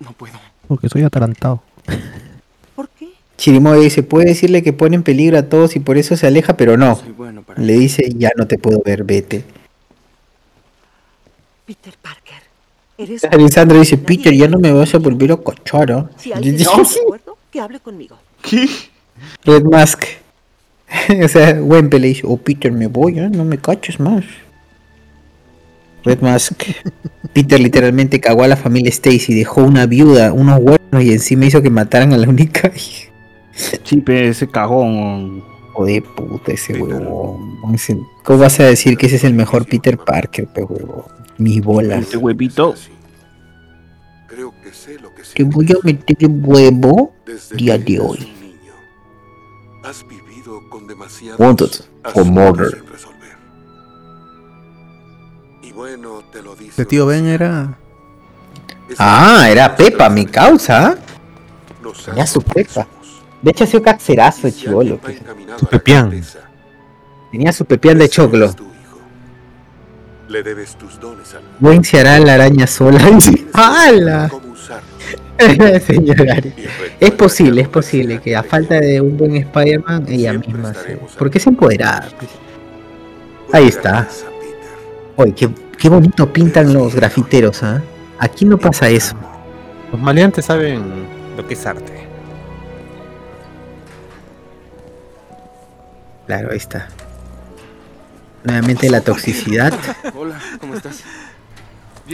[0.00, 0.34] No puedo.
[0.66, 1.62] Porque soy atarantado.
[3.38, 6.56] Chirimoya dice, puede decirle que pone en peligro a todos y por eso se aleja,
[6.56, 7.00] pero no.
[7.56, 9.44] Le dice, ya no te puedo ver, vete.
[11.64, 12.42] Peter Parker,
[12.98, 13.24] eres...
[13.24, 16.10] Alessandro dice, Peter, ya no me vas a volver a cochar, ¿ah?".
[16.16, 18.16] Si alguien está de acuerdo, que hable conmigo.
[19.44, 20.04] Red Mask.
[21.24, 23.28] o sea, Wempe le dice, oh Peter, me voy, ¿eh?
[23.30, 24.24] no me caches más.
[26.08, 26.62] Red Mask.
[27.34, 31.60] Peter literalmente cagó a la familia Stacy, dejó una viuda, unos huevos y encima hizo
[31.60, 33.12] que mataran a la única hija.
[33.82, 35.42] Chipe, ese cagón.
[35.74, 37.58] Joder, puta, ese huevón.
[38.24, 41.04] ¿Cómo vas a decir que ese es el mejor Peter Parker, pe huevón?
[41.36, 42.02] Mis bolas.
[42.02, 42.74] Este huevito.
[44.26, 47.12] Creo que sé lo que Te voy a meter el huevo
[47.54, 48.32] día de hoy.
[49.84, 51.70] has vivido con demasiados Wanted
[52.12, 52.82] for murder.
[55.78, 57.78] Bueno, te lo dice Este tío Ben era.
[58.98, 60.98] Ah, era Pepa, mi causa.
[62.04, 62.84] Tenía su Pepa.
[63.40, 64.98] De hecho, ha sido caxerazo, chivolo.
[65.56, 66.20] Su pepián.
[67.30, 68.52] Tenía su pepián de choclo.
[70.26, 72.98] Le debes tus dones al Buen se hará la araña sola.
[73.52, 74.28] ¡Hala!
[75.86, 76.52] Señor Ari.
[76.98, 80.98] Es posible, es posible que a falta de un buen Spider-Man, ella misma se...
[81.16, 82.08] Porque es empoderada.
[82.18, 82.32] pues.
[83.52, 84.08] Ahí está.
[85.16, 85.48] Oye, qué,
[85.78, 87.82] qué bonito pintan los grafiteros, ¿ah?
[88.18, 89.14] Aquí no pasa eso.
[89.92, 91.06] Los maleantes saben
[91.36, 92.08] lo que es arte.
[96.26, 96.88] Claro, ahí está.
[98.44, 99.72] Nuevamente la toxicidad.
[100.14, 101.02] Hola, ¿cómo estás?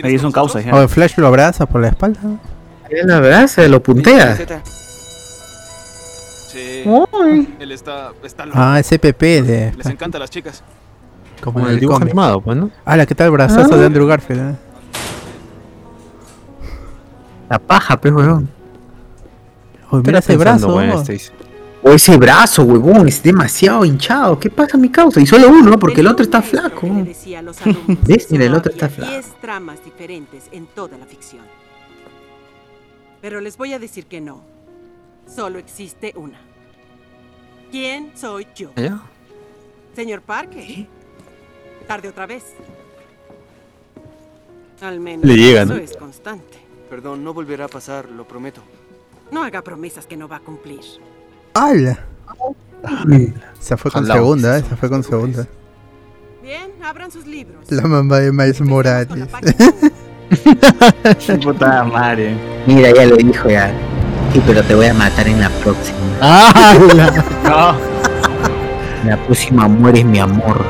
[0.02, 0.74] Ahí son causas ya.
[0.74, 2.20] O el Flash lo abraza por la espalda.
[2.90, 4.36] Él lo abraza, lo puntea.
[6.48, 6.84] Sí.
[7.58, 8.58] Él está, está loco.
[8.60, 9.72] Ah, ese PP de.
[9.76, 10.62] Les encantan las chicas.
[11.44, 12.10] Como en el el dibujo cómic.
[12.12, 12.70] animado, pues, ¿no?
[12.84, 13.76] Ah, ¿qué tal el brazazo Ah.
[13.76, 14.40] de Andrew Garfield?
[14.52, 14.56] eh?
[17.50, 18.48] La paja, pues, huevón.
[19.90, 20.74] Uy, mira ese brazo.
[20.74, 21.00] weón, ¿no?
[21.02, 21.30] Stacy.
[21.82, 24.38] O ese brazo, huevón, es demasiado hinchado.
[24.40, 25.20] ¿Qué pasa, mi causa?
[25.20, 26.88] Y solo uno, porque el otro está flaco.
[28.06, 28.26] ¿Ves?
[28.26, 29.12] que Mira, el otro está flaco.
[29.12, 31.42] 10 tramas diferentes en toda la ficción.
[33.20, 34.40] Pero les voy a decir que no.
[35.26, 36.38] Solo existe una.
[37.70, 38.70] ¿Quién soy yo?
[38.76, 39.00] ¿Ya?
[39.94, 40.86] Señor Parker.
[41.86, 42.44] Tarde otra vez.
[44.80, 45.80] Al menos Le llega, eso ¿no?
[45.80, 46.58] es constante.
[46.90, 48.60] Perdón, no volverá a pasar, lo prometo.
[49.30, 50.80] No haga promesas que no va a cumplir.
[51.54, 51.98] ¡Hala!
[53.60, 54.14] Se fue con Ojalá.
[54.20, 55.46] segunda, eh, se fue con segunda.
[56.42, 57.70] Bien, abran sus libros.
[57.70, 59.08] La mamá de Miles Morales.
[61.42, 62.34] Puta madre.
[62.66, 63.72] Mira, ya lo dijo ya.
[64.32, 65.98] Sí, pero te voy a matar en la próxima.
[66.20, 67.24] ¡Hala!
[67.44, 67.94] No.
[69.02, 70.64] En la próxima mueres mi amor.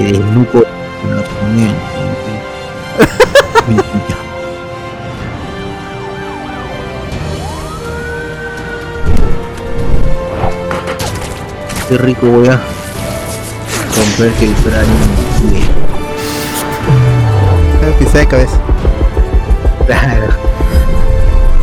[0.00, 0.64] En comienzos.
[3.68, 3.84] Mi vida.
[11.88, 12.58] Qué rico voy a
[13.94, 14.88] romper el cráneo.
[17.98, 18.58] Pisé de cabeza.
[19.86, 20.28] Claro.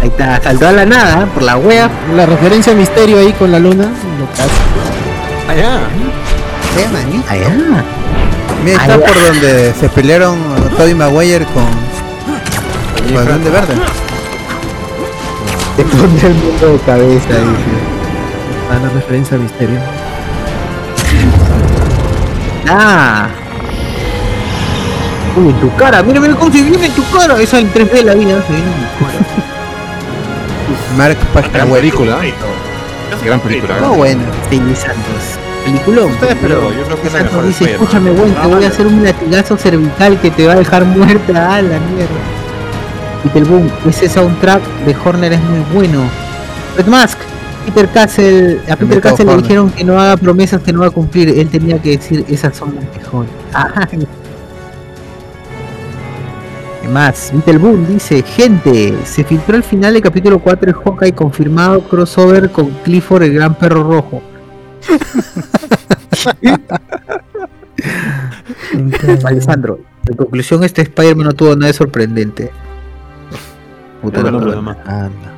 [0.03, 1.27] Ahí está, saltó a la nada, ¿eh?
[1.33, 1.89] por la wea.
[2.15, 3.85] La referencia a misterio ahí con la luna.
[3.85, 5.79] Lo Allá.
[6.77, 7.23] Eh, manito.
[7.27, 7.83] Allá.
[8.67, 10.37] Mira, está por donde se pelearon
[10.75, 11.63] Tobey Maguire con.
[13.07, 13.73] Con el Duende Verde.
[15.77, 17.77] Te pone el mundo de cabeza, dice.
[18.69, 19.79] Ah, la referencia a misterio.
[22.67, 23.29] Ah.
[25.37, 27.39] Uy, en tu cara, mira, mira cómo se viene en tu cara.
[27.39, 29.47] Esa en 3D la vida, se viene en mi cara.
[30.97, 31.79] Mark Gran Pashkawer.
[31.79, 32.17] película.
[33.23, 33.79] Gran película.
[33.79, 34.23] No, bueno.
[34.49, 35.26] Sí, Santos.
[35.67, 36.11] Peliculón.
[36.11, 37.83] Ustedes, pero yo creo que es la Santos mejor de dice, Spider-Man.
[37.83, 41.55] escúchame, güey, te voy a hacer un latigazo cervical que te va a dejar muerta
[41.55, 42.37] a la mierda.
[43.23, 46.03] Peter Boom, ese soundtrack de Horner es muy bueno.
[46.77, 47.17] Red Mask,
[47.65, 50.91] Peter Castle, a Peter Castle le dijeron que no haga promesas que no va a
[50.91, 51.29] cumplir.
[51.29, 53.31] Él tenía que decir, esas son las mejores.
[53.53, 54.07] Ay.
[56.93, 61.81] Más, Little Boom dice, gente, se filtró el final del capítulo 4 de Hawkeye confirmado
[61.81, 64.23] crossover con Clifford el gran perro rojo.
[69.25, 72.51] Alessandro, en conclusión este Spider-Man no tuvo nada de sorprendente.
[74.01, 74.77] Puta, no, no, nomás.
[74.85, 75.33] anda.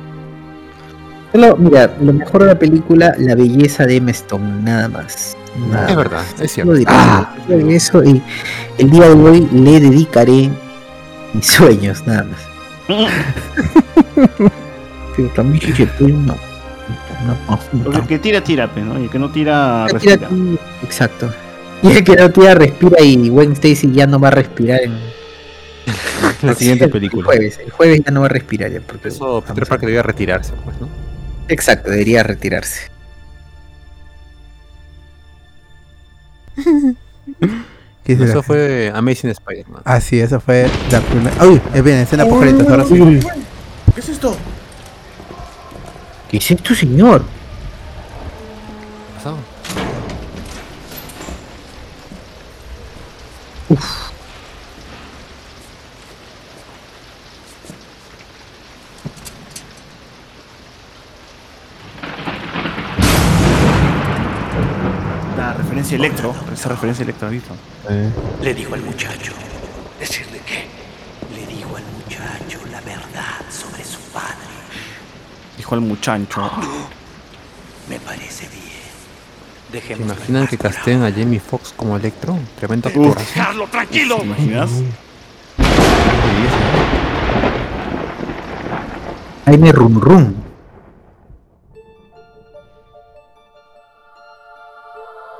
[1.32, 5.36] Solo, mira, lo mejor de la película, la belleza de Emma Stone, nada más.
[5.70, 5.96] Nada Es más.
[5.96, 6.72] verdad, es cierto.
[6.88, 7.34] Ah.
[7.68, 8.22] eso y
[8.78, 10.50] el día de hoy le dedicaré
[11.32, 12.40] mis sueños, nada más.
[15.16, 15.86] Pero también si se
[17.24, 18.98] una Porque el que tira, tira, pues, ¿no?
[18.98, 20.28] Y el que no tira, Tira- respira.
[20.82, 21.32] Exacto.
[21.82, 24.92] Y el que no tira respira y Gwen Stacy ya no va a respirar en
[26.42, 27.24] La siguiente El película.
[27.24, 28.80] jueves, el jueves ya no va a respirar ya.
[28.80, 30.88] Porque Eso Peter Parker debía retirarse, pues, ¿no?
[31.48, 32.90] Exacto, debería retirarse.
[38.04, 39.82] ¿Qué dice Eso fue Amazing Spider-Man.
[39.84, 41.44] Ah, sí, eso fue la primera.
[41.46, 42.94] Uy, es bien, escena post ahora sí.
[43.94, 44.36] ¿Qué es esto?
[46.30, 47.24] ¿Qué es esto, señor?
[49.16, 49.36] pasó?
[65.36, 66.34] La referencia Electro.
[66.52, 67.54] Esa referencia Electro, ¿has visto?
[68.42, 69.32] Le dijo al muchacho.
[69.98, 70.39] ¿Decirle
[75.70, 76.50] Dijo al muchacho.
[77.88, 78.60] Me parece bien.
[79.66, 82.36] ¿Se Dejemos imaginan que casteen a Jamie Foxx como Electro?
[82.58, 83.16] Tremendo actor.
[83.16, 84.16] ¡Dejarlo tranquilo!
[84.16, 84.70] ¿Te imaginas?
[89.46, 90.34] Jaime Rum Rum.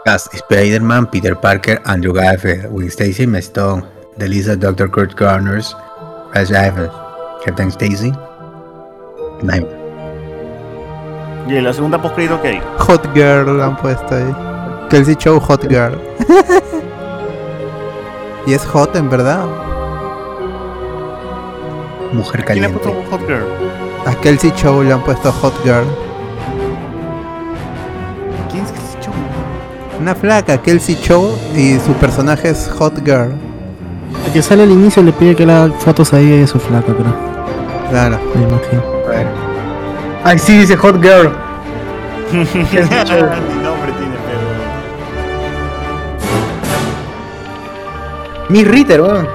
[0.04, 3.84] Cast Spider-Man, Peter Parker, Andrew Garfield, Will Stacy, Stone,
[4.18, 4.88] The Lisa, Dr.
[4.88, 5.76] Kurt Garners,
[6.32, 6.90] Raz Evans,
[7.44, 8.12] Captain Stacy,
[9.42, 9.79] Nightmare.
[11.48, 12.62] Y en la segunda post crédito que hay.
[12.78, 14.34] Hot Girl lo han puesto ahí.
[14.88, 15.98] Kelsey Show Hot Girl.
[18.46, 19.44] y es hot en verdad.
[22.12, 22.78] Mujer ¿Quién le ha caliente.
[22.90, 23.44] puesto Hot Girl?
[24.06, 25.84] A Kelsey Show le han puesto Hot Girl.
[28.50, 29.14] ¿Quién es Kelsey Show?
[30.00, 33.32] Una flaca, Kelsey Show, y su personaje es Hot Girl.
[34.26, 36.92] El que sale al inicio le pide que le haga fotos ahí de su flaca,
[36.92, 37.14] creo.
[37.90, 38.18] Claro.
[38.34, 38.82] Me imagino.
[40.24, 41.30] Ay, sí, dice Hot Girl.
[42.32, 44.40] Nombre tiene, pero.
[48.48, 49.28] Miss Ritter, weón.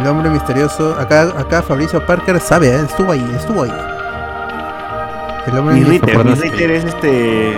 [0.00, 0.96] El hombre misterioso.
[0.98, 2.80] Acá, acá Fabricio Parker sabe, ¿eh?
[2.88, 3.72] estuvo ahí, estuvo ahí.
[5.46, 6.24] El hombre Mi misterioso.
[6.24, 7.52] Ritter, mi Ritter es este.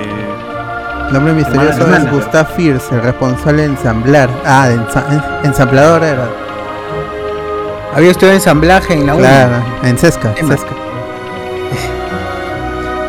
[1.11, 2.11] El hombre misterioso Hermana, es.
[2.13, 4.29] Gustav Fierce, el responsable de ensamblar.
[4.45, 6.29] Ah, de ensa- en- ensamblador era.
[7.95, 9.19] Había estudiado ensamblaje en la U.
[9.19, 10.33] Claro, en Sesca.
[10.37, 10.55] Emma.
[10.55, 10.71] Sesca.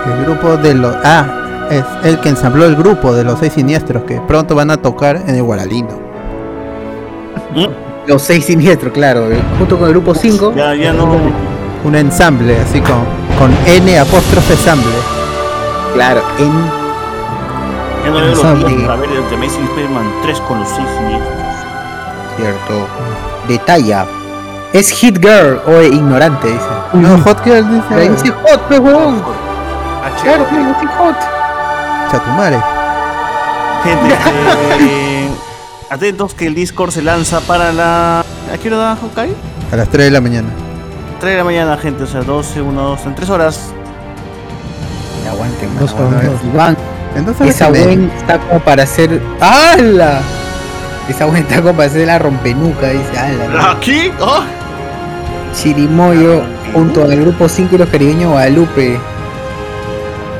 [0.05, 0.95] El grupo de los.
[1.03, 4.77] Ah, es el que ensambló el grupo de los seis siniestros que pronto van a
[4.77, 5.89] tocar en el Guaralino.
[8.07, 9.29] Los seis siniestros, claro.
[9.31, 10.53] eh, Junto con el grupo 5.
[10.55, 11.07] Ya, ya no.
[11.83, 13.03] Un ensamble, así con,
[13.37, 14.91] con N apóstrofe ensamble.
[15.93, 16.51] Claro, en.
[18.03, 18.67] Ya no veo los Ensamble.
[18.69, 21.37] días para ver el The Amazing Spider-Man 3 con los 6 siniestros.
[22.37, 22.87] Cierto.
[23.47, 24.05] Detalla.
[24.73, 26.65] Es Hit Girl o ignorante, dice.
[26.93, 27.83] No, Hot Girl dice.
[27.89, 28.81] Pero dice Hot, pues,
[30.01, 30.21] huevón.
[30.23, 30.45] Claro,
[30.97, 32.11] Hot.
[32.11, 32.57] Chatumare.
[33.83, 34.15] Gente,
[34.81, 35.29] eh,
[35.89, 38.19] atentos que el Discord se lanza para la.
[38.21, 39.33] ¿A qué hora da Hawkeye?
[39.71, 40.49] A las 3 de la mañana.
[41.19, 43.59] 3 de la mañana, gente, o sea, 12, 1, 2, en 3 horas.
[45.29, 46.23] Aguanten, Dos mano, horas.
[46.25, 46.49] aguanten.
[46.53, 46.77] Iván,
[47.15, 49.21] Entonces, esa ¿qué me- buen está como para hacer.
[49.39, 50.21] ¡Hala!
[51.07, 53.17] Esa buen está como para hacer la rompenuca, dice.
[53.17, 53.71] ¡Hala!
[53.71, 54.11] ¿Aquí?
[54.19, 54.41] ¡Oh!
[55.53, 56.41] Chirimoyo
[56.73, 58.99] junto al grupo 5 y los caribeños Guadalupe.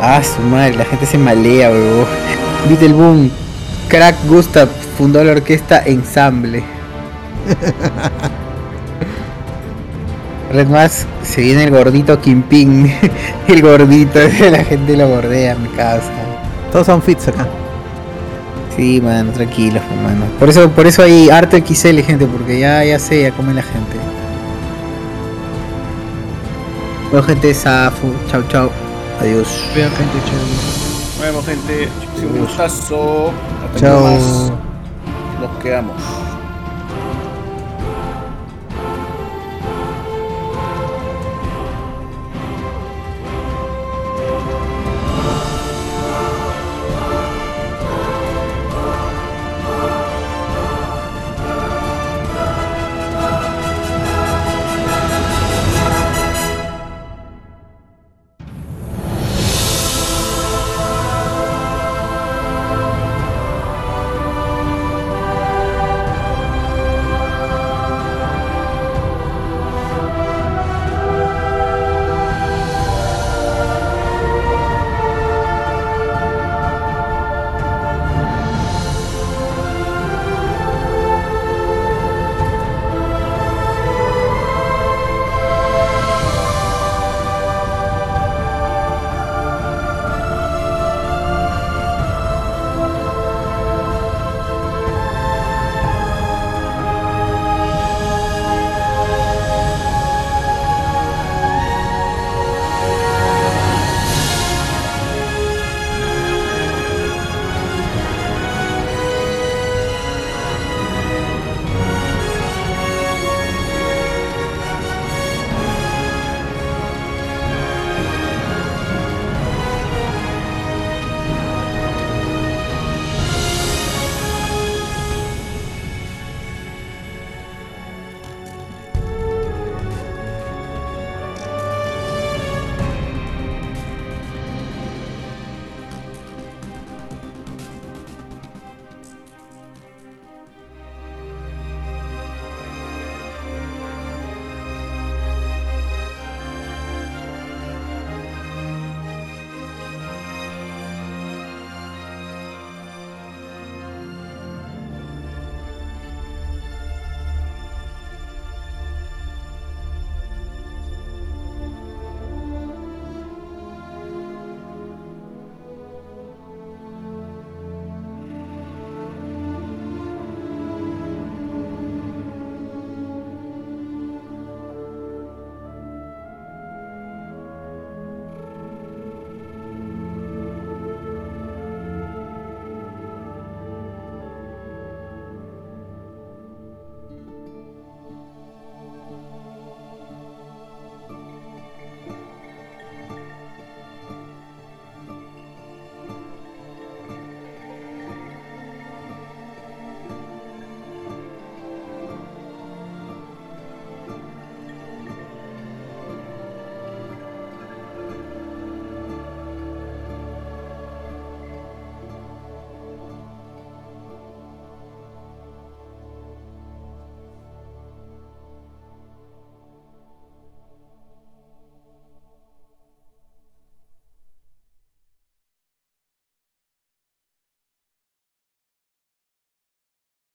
[0.02, 2.06] Ah, su madre, la gente se malea, weón.
[2.70, 3.30] Beatle Boom.
[3.90, 6.64] Crack Gustav fundó la orquesta Ensamble.
[10.54, 12.94] Red más se viene el gordito Kimping.
[13.48, 14.20] el gordito,
[14.52, 16.12] la gente lo bordea, mi casa.
[16.72, 17.48] Todos son fits acá.
[18.76, 20.26] Sí, mano, tranquilos, hermano.
[20.40, 23.64] Por eso, por eso hay harto XL, gente, porque ya, ya sé, ya come la
[23.64, 23.98] gente.
[27.12, 28.14] Bueno, gente, Safu.
[28.32, 28.70] Chau, chau.
[29.20, 29.48] Adiós.
[29.76, 30.90] Vea gente chévere.
[31.18, 31.90] Bueno, gente,
[32.26, 33.32] un gustazo.
[33.66, 34.02] Hasta Chao.
[34.02, 34.52] más.
[35.42, 36.29] Nos quedamos.